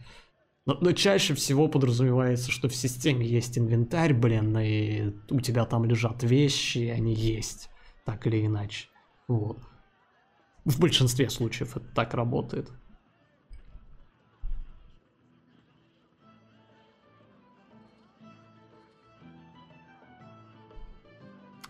Но, 0.66 0.78
но 0.80 0.92
чаще 0.92 1.34
всего 1.34 1.68
подразумевается, 1.68 2.50
что 2.50 2.68
в 2.68 2.74
системе 2.74 3.26
есть 3.26 3.58
инвентарь, 3.58 4.14
блин, 4.14 4.56
и 4.58 5.12
у 5.30 5.40
тебя 5.40 5.66
там 5.66 5.84
лежат 5.84 6.22
вещи, 6.22 6.78
и 6.78 6.88
они 6.88 7.14
есть, 7.14 7.68
так 8.04 8.26
или 8.26 8.46
иначе. 8.46 8.88
Вот. 9.28 9.58
В 10.64 10.80
большинстве 10.80 11.28
случаев 11.28 11.76
это 11.76 11.86
так 11.94 12.14
работает. 12.14 12.70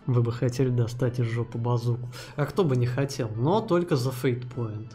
Вы 0.05 0.21
бы 0.21 0.31
хотели 0.31 0.69
достать 0.69 1.19
из 1.19 1.25
жопы 1.25 1.57
базуку. 1.57 2.09
А 2.35 2.45
кто 2.45 2.63
бы 2.63 2.77
не 2.77 2.85
хотел, 2.85 3.29
но 3.35 3.59
только 3.59 3.95
за 3.95 4.11
Point. 4.11 4.93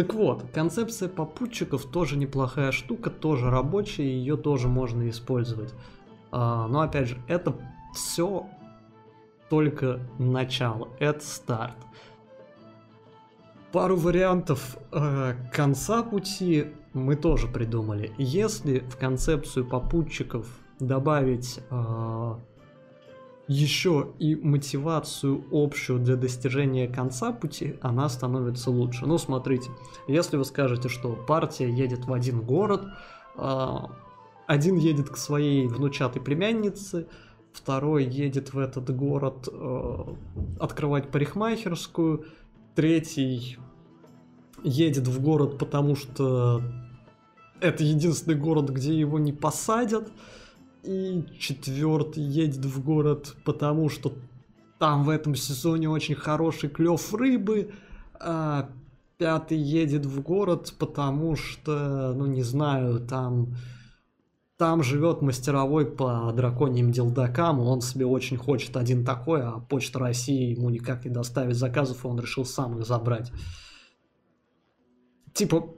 Так 0.00 0.14
вот, 0.14 0.44
концепция 0.54 1.10
попутчиков 1.10 1.84
тоже 1.84 2.16
неплохая 2.16 2.72
штука, 2.72 3.10
тоже 3.10 3.50
рабочая, 3.50 4.04
ее 4.04 4.38
тоже 4.38 4.66
можно 4.66 5.10
использовать. 5.10 5.74
А, 6.32 6.66
но 6.68 6.80
опять 6.80 7.08
же, 7.08 7.18
это 7.28 7.54
все 7.92 8.48
только 9.50 10.00
начало, 10.18 10.88
это 11.00 11.22
старт. 11.22 11.76
Пару 13.72 13.96
вариантов 13.96 14.78
э, 14.90 15.34
конца 15.52 16.02
пути 16.02 16.68
мы 16.94 17.14
тоже 17.14 17.46
придумали. 17.46 18.14
Если 18.16 18.78
в 18.78 18.96
концепцию 18.96 19.68
попутчиков 19.68 20.46
добавить 20.78 21.60
э, 21.68 22.34
еще 23.50 24.12
и 24.20 24.36
мотивацию 24.36 25.44
общую 25.50 25.98
для 25.98 26.14
достижения 26.14 26.86
конца 26.86 27.32
пути, 27.32 27.74
она 27.80 28.08
становится 28.08 28.70
лучше. 28.70 29.06
Ну, 29.06 29.18
смотрите, 29.18 29.70
если 30.06 30.36
вы 30.36 30.44
скажете, 30.44 30.88
что 30.88 31.16
партия 31.16 31.68
едет 31.68 32.04
в 32.04 32.12
один 32.12 32.42
город, 32.42 32.86
а, 33.36 33.90
один 34.46 34.76
едет 34.76 35.10
к 35.10 35.16
своей 35.16 35.66
внучатой 35.66 36.22
племяннице, 36.22 37.08
второй 37.52 38.04
едет 38.04 38.54
в 38.54 38.58
этот 38.60 38.94
город 38.94 39.48
а, 39.50 40.14
открывать 40.60 41.10
парикмахерскую, 41.10 42.26
третий 42.76 43.58
едет 44.62 45.08
в 45.08 45.20
город, 45.20 45.58
потому 45.58 45.96
что 45.96 46.62
это 47.60 47.82
единственный 47.82 48.36
город, 48.36 48.70
где 48.70 48.96
его 48.96 49.18
не 49.18 49.32
посадят, 49.32 50.12
и 50.82 51.24
четвертый 51.38 52.22
едет 52.22 52.64
в 52.64 52.82
город, 52.82 53.36
потому 53.44 53.88
что 53.88 54.12
там 54.78 55.04
в 55.04 55.08
этом 55.10 55.34
сезоне 55.34 55.88
очень 55.88 56.14
хороший 56.14 56.68
клев 56.68 57.12
рыбы. 57.14 57.72
А 58.18 58.70
пятый 59.18 59.58
едет 59.58 60.06
в 60.06 60.22
город, 60.22 60.74
потому 60.78 61.36
что, 61.36 62.14
ну 62.16 62.26
не 62.26 62.42
знаю, 62.42 63.00
там 63.00 63.54
там 64.60 64.82
живет 64.82 65.22
мастеровой 65.22 65.86
по 65.86 66.30
драконьим 66.34 66.92
делдакам, 66.92 67.60
он 67.60 67.80
себе 67.80 68.04
очень 68.04 68.36
хочет 68.36 68.76
один 68.76 69.06
такой, 69.06 69.40
а 69.42 69.58
Почта 69.58 69.98
России 69.98 70.54
ему 70.54 70.68
никак 70.68 71.06
не 71.06 71.10
доставит 71.10 71.56
заказов, 71.56 72.04
и 72.04 72.06
он 72.06 72.20
решил 72.20 72.44
сам 72.44 72.78
их 72.78 72.86
забрать. 72.86 73.32
Типа, 75.32 75.74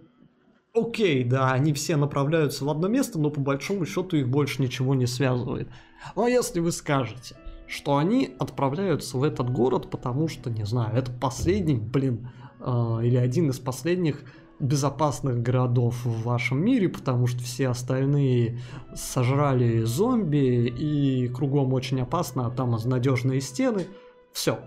окей, 0.74 1.24
да, 1.24 1.52
они 1.52 1.72
все 1.72 1.96
направляются 1.96 2.64
в 2.64 2.70
одно 2.70 2.88
место, 2.88 3.18
но 3.18 3.30
по 3.30 3.40
большому 3.40 3.86
счету 3.86 4.16
их 4.16 4.28
больше 4.28 4.62
ничего 4.62 4.94
не 4.94 5.06
связывает. 5.06 5.68
Но 6.16 6.26
если 6.26 6.60
вы 6.60 6.72
скажете, 6.72 7.36
что 7.66 7.96
они 7.96 8.34
отправляются 8.38 9.16
в 9.16 9.22
этот 9.22 9.50
город, 9.50 9.90
потому 9.90 10.28
что, 10.28 10.50
не 10.50 10.64
знаю, 10.64 10.96
это 10.96 11.10
последний, 11.10 11.76
блин, 11.76 12.28
э, 12.60 13.00
или 13.04 13.16
один 13.16 13.50
из 13.50 13.58
последних 13.58 14.24
безопасных 14.60 15.42
городов 15.42 16.04
в 16.04 16.22
вашем 16.22 16.64
мире, 16.64 16.88
потому 16.88 17.26
что 17.26 17.42
все 17.42 17.68
остальные 17.68 18.60
сожрали 18.94 19.82
зомби 19.82 20.66
и 20.68 21.28
кругом 21.28 21.72
очень 21.72 22.00
опасно, 22.00 22.46
а 22.46 22.50
там 22.50 22.76
надежные 22.84 23.40
стены. 23.40 23.86
Все, 24.32 24.60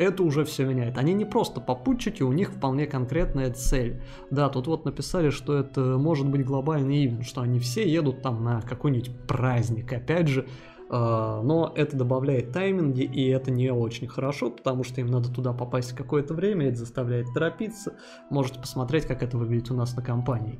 это 0.00 0.22
уже 0.22 0.44
все 0.44 0.64
меняет. 0.64 0.98
Они 0.98 1.12
не 1.12 1.24
просто 1.24 1.60
попутчики, 1.60 2.22
у 2.22 2.32
них 2.32 2.50
вполне 2.50 2.86
конкретная 2.86 3.52
цель. 3.52 4.02
Да, 4.30 4.48
тут 4.48 4.66
вот 4.66 4.84
написали, 4.84 5.30
что 5.30 5.56
это 5.56 5.80
может 5.98 6.26
быть 6.28 6.44
глобальный 6.44 7.04
ивент, 7.04 7.26
что 7.26 7.42
они 7.42 7.60
все 7.60 7.88
едут 7.88 8.22
там 8.22 8.42
на 8.42 8.62
какой-нибудь 8.62 9.10
праздник. 9.28 9.92
Опять 9.92 10.28
же, 10.28 10.46
А, 10.92 11.40
но 11.42 11.72
это 11.76 11.96
добавляет 11.96 12.50
тайминги, 12.50 13.02
и 13.02 13.28
это 13.28 13.52
не 13.52 13.70
очень 13.70 14.08
хорошо, 14.08 14.50
потому 14.50 14.82
что 14.82 15.00
им 15.00 15.06
надо 15.06 15.32
туда 15.32 15.52
попасть 15.52 15.92
какое-то 15.92 16.34
время, 16.34 16.66
это 16.68 16.78
заставляет 16.78 17.32
торопиться. 17.32 17.94
Можете 18.28 18.58
посмотреть, 18.58 19.06
как 19.06 19.22
это 19.22 19.38
выглядит 19.38 19.70
у 19.70 19.74
нас 19.74 19.94
на 19.94 20.02
компании. 20.02 20.58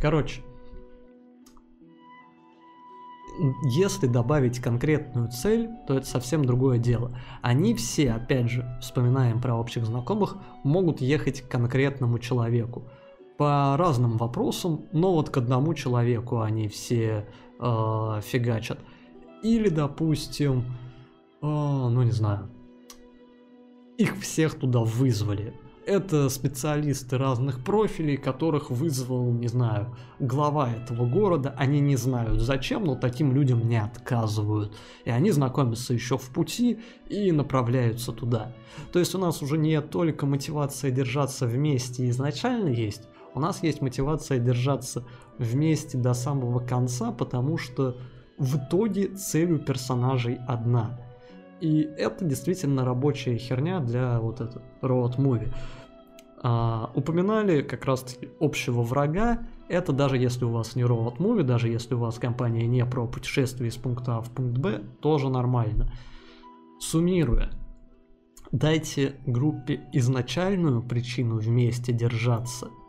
Короче, 0.00 0.42
если 3.64 4.06
добавить 4.06 4.60
конкретную 4.60 5.30
цель, 5.30 5.70
то 5.86 5.94
это 5.94 6.06
совсем 6.06 6.44
другое 6.44 6.78
дело. 6.78 7.16
Они 7.40 7.74
все, 7.74 8.12
опять 8.12 8.50
же, 8.50 8.78
вспоминаем 8.80 9.40
про 9.40 9.54
общих 9.54 9.86
знакомых, 9.86 10.36
могут 10.62 11.00
ехать 11.00 11.42
к 11.42 11.48
конкретному 11.48 12.18
человеку 12.18 12.84
по 13.38 13.76
разным 13.78 14.18
вопросам, 14.18 14.86
но 14.92 15.12
вот 15.12 15.30
к 15.30 15.36
одному 15.36 15.74
человеку 15.74 16.40
они 16.40 16.68
все 16.68 17.26
э, 17.58 18.20
фигачат. 18.22 18.78
Или, 19.42 19.68
допустим, 19.68 20.64
э, 21.40 21.46
ну 21.46 22.02
не 22.02 22.12
знаю, 22.12 22.50
их 23.98 24.18
всех 24.20 24.54
туда 24.58 24.80
вызвали. 24.80 25.54
Это 25.84 26.28
специалисты 26.28 27.18
разных 27.18 27.64
профилей, 27.64 28.16
которых 28.16 28.70
вызвал, 28.70 29.32
не 29.32 29.48
знаю, 29.48 29.96
глава 30.20 30.70
этого 30.70 31.06
города. 31.06 31.54
Они 31.58 31.80
не 31.80 31.96
знают 31.96 32.40
зачем, 32.40 32.84
но 32.84 32.94
таким 32.94 33.32
людям 33.32 33.68
не 33.68 33.82
отказывают. 33.82 34.76
И 35.04 35.10
они 35.10 35.32
знакомятся 35.32 35.92
еще 35.92 36.18
в 36.18 36.28
пути 36.30 36.78
и 37.08 37.32
направляются 37.32 38.12
туда. 38.12 38.54
То 38.92 39.00
есть 39.00 39.14
у 39.16 39.18
нас 39.18 39.42
уже 39.42 39.58
не 39.58 39.80
только 39.80 40.24
мотивация 40.24 40.92
держаться 40.92 41.46
вместе 41.46 42.08
изначально 42.10 42.68
есть, 42.68 43.08
у 43.34 43.40
нас 43.40 43.62
есть 43.64 43.80
мотивация 43.80 44.38
держаться 44.38 45.04
вместе 45.38 45.98
до 45.98 46.14
самого 46.14 46.60
конца, 46.60 47.10
потому 47.10 47.58
что 47.58 47.96
в 48.38 48.56
итоге 48.56 49.08
цель 49.08 49.52
у 49.54 49.58
персонажей 49.58 50.38
одна. 50.46 50.98
И 51.62 51.82
это 51.96 52.24
действительно 52.24 52.84
рабочая 52.84 53.38
херня 53.38 53.78
для 53.78 54.18
вот 54.18 54.40
этого 54.40 54.62
road 54.82 55.16
movie. 55.16 55.54
А, 56.42 56.90
упоминали 56.94 57.62
как 57.62 57.84
раз 57.84 58.18
общего 58.40 58.82
врага. 58.82 59.46
Это 59.68 59.92
даже 59.92 60.18
если 60.18 60.44
у 60.44 60.50
вас 60.50 60.74
не 60.74 60.82
road 60.82 61.18
movie, 61.18 61.44
даже 61.44 61.68
если 61.68 61.94
у 61.94 61.98
вас 61.98 62.18
компания 62.18 62.66
не 62.66 62.84
про 62.84 63.06
путешествие 63.06 63.70
из 63.70 63.76
пункта 63.76 64.16
А 64.16 64.20
в 64.20 64.30
пункт 64.30 64.58
Б, 64.58 64.82
тоже 65.00 65.28
нормально. 65.28 65.92
Суммируя, 66.80 67.52
дайте 68.50 69.14
группе 69.24 69.82
изначальную 69.92 70.82
причину 70.82 71.38
вместе 71.38 71.92
держаться– 71.92 72.68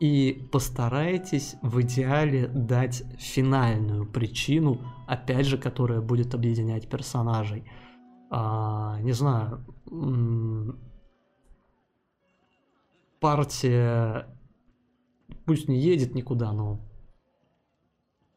и 0.00 0.48
постарайтесь 0.50 1.56
в 1.60 1.82
идеале 1.82 2.48
дать 2.48 3.04
финальную 3.18 4.06
причину, 4.06 4.80
опять 5.06 5.44
же, 5.44 5.58
которая 5.58 6.00
будет 6.00 6.34
объединять 6.34 6.88
персонажей. 6.88 7.64
А, 8.30 8.98
не 9.00 9.12
знаю, 9.12 9.64
партия 13.18 14.28
пусть 15.44 15.68
не 15.68 15.78
едет 15.80 16.14
никуда, 16.14 16.52
но 16.52 16.80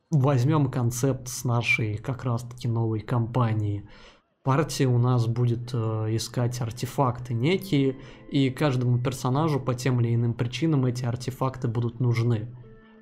возьмем 0.09 0.69
концепт 0.71 1.27
с 1.27 1.43
нашей 1.43 1.97
как 1.97 2.23
раз-таки 2.23 2.67
новой 2.67 2.99
компании– 2.99 3.87
партия 4.43 4.87
у 4.87 4.97
нас 4.97 5.25
будет 5.25 5.73
э, 5.73 5.77
искать 6.15 6.61
артефакты 6.61 7.33
некие, 7.33 7.97
и 8.29 8.49
каждому 8.49 8.99
персонажу 8.99 9.59
по 9.59 9.73
тем 9.73 10.01
или 10.01 10.13
иным 10.13 10.33
причинам 10.33 10.85
эти 10.85 11.05
артефакты 11.05 11.67
будут 11.67 11.99
нужны. 11.99 12.53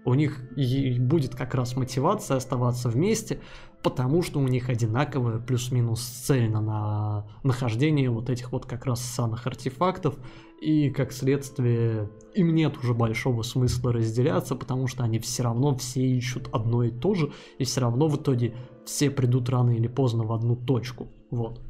У 0.04 0.14
них 0.14 0.42
и 0.56 0.98
будет 1.00 1.36
как 1.36 1.54
раз 1.54 1.76
мотивация 1.76 2.38
оставаться 2.38 2.90
вместе, 2.90 3.40
потому 3.84 4.22
что 4.24 4.40
у 4.40 4.48
них 4.48 4.70
одинаковая 4.70 5.40
плюс-минус 5.40 6.02
цель 6.02 6.50
на 6.50 7.28
нахождение 7.44 8.10
вот 8.10 8.30
этих 8.30 8.52
вот 8.52 8.66
как 8.66 8.86
раз 8.86 9.02
санных 9.02 9.46
артефактов, 9.48 10.16
и 10.62 10.92
как 10.92 11.12
следствие 11.12 12.10
им 12.36 12.54
нет 12.54 12.78
уже 12.78 12.94
большого 12.94 13.42
смысла 13.42 13.92
разделяться, 13.92 14.56
потому 14.56 14.88
что 14.88 15.04
они 15.04 15.20
все 15.20 15.44
равно 15.44 15.76
все 15.76 16.06
ищут 16.06 16.50
одно 16.52 16.84
и 16.84 16.92
то 16.92 17.16
же, 17.16 17.32
и 17.58 17.64
все 17.64 17.82
равно 17.82 18.08
в 18.08 18.16
итоге 18.18 18.56
все 18.86 19.10
придут 19.10 19.50
рано 19.50 19.72
или 19.72 19.88
поздно 19.88 20.24
в 20.24 20.32
одну 20.32 20.56
точку. 20.56 21.08
Вот. 21.32 21.62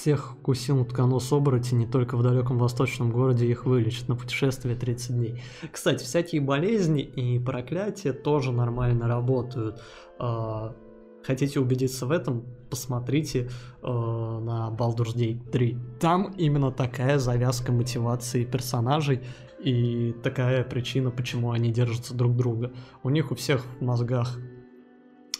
Всех 0.00 0.34
кусил 0.42 0.80
утконос 0.80 1.30
оборотень, 1.30 1.76
не 1.76 1.86
только 1.86 2.16
в 2.16 2.22
далеком 2.22 2.56
восточном 2.56 3.12
городе 3.12 3.44
их 3.46 3.66
вылечат 3.66 4.08
на 4.08 4.16
путешествие 4.16 4.74
30 4.74 5.14
дней. 5.14 5.42
Кстати, 5.70 6.04
всякие 6.04 6.40
болезни 6.40 7.02
и 7.02 7.38
проклятия 7.38 8.14
тоже 8.14 8.50
нормально 8.50 9.08
работают. 9.08 9.82
А, 10.18 10.74
хотите 11.22 11.60
убедиться 11.60 12.06
в 12.06 12.12
этом, 12.12 12.46
посмотрите 12.70 13.50
э, 13.82 13.86
на 13.86 14.74
Baldur's 14.74 15.14
Gate 15.14 15.50
3. 15.50 15.76
Там 16.00 16.32
именно 16.38 16.72
такая 16.72 17.18
завязка 17.18 17.70
мотивации 17.70 18.46
персонажей 18.46 19.20
и 19.62 20.14
такая 20.22 20.64
причина, 20.64 21.10
почему 21.10 21.50
они 21.50 21.70
держатся 21.70 22.14
друг 22.14 22.34
друга. 22.36 22.72
У 23.02 23.10
них 23.10 23.32
у 23.32 23.34
всех 23.34 23.66
в 23.66 23.84
мозгах 23.84 24.38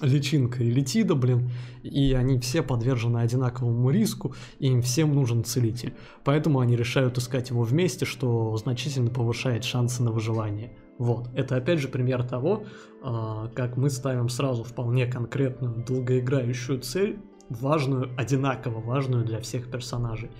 личинка 0.01 0.63
и 0.63 0.71
летида, 0.71 1.15
блин, 1.15 1.51
и 1.83 2.13
они 2.13 2.39
все 2.39 2.63
подвержены 2.63 3.19
одинаковому 3.19 3.91
риску, 3.91 4.35
и 4.59 4.69
им 4.69 4.83
всем 4.83 5.15
нужен 5.15 5.45
целитель. 5.45 5.95
Поэтому 6.25 6.61
они 6.61 6.77
решают 6.77 7.19
искать 7.19 7.51
его 7.51 7.63
вместе, 7.63 8.05
что 8.05 8.57
значительно 8.57 9.11
повышает 9.11 9.65
шансы 9.65 10.03
на 10.03 10.11
выживание. 10.11 10.73
Вот, 10.99 11.29
это 11.35 11.57
опять 11.57 11.79
же 11.79 11.89
пример 11.89 12.23
того, 12.25 12.65
а, 13.03 13.49
как 13.55 13.77
мы 13.77 13.89
ставим 13.89 14.29
сразу 14.29 14.65
вполне 14.65 15.07
конкретную 15.07 15.85
долгоиграющую 15.85 16.81
цель, 16.81 17.19
важную, 17.49 18.11
одинаково 18.17 18.81
важную 18.81 19.25
для 19.25 19.41
всех 19.41 19.71
персонажей. 19.71 20.31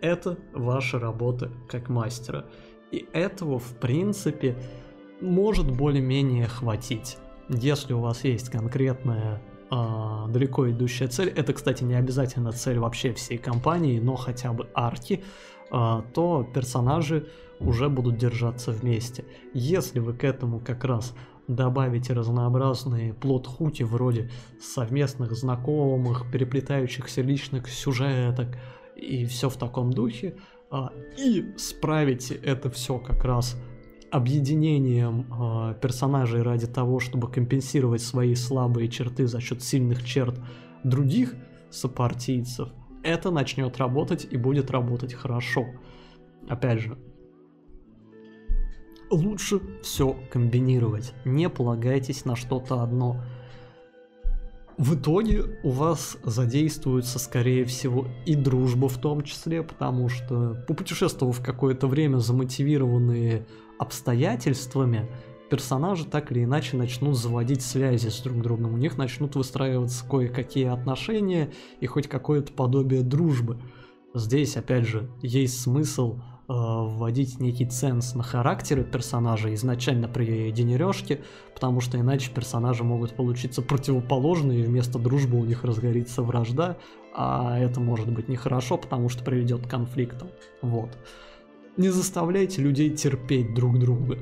Это 0.00 0.38
ваша 0.52 0.98
работа 0.98 1.50
как 1.68 1.88
мастера. 1.88 2.46
И 2.92 3.06
этого, 3.12 3.58
в 3.58 3.78
принципе, 3.80 4.56
может 5.20 5.70
более-менее 5.70 6.46
хватить. 6.46 7.18
Если 7.48 7.92
у 7.92 8.00
вас 8.00 8.24
есть 8.24 8.48
конкретная 8.48 9.40
э, 9.70 10.24
далеко 10.28 10.68
идущая 10.70 11.08
цель, 11.08 11.28
это, 11.28 11.52
кстати, 11.52 11.84
не 11.84 11.94
обязательно 11.94 12.52
цель 12.52 12.78
вообще 12.78 13.12
всей 13.12 13.38
компании, 13.38 14.00
но 14.00 14.16
хотя 14.16 14.52
бы 14.52 14.68
арки, 14.74 15.22
э, 15.70 16.02
то 16.12 16.46
персонажи 16.54 17.28
уже 17.60 17.88
будут 17.88 18.18
держаться 18.18 18.72
вместе. 18.72 19.24
Если 19.54 20.00
вы 20.00 20.12
к 20.12 20.24
этому 20.24 20.60
как 20.60 20.84
раз 20.84 21.14
добавите 21.48 22.12
разнообразные 22.12 23.14
плод-хути 23.14 23.84
вроде 23.84 24.30
совместных 24.60 25.32
знакомых, 25.32 26.30
переплетающихся 26.32 27.22
личных 27.22 27.68
сюжеток 27.68 28.48
и 28.96 29.24
все 29.26 29.48
в 29.48 29.56
таком 29.56 29.92
духе, 29.92 30.36
а, 30.70 30.92
и 31.16 31.54
справите 31.56 32.34
это 32.34 32.70
все 32.70 32.98
как 32.98 33.24
раз 33.24 33.56
объединением 34.10 35.26
э, 35.30 35.74
персонажей 35.80 36.42
ради 36.42 36.66
того, 36.66 37.00
чтобы 37.00 37.30
компенсировать 37.30 38.02
свои 38.02 38.34
слабые 38.34 38.88
черты 38.88 39.26
за 39.26 39.40
счет 39.40 39.62
сильных 39.62 40.04
черт 40.04 40.38
других 40.84 41.34
сопартийцев, 41.70 42.68
это 43.02 43.30
начнет 43.30 43.76
работать 43.78 44.26
и 44.30 44.36
будет 44.36 44.70
работать 44.70 45.14
хорошо. 45.14 45.66
Опять 46.48 46.80
же, 46.80 46.98
лучше 49.10 49.60
все 49.82 50.16
комбинировать. 50.30 51.14
Не 51.24 51.48
полагайтесь 51.48 52.24
на 52.24 52.36
что-то 52.36 52.82
одно. 52.82 53.22
В 54.78 54.94
итоге 54.94 55.58
у 55.62 55.70
вас 55.70 56.18
задействуется, 56.22 57.18
скорее 57.18 57.64
всего, 57.64 58.06
и 58.26 58.34
дружба 58.34 58.88
в 58.90 58.98
том 58.98 59.22
числе, 59.22 59.62
потому 59.62 60.10
что, 60.10 60.62
попутешествовав 60.68 61.42
какое-то 61.42 61.86
время 61.86 62.18
замотивированные 62.18 63.46
обстоятельствами, 63.78 65.08
персонажи 65.50 66.04
так 66.04 66.32
или 66.32 66.44
иначе 66.44 66.76
начнут 66.76 67.16
заводить 67.16 67.62
связи 67.62 68.08
с 68.08 68.20
друг 68.20 68.42
другом, 68.42 68.74
у 68.74 68.76
них 68.76 68.98
начнут 68.98 69.36
выстраиваться 69.36 70.04
кое-какие 70.08 70.66
отношения 70.66 71.52
и 71.80 71.86
хоть 71.86 72.08
какое-то 72.08 72.52
подобие 72.52 73.02
дружбы. 73.02 73.60
Здесь, 74.14 74.56
опять 74.56 74.86
же, 74.86 75.10
есть 75.22 75.60
смысл 75.60 76.20
Э, 76.48 76.52
вводить 76.52 77.40
некий 77.40 77.66
ценз 77.66 78.14
на 78.14 78.22
характеры 78.22 78.84
персонажа 78.84 79.52
изначально 79.54 80.06
при 80.06 80.52
генережке, 80.52 81.22
потому 81.52 81.80
что 81.80 81.98
иначе 81.98 82.30
персонажи 82.32 82.84
могут 82.84 83.16
получиться 83.16 83.62
противоположные, 83.62 84.60
и 84.60 84.62
вместо 84.62 85.00
дружбы 85.00 85.38
у 85.38 85.44
них 85.44 85.64
разгорится 85.64 86.22
вражда, 86.22 86.76
а 87.12 87.58
это 87.58 87.80
может 87.80 88.12
быть 88.12 88.28
нехорошо, 88.28 88.78
потому 88.78 89.08
что 89.08 89.24
приведет 89.24 89.66
к 89.66 89.70
конфликтам. 89.70 90.28
Вот. 90.62 90.96
Не 91.76 91.90
заставляйте 91.90 92.62
людей 92.62 92.88
терпеть 92.88 93.52
друг 93.52 93.78
друга. 93.78 94.18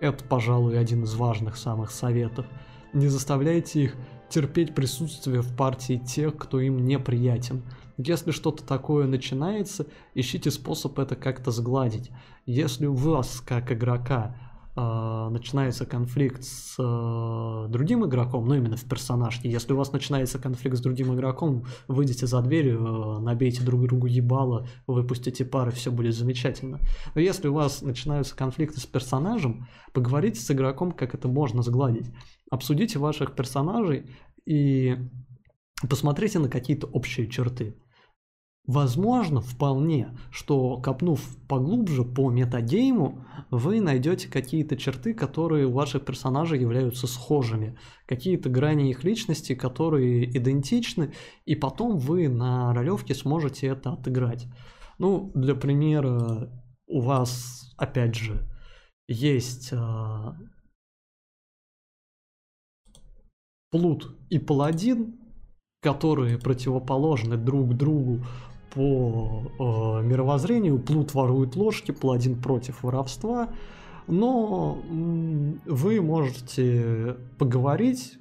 Это, 0.00 0.24
пожалуй, 0.24 0.76
один 0.76 1.04
из 1.04 1.14
важных 1.14 1.56
самых 1.56 1.92
советов. 1.92 2.46
Не 2.92 3.06
заставляйте 3.06 3.84
их 3.84 3.96
терпеть 4.28 4.74
присутствие 4.74 5.40
в 5.40 5.54
партии 5.54 6.02
тех, 6.04 6.36
кто 6.36 6.58
им 6.58 6.84
неприятен. 6.84 7.62
Если 7.96 8.32
что-то 8.32 8.64
такое 8.64 9.06
начинается, 9.06 9.86
ищите 10.14 10.50
способ 10.50 10.98
это 10.98 11.14
как-то 11.14 11.52
сгладить. 11.52 12.10
Если 12.44 12.86
у 12.86 12.94
вас, 12.94 13.40
как 13.40 13.70
игрока, 13.70 14.34
начинается 14.76 15.84
конфликт 15.84 16.44
с 16.44 16.76
э, 16.78 17.68
другим 17.68 18.04
игроком, 18.06 18.46
ну 18.46 18.54
именно 18.54 18.76
в 18.76 18.84
персонажке, 18.84 19.50
если 19.50 19.72
у 19.72 19.76
вас 19.76 19.92
начинается 19.92 20.38
конфликт 20.38 20.76
с 20.76 20.80
другим 20.80 21.14
игроком, 21.14 21.64
выйдите 21.88 22.26
за 22.26 22.40
дверь, 22.40 22.68
э, 22.68 23.18
набейте 23.20 23.62
друг 23.62 23.82
другу 23.82 24.06
ебало, 24.06 24.66
выпустите 24.86 25.44
пары, 25.44 25.72
все 25.72 25.90
будет 25.90 26.14
замечательно. 26.14 26.78
Но 27.14 27.20
если 27.20 27.48
у 27.48 27.54
вас 27.54 27.82
начинаются 27.82 28.36
конфликты 28.36 28.80
с 28.80 28.86
персонажем, 28.86 29.66
поговорите 29.92 30.40
с 30.40 30.50
игроком, 30.50 30.92
как 30.92 31.14
это 31.14 31.28
можно 31.28 31.62
сгладить. 31.62 32.06
Обсудите 32.50 32.98
ваших 32.98 33.34
персонажей 33.34 34.10
и 34.46 34.96
посмотрите 35.88 36.38
на 36.38 36.48
какие-то 36.48 36.86
общие 36.86 37.28
черты. 37.28 37.76
Возможно, 38.66 39.40
вполне, 39.40 40.16
что 40.30 40.76
копнув 40.76 41.20
поглубже 41.48 42.04
по 42.04 42.30
метагейму, 42.30 43.24
вы 43.50 43.80
найдете 43.80 44.28
какие-то 44.28 44.76
черты, 44.76 45.12
которые 45.14 45.66
у 45.66 45.72
ваших 45.72 46.04
персонажей 46.04 46.60
являются 46.60 47.06
схожими, 47.06 47.76
какие-то 48.06 48.48
грани 48.48 48.90
их 48.90 49.02
личности, 49.02 49.54
которые 49.54 50.24
идентичны, 50.36 51.12
и 51.46 51.56
потом 51.56 51.98
вы 51.98 52.28
на 52.28 52.72
ролевке 52.72 53.14
сможете 53.14 53.68
это 53.68 53.94
отыграть. 53.94 54.46
Ну, 54.98 55.32
для 55.34 55.54
примера, 55.54 56.50
у 56.86 57.00
вас, 57.00 57.72
опять 57.78 58.14
же, 58.14 58.46
есть 59.08 59.70
э, 59.72 59.76
Плут 63.70 64.16
и 64.28 64.38
Паладин, 64.38 65.19
которые 65.80 66.36
противоположны 66.38 67.36
друг 67.36 67.74
другу 67.74 68.20
по 68.74 69.42
э, 69.58 70.06
мировоззрению. 70.06 70.78
Плут 70.78 71.14
ворует 71.14 71.56
ложки, 71.56 71.90
паладин 71.90 72.40
против 72.40 72.82
воровства. 72.82 73.48
Но 74.06 74.78
вы 75.66 76.00
можете 76.00 77.16
поговорить, 77.38 78.18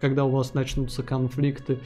когда 0.00 0.24
у 0.24 0.30
вас 0.30 0.52
начнутся 0.52 1.02
конфликты, 1.02 1.74
э, 1.74 1.78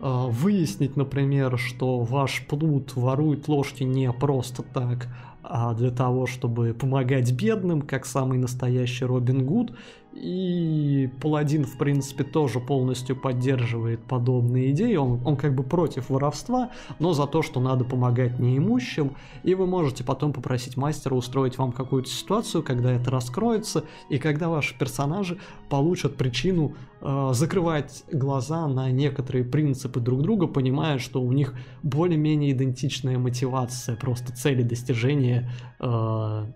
выяснить, 0.00 0.96
например, 0.96 1.58
что 1.58 2.00
ваш 2.00 2.46
плут 2.46 2.96
ворует 2.96 3.48
ложки 3.48 3.82
не 3.82 4.10
просто 4.12 4.62
так, 4.62 5.08
а 5.42 5.74
для 5.74 5.90
того, 5.90 6.26
чтобы 6.26 6.72
помогать 6.72 7.32
бедным, 7.32 7.82
как 7.82 8.06
самый 8.06 8.38
настоящий 8.38 9.04
Робин 9.04 9.44
Гуд, 9.44 9.72
и 10.12 11.10
Паладин, 11.20 11.64
в 11.64 11.76
принципе, 11.76 12.24
тоже 12.24 12.60
полностью 12.60 13.14
поддерживает 13.14 14.02
подобные 14.04 14.70
идеи. 14.70 14.96
Он, 14.96 15.20
он 15.24 15.36
как 15.36 15.54
бы 15.54 15.62
против 15.62 16.10
воровства, 16.10 16.70
но 16.98 17.12
за 17.12 17.26
то, 17.26 17.42
что 17.42 17.60
надо 17.60 17.84
помогать 17.84 18.38
неимущим. 18.38 19.12
И 19.42 19.54
вы 19.54 19.66
можете 19.66 20.04
потом 20.04 20.32
попросить 20.32 20.76
мастера 20.76 21.14
устроить 21.14 21.58
вам 21.58 21.72
какую-то 21.72 22.08
ситуацию, 22.08 22.62
когда 22.62 22.92
это 22.92 23.10
раскроется, 23.10 23.84
и 24.08 24.18
когда 24.18 24.48
ваши 24.48 24.76
персонажи 24.78 25.38
получат 25.68 26.16
причину 26.16 26.74
э, 27.00 27.30
закрывать 27.34 28.04
глаза 28.10 28.66
на 28.66 28.90
некоторые 28.90 29.44
принципы 29.44 30.00
друг 30.00 30.22
друга, 30.22 30.46
понимая, 30.46 30.98
что 30.98 31.20
у 31.20 31.32
них 31.32 31.54
более-менее 31.82 32.52
идентичная 32.52 33.18
мотивация, 33.18 33.94
просто 33.96 34.32
цели 34.32 34.62
достижения, 34.62 35.50
э, 35.80 36.46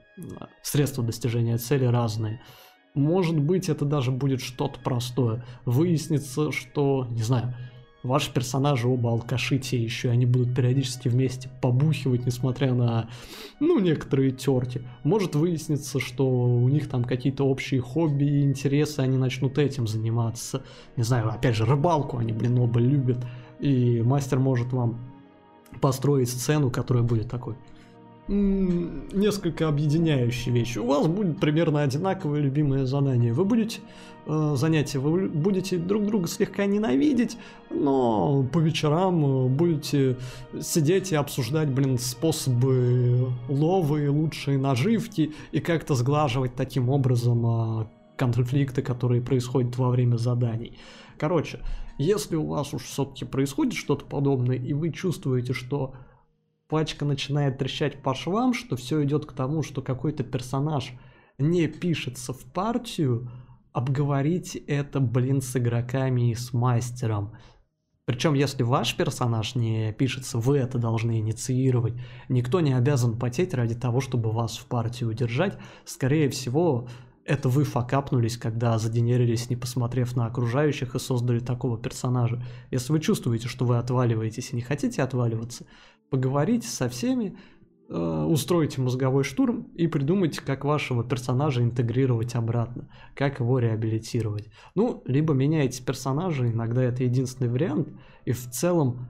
средства 0.63 1.05
достижения 1.05 1.59
цели 1.59 1.85
разные. 1.85 2.41
Может 2.95 3.39
быть, 3.39 3.69
это 3.69 3.85
даже 3.85 4.11
будет 4.11 4.41
что-то 4.41 4.79
простое. 4.81 5.45
Выяснится, 5.65 6.53
что, 6.53 7.07
не 7.11 7.23
знаю, 7.23 7.55
ваши 8.03 8.33
персонажи 8.33 8.87
оба 8.87 9.11
алкаши 9.11 9.55
еще, 9.55 10.11
они 10.11 10.27
будут 10.27 10.55
периодически 10.55 11.09
вместе 11.09 11.51
побухивать, 11.63 12.27
несмотря 12.27 12.75
на, 12.75 13.09
ну, 13.61 13.79
некоторые 13.79 14.31
терки. 14.33 14.83
Может 15.05 15.35
выясниться, 15.35 16.01
что 16.01 16.29
у 16.29 16.69
них 16.69 16.89
там 16.89 17.05
какие-то 17.05 17.45
общие 17.45 17.81
хобби 17.81 18.25
и 18.25 18.43
интересы, 18.43 19.01
они 19.01 19.17
начнут 19.17 19.57
этим 19.59 19.87
заниматься. 19.87 20.63
Не 20.97 21.03
знаю, 21.03 21.31
опять 21.31 21.57
же, 21.57 21.65
рыбалку 21.65 22.19
они, 22.19 22.33
блин, 22.33 22.59
оба 22.59 22.79
любят. 22.79 23.25
И 23.59 24.03
мастер 24.03 24.39
может 24.39 24.73
вам 24.73 24.99
построить 25.81 26.29
сцену, 26.29 26.71
которая 26.71 27.05
будет 27.05 27.31
такой 27.31 27.57
несколько 28.29 29.69
объединяющие 29.69 30.55
вещи. 30.55 30.79
У 30.79 30.87
вас 30.87 31.07
будет 31.07 31.41
примерно 31.41 31.83
одинаковое 31.83 32.41
любимое 32.41 32.87
задание. 32.87 33.33
Вы 33.33 33.45
будете 33.45 33.81
э, 34.27 34.55
занятия, 34.57 35.01
вы 35.01 35.29
будете 35.29 35.77
друг 35.77 36.07
друга 36.07 36.29
слегка 36.29 36.67
ненавидеть, 36.67 37.37
но 37.71 38.45
по 38.53 38.59
вечерам 38.59 39.25
э, 39.25 39.49
будете 39.49 40.17
сидеть 40.61 41.11
и 41.11 41.17
обсуждать, 41.17 41.69
блин, 41.69 41.99
способы 41.99 43.33
лова 43.49 43.97
и 43.97 44.07
лучшие 44.07 44.57
наживки 44.57 45.33
и 45.51 45.59
как-то 45.59 45.95
сглаживать 45.95 46.55
таким 46.55 46.91
образом 46.91 47.81
э, 47.81 47.87
конфликты, 48.17 48.83
которые 48.83 49.21
происходят 49.21 49.77
во 49.79 49.91
время 49.91 50.17
заданий. 50.17 50.79
Короче, 51.19 51.59
если 51.99 52.37
у 52.37 52.47
вас 52.47 52.73
уж 52.73 52.83
все-таки 52.83 53.25
происходит 53.25 53.75
что-то 53.75 54.05
подобное, 54.05 54.57
и 54.57 54.73
вы 54.73 54.91
чувствуете, 54.91 55.53
что 55.53 55.95
пачка 56.73 57.05
начинает 57.05 57.59
трещать 57.59 58.03
по 58.03 58.15
швам, 58.15 58.55
что 58.55 58.77
все 58.77 59.05
идет 59.05 59.27
к 59.27 59.35
тому, 59.35 59.63
что 59.63 59.83
какой-то 59.83 60.25
персонаж 60.25 60.95
не 61.37 61.67
пишется 61.67 62.33
в 62.33 62.51
партию, 62.51 63.31
обговорите 63.75 64.59
это, 64.59 64.99
блин, 64.99 65.43
с 65.43 65.55
игроками 65.55 66.31
и 66.31 66.35
с 66.35 66.55
мастером. 66.55 67.37
Причем, 68.07 68.33
если 68.33 68.63
ваш 68.63 68.97
персонаж 68.97 69.55
не 69.55 69.93
пишется, 69.93 70.39
вы 70.39 70.57
это 70.57 70.79
должны 70.79 71.19
инициировать. 71.19 71.93
Никто 72.31 72.63
не 72.63 72.73
обязан 72.73 73.19
потеть 73.19 73.53
ради 73.53 73.75
того, 73.75 74.01
чтобы 74.01 74.33
вас 74.33 74.57
в 74.57 74.65
партию 74.65 75.11
удержать. 75.11 75.59
Скорее 75.85 76.31
всего, 76.31 76.89
это 77.27 77.51
вы 77.51 77.65
факапнулись, 77.65 78.39
когда 78.39 78.79
заденерились, 78.79 79.51
не 79.51 79.57
посмотрев 79.57 80.17
на 80.17 80.25
окружающих 80.25 80.95
и 80.95 80.99
создали 80.99 81.41
такого 81.41 81.77
персонажа. 81.77 82.43
Если 82.71 82.93
вы 82.93 83.01
чувствуете, 83.01 83.47
что 83.49 83.67
вы 83.67 83.77
отваливаетесь 83.77 84.53
и 84.53 84.57
не 84.57 84.63
хотите 84.63 85.03
отваливаться, 85.03 85.67
поговорите 86.13 86.69
со 86.69 86.91
всеми, 86.91 87.39
э, 87.89 88.27
устройте 88.29 88.83
мозговой 88.83 89.25
штурм 89.25 89.63
и 89.75 89.87
придумайте, 89.87 90.43
как 90.43 90.67
вашего 90.67 91.03
персонажа 91.03 91.63
интегрировать 91.63 92.35
обратно, 92.35 92.91
как 93.15 93.41
его 93.41 93.59
реабилитировать. 93.59 94.51
Ну, 94.75 95.03
либо 95.07 95.33
меняете 95.33 95.83
персонажа, 95.83 96.47
иногда 96.47 96.83
это 96.83 97.03
единственный 97.03 97.49
вариант, 97.49 97.89
и 98.27 98.33
в 98.33 98.51
целом 98.51 99.09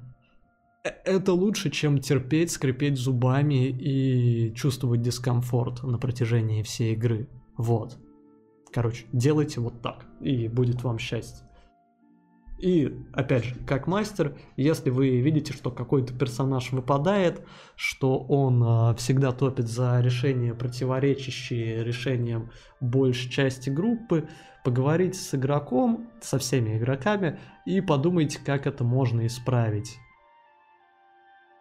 э, 0.84 0.90
это 1.04 1.32
лучше, 1.32 1.70
чем 1.70 1.98
терпеть, 1.98 2.52
скрипеть 2.52 2.96
зубами 2.98 3.68
и 3.68 4.54
чувствовать 4.54 5.02
дискомфорт 5.02 5.82
на 5.82 5.98
протяжении 5.98 6.62
всей 6.62 6.92
игры. 6.92 7.28
Вот. 7.56 7.98
Короче, 8.72 9.06
делайте 9.12 9.60
вот 9.60 9.82
так, 9.82 10.06
и 10.20 10.46
будет 10.46 10.84
вам 10.84 11.00
счастье. 11.00 11.44
И, 12.62 13.04
опять 13.12 13.44
же, 13.44 13.56
как 13.66 13.88
мастер, 13.88 14.38
если 14.56 14.90
вы 14.90 15.18
видите, 15.18 15.52
что 15.52 15.72
какой-то 15.72 16.14
персонаж 16.14 16.70
выпадает, 16.70 17.44
что 17.74 18.20
он 18.20 18.62
э, 18.62 18.94
всегда 18.94 19.32
топит 19.32 19.66
за 19.66 20.00
решения, 20.00 20.54
противоречащие 20.54 21.82
решениям 21.82 22.52
большей 22.80 23.28
части 23.32 23.68
группы, 23.68 24.28
поговорите 24.64 25.18
с 25.18 25.34
игроком, 25.34 26.08
со 26.20 26.38
всеми 26.38 26.78
игроками, 26.78 27.40
и 27.66 27.80
подумайте, 27.80 28.38
как 28.38 28.68
это 28.68 28.84
можно 28.84 29.26
исправить. 29.26 29.98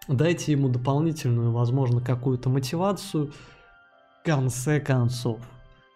Дайте 0.07 0.51
ему 0.51 0.69
дополнительную, 0.69 1.51
возможно, 1.51 1.99
какую-то 1.99 2.49
мотивацию 2.49 3.31
в 3.31 4.23
конце 4.23 4.79
концов 4.79 5.39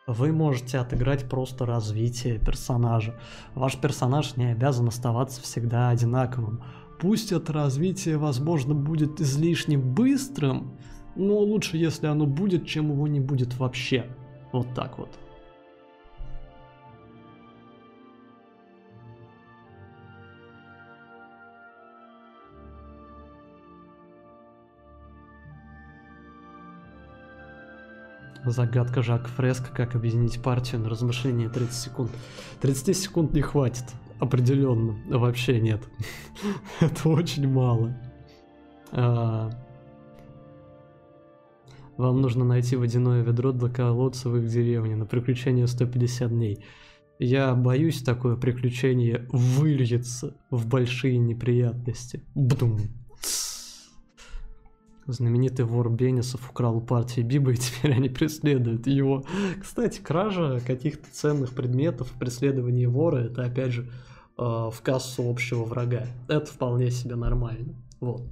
вы 0.07 0.31
можете 0.31 0.77
отыграть 0.77 1.27
просто 1.29 1.65
развитие 1.65 2.37
персонажа. 2.37 3.15
Ваш 3.55 3.77
персонаж 3.77 4.35
не 4.35 4.51
обязан 4.51 4.87
оставаться 4.87 5.41
всегда 5.41 5.89
одинаковым. 5.89 6.61
Пусть 6.99 7.31
это 7.31 7.51
развитие, 7.51 8.17
возможно, 8.17 8.73
будет 8.73 9.19
излишне 9.19 9.77
быстрым, 9.77 10.77
но 11.15 11.37
лучше, 11.37 11.77
если 11.77 12.07
оно 12.07 12.25
будет, 12.25 12.67
чем 12.67 12.91
его 12.91 13.07
не 13.07 13.19
будет 13.19 13.57
вообще. 13.57 14.05
Вот 14.51 14.73
так 14.73 14.97
вот. 14.97 15.09
Загадка 28.45 29.01
Жак 29.01 29.27
Фреско, 29.27 29.73
как 29.73 29.95
объединить 29.95 30.41
партию 30.41 30.81
на 30.81 30.89
размышление 30.89 31.49
30 31.49 31.73
секунд. 31.73 32.11
30 32.61 32.97
секунд 32.97 33.33
не 33.33 33.41
хватит, 33.41 33.85
определенно, 34.19 34.95
вообще 35.07 35.59
нет. 35.59 35.81
Это 36.79 37.09
очень 37.09 37.47
мало. 37.47 37.95
А, 38.91 39.49
вам 41.97 42.21
нужно 42.21 42.43
найти 42.43 42.75
водяное 42.75 43.21
ведро 43.23 43.51
для 43.51 43.69
колодца 43.69 44.29
в 44.29 44.37
их 44.37 44.47
деревне 44.47 44.95
на 44.95 45.05
приключение 45.05 45.67
150 45.67 46.29
дней. 46.29 46.65
Я 47.19 47.55
боюсь, 47.55 48.03
такое 48.03 48.35
приключение 48.35 49.25
выльется 49.31 50.35
в 50.49 50.67
большие 50.67 51.17
неприятности. 51.17 52.23
Бдум. 52.35 52.79
Знаменитый 55.07 55.65
вор 55.65 55.89
Бенисов 55.91 56.49
украл 56.49 56.77
у 56.77 56.81
партии 56.81 57.21
Биба, 57.21 57.51
и 57.51 57.55
теперь 57.57 57.93
они 57.93 58.09
преследуют 58.09 58.87
его. 58.87 59.23
Кстати, 59.61 60.01
кража 60.01 60.59
каких-то 60.65 61.07
ценных 61.11 61.53
предметов, 61.53 62.11
преследование 62.19 62.87
вора, 62.87 63.17
это 63.17 63.43
опять 63.43 63.71
же 63.71 63.83
э, 63.83 63.89
в 64.37 64.77
кассу 64.81 65.29
общего 65.29 65.63
врага. 65.63 66.07
Это 66.27 66.47
вполне 66.47 66.89
себе 66.89 67.15
нормально. 67.15 67.75
Вот. 67.99 68.23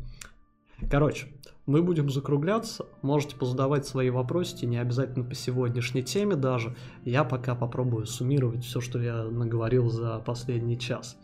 Короче, 0.90 1.28
мы 1.66 1.82
будем 1.82 2.10
закругляться. 2.10 2.86
Можете 3.02 3.36
позадавать 3.36 3.86
свои 3.86 4.10
вопросы, 4.10 4.66
не 4.66 4.78
обязательно 4.78 5.24
по 5.24 5.36
сегодняшней 5.36 6.04
теме 6.04 6.36
даже. 6.36 6.76
Я 7.06 7.24
пока 7.24 7.56
попробую 7.56 8.06
суммировать 8.06 8.66
все, 8.66 8.82
что 8.82 9.02
я 9.02 9.24
наговорил 9.24 9.90
за 9.90 10.20
последний 10.20 10.78
час. 10.78 11.18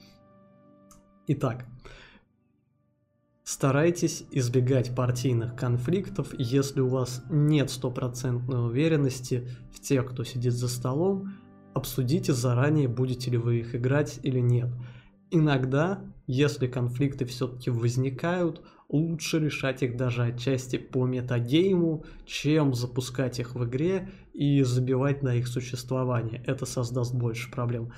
Итак, 1.28 1.66
старайтесь 3.50 4.26
избегать 4.30 4.94
партийных 4.94 5.56
конфликтов, 5.56 6.36
если 6.38 6.82
у 6.82 6.88
вас 6.88 7.24
нет 7.32 7.72
стопроцентной 7.72 8.68
уверенности 8.68 9.48
в 9.74 9.80
тех, 9.80 10.12
кто 10.12 10.24
сидит 10.24 10.54
за 10.54 10.68
столом, 10.68 11.34
обсудите 11.74 12.32
заранее, 12.32 12.88
будете 12.88 13.32
ли 13.32 13.38
вы 13.38 13.62
их 13.62 13.74
играть 13.74 14.20
или 14.22 14.40
нет. 14.40 14.70
Иногда, 15.32 16.00
если 16.28 16.68
конфликты 16.68 17.26
все-таки 17.26 17.72
возникают, 17.72 18.62
лучше 18.88 19.40
решать 19.40 19.82
их 19.82 19.98
даже 19.98 20.26
отчасти 20.26 20.78
по 20.78 21.08
метагейму, 21.08 22.06
чем 22.28 22.76
запускать 22.76 23.40
их 23.40 23.56
в 23.56 23.66
игре 23.66 24.12
и 24.32 24.62
забивать 24.62 25.24
на 25.24 25.34
их 25.34 25.48
существование. 25.48 26.44
Это 26.46 26.68
создаст 26.68 27.16
больше 27.16 27.50
проблем. 27.50 27.94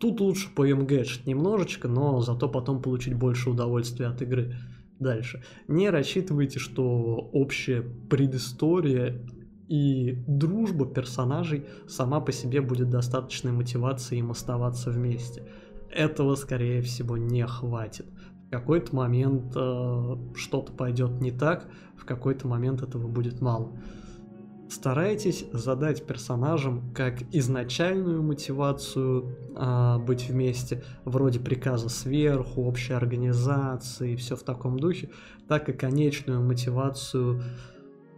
Тут 0.00 0.20
лучше 0.20 0.52
по 0.52 0.66
МГшить 0.66 1.28
немножечко, 1.28 1.86
но 1.86 2.20
зато 2.22 2.48
потом 2.48 2.82
получить 2.82 3.14
больше 3.14 3.50
удовольствия 3.50 4.06
от 4.06 4.20
игры. 4.22 4.56
Дальше. 4.98 5.42
Не 5.68 5.90
рассчитывайте, 5.90 6.58
что 6.58 7.16
общая 7.32 7.82
предыстория 7.82 9.20
и 9.68 10.22
дружба 10.26 10.86
персонажей 10.86 11.66
сама 11.86 12.20
по 12.20 12.32
себе 12.32 12.60
будет 12.60 12.88
достаточной 12.88 13.52
мотивацией 13.52 14.20
им 14.20 14.30
оставаться 14.30 14.90
вместе. 14.90 15.46
Этого, 15.90 16.34
скорее 16.34 16.82
всего, 16.82 17.16
не 17.16 17.46
хватит. 17.46 18.06
В 18.46 18.50
какой-то 18.50 18.94
момент 18.94 19.52
э, 19.56 20.16
что-то 20.36 20.72
пойдет 20.72 21.20
не 21.20 21.32
так, 21.32 21.68
в 21.96 22.04
какой-то 22.04 22.46
момент 22.46 22.82
этого 22.82 23.08
будет 23.08 23.40
мало. 23.40 23.76
Старайтесь 24.68 25.44
задать 25.52 26.06
персонажам 26.06 26.92
как 26.92 27.22
изначальную 27.32 28.22
мотивацию 28.22 29.36
э, 29.54 29.98
быть 29.98 30.28
вместе, 30.28 30.82
вроде 31.04 31.38
приказа 31.38 31.88
сверху, 31.88 32.64
общей 32.64 32.92
организации, 32.92 34.16
все 34.16 34.34
в 34.34 34.42
таком 34.42 34.78
духе, 34.78 35.10
так 35.46 35.68
и 35.68 35.72
конечную 35.72 36.42
мотивацию 36.42 37.42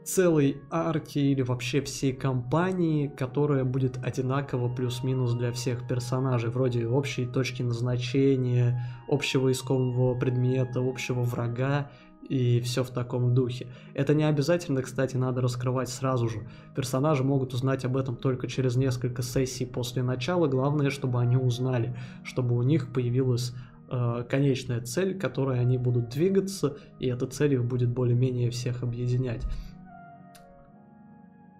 целой 0.09 0.62
арки 0.70 1.18
или 1.18 1.42
вообще 1.42 1.82
всей 1.82 2.14
кампании, 2.14 3.09
которая 3.09 3.64
будет 3.64 3.99
одинаково 4.03 4.74
плюс-минус 4.74 5.34
для 5.34 5.53
всех 5.53 5.86
персонажей, 5.86 6.49
вроде 6.49 6.86
общей 6.86 7.26
точки 7.26 7.62
назначения, 7.62 8.82
общего 9.07 9.53
искомого 9.53 10.18
предмета, 10.18 10.80
общего 10.80 11.20
врага 11.20 11.90
и 12.28 12.60
все 12.60 12.84
в 12.84 12.90
таком 12.90 13.34
духе. 13.34 13.66
Это 13.94 14.14
не 14.14 14.24
обязательно, 14.24 14.82
кстати, 14.82 15.16
надо 15.16 15.40
раскрывать 15.40 15.88
сразу 15.88 16.28
же. 16.28 16.48
Персонажи 16.74 17.24
могут 17.24 17.54
узнать 17.54 17.84
об 17.84 17.96
этом 17.96 18.16
только 18.16 18.46
через 18.46 18.76
несколько 18.76 19.22
сессий 19.22 19.66
после 19.66 20.02
начала. 20.02 20.46
Главное, 20.46 20.90
чтобы 20.90 21.20
они 21.20 21.36
узнали, 21.36 21.96
чтобы 22.24 22.56
у 22.56 22.62
них 22.62 22.92
появилась 22.92 23.54
э, 23.90 24.24
конечная 24.28 24.80
цель, 24.82 25.16
к 25.16 25.20
которой 25.20 25.60
они 25.60 25.78
будут 25.78 26.10
двигаться, 26.10 26.76
и 27.00 27.06
эта 27.06 27.26
цель 27.26 27.54
их 27.54 27.64
будет 27.64 27.88
более-менее 27.88 28.50
всех 28.50 28.82
объединять. 28.82 29.44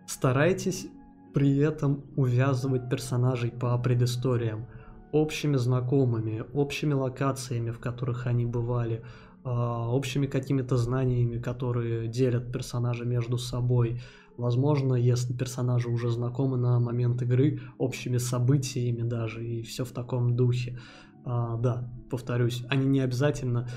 Старайтесь 0.07 0.89
при 1.33 1.59
этом 1.59 2.05
увязывать 2.17 2.89
персонажей 2.89 3.51
по 3.51 3.79
предысториям, 3.79 4.67
общими 5.13 5.57
знакомыми, 5.57 6.45
общими 6.53 6.93
локациями, 6.93 7.71
в 7.71 7.79
которых 7.79 8.27
они 8.27 8.45
бывали, 8.45 9.05
общими 9.45 10.27
какими-то 10.27 10.77
знаниями, 10.77 11.39
которые 11.39 12.09
делят 12.09 12.53
персонажи 12.53 13.05
между 13.05 13.39
собой. 13.39 14.01
Возможно, 14.37 14.95
если 14.95 15.33
персонажи 15.33 15.89
уже 15.89 16.11
знакомы 16.11 16.59
на 16.59 16.79
момент 16.79 17.23
игры, 17.23 17.61
общими 17.79 18.19
событиями 18.19 19.03
даже, 19.03 19.45
и 19.45 19.63
все 19.63 19.85
в 19.85 19.91
таком 19.91 20.37
духе. 20.37 20.79
А, 21.25 21.57
да, 21.57 21.93
повторюсь, 22.09 22.65
они 22.69 22.87
не 22.87 23.01
обязательно 23.01 23.69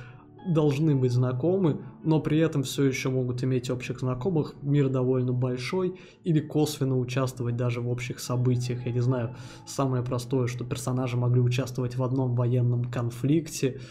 должны 0.48 0.96
быть 0.96 1.12
знакомы, 1.12 1.82
но 2.04 2.20
при 2.20 2.40
этом 2.40 2.64
все 2.64 2.84
еще 2.84 3.10
могут 3.10 3.44
иметь 3.44 3.70
общих 3.70 4.00
знакомых, 4.00 4.56
мир 4.62 4.90
довольно 4.90 5.34
большой, 5.34 6.00
или 6.24 6.40
косвенно 6.40 6.98
участвовать 6.98 7.56
даже 7.56 7.82
в 7.82 7.90
общих 7.90 8.20
событиях. 8.20 8.86
Я 8.86 8.92
не 8.92 9.02
знаю, 9.02 9.36
самое 9.68 10.04
простое, 10.04 10.48
что 10.48 10.66
персонажи 10.66 11.18
могли 11.18 11.42
участвовать 11.42 11.96
в 11.96 12.04
одном 12.04 12.36
военном 12.36 12.86
конфликте, 12.86 13.82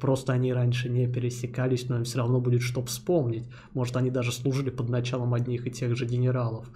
просто 0.00 0.32
они 0.32 0.52
раньше 0.52 0.88
не 0.88 1.06
пересекались, 1.06 1.88
но 1.88 1.96
им 1.96 2.04
все 2.04 2.18
равно 2.18 2.40
будет 2.40 2.62
что 2.62 2.84
вспомнить. 2.84 3.48
Может, 3.74 3.96
они 3.96 4.10
даже 4.10 4.32
служили 4.32 4.70
под 4.70 4.88
началом 4.88 5.34
одних 5.34 5.66
и 5.66 5.70
тех 5.70 5.96
же 5.96 6.06
генералов 6.06 6.70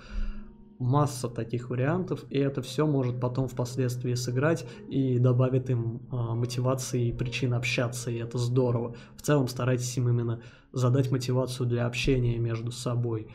масса 0.81 1.29
таких 1.29 1.69
вариантов, 1.69 2.25
и 2.31 2.39
это 2.39 2.63
все 2.63 2.87
может 2.87 3.21
потом 3.21 3.49
впоследствии 3.49 4.15
сыграть 4.15 4.67
и 4.89 5.19
добавит 5.19 5.69
им 5.69 6.01
э, 6.11 6.17
мотивации 6.17 7.09
и 7.09 7.13
причин 7.13 7.53
общаться, 7.53 8.11
и 8.11 8.17
это 8.17 8.39
здорово. 8.39 8.97
В 9.15 9.21
целом 9.21 9.47
старайтесь 9.47 9.95
им 9.99 10.09
именно 10.09 10.41
задать 10.73 11.11
мотивацию 11.11 11.69
для 11.69 11.87
общения 11.87 12.39
между 12.39 12.73
собой. 12.73 13.29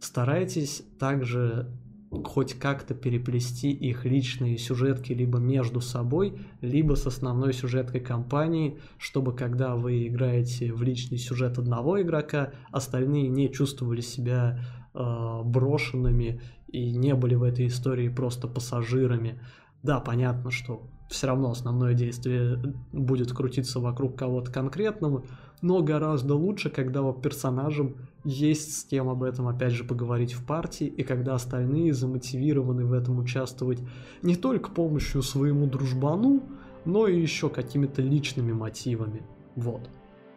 Старайтесь 0.00 0.82
также 0.98 1.70
хоть 2.10 2.54
как-то 2.54 2.94
переплести 2.94 3.70
их 3.70 4.04
личные 4.04 4.56
сюжетки 4.56 5.12
либо 5.12 5.38
между 5.38 5.80
собой, 5.80 6.38
либо 6.60 6.94
с 6.94 7.06
основной 7.06 7.52
сюжеткой 7.52 8.00
кампании, 8.00 8.78
чтобы 8.96 9.34
когда 9.34 9.76
вы 9.76 10.06
играете 10.06 10.72
в 10.72 10.82
личный 10.82 11.18
сюжет 11.18 11.58
одного 11.58 12.00
игрока, 12.00 12.52
остальные 12.72 13.28
не 13.28 13.52
чувствовали 13.52 14.00
себя 14.00 14.60
э, 14.94 15.42
брошенными 15.44 16.40
и 16.68 16.92
не 16.92 17.14
были 17.14 17.34
в 17.34 17.42
этой 17.42 17.66
истории 17.66 18.08
просто 18.08 18.48
пассажирами. 18.48 19.40
Да, 19.82 20.00
понятно, 20.00 20.50
что 20.50 20.88
все 21.08 21.26
равно 21.26 21.50
основное 21.50 21.94
действие 21.94 22.74
будет 22.92 23.32
крутиться 23.32 23.80
вокруг 23.80 24.18
кого-то 24.18 24.50
конкретного, 24.50 25.24
но 25.62 25.82
гораздо 25.82 26.34
лучше, 26.34 26.70
когда 26.70 27.02
у 27.02 27.12
персонажам 27.12 27.96
есть 28.28 28.78
с 28.78 28.84
кем 28.84 29.08
об 29.08 29.22
этом 29.22 29.48
опять 29.48 29.72
же 29.72 29.84
поговорить 29.84 30.32
в 30.32 30.44
партии, 30.44 30.86
и 30.86 31.02
когда 31.02 31.34
остальные 31.34 31.94
замотивированы 31.94 32.84
в 32.84 32.92
этом 32.92 33.18
участвовать 33.18 33.80
не 34.20 34.36
только 34.36 34.70
помощью 34.70 35.22
своему 35.22 35.66
дружбану, 35.66 36.42
но 36.84 37.06
и 37.06 37.18
еще 37.18 37.48
какими-то 37.48 38.02
личными 38.02 38.52
мотивами. 38.52 39.22
Вот. 39.56 39.88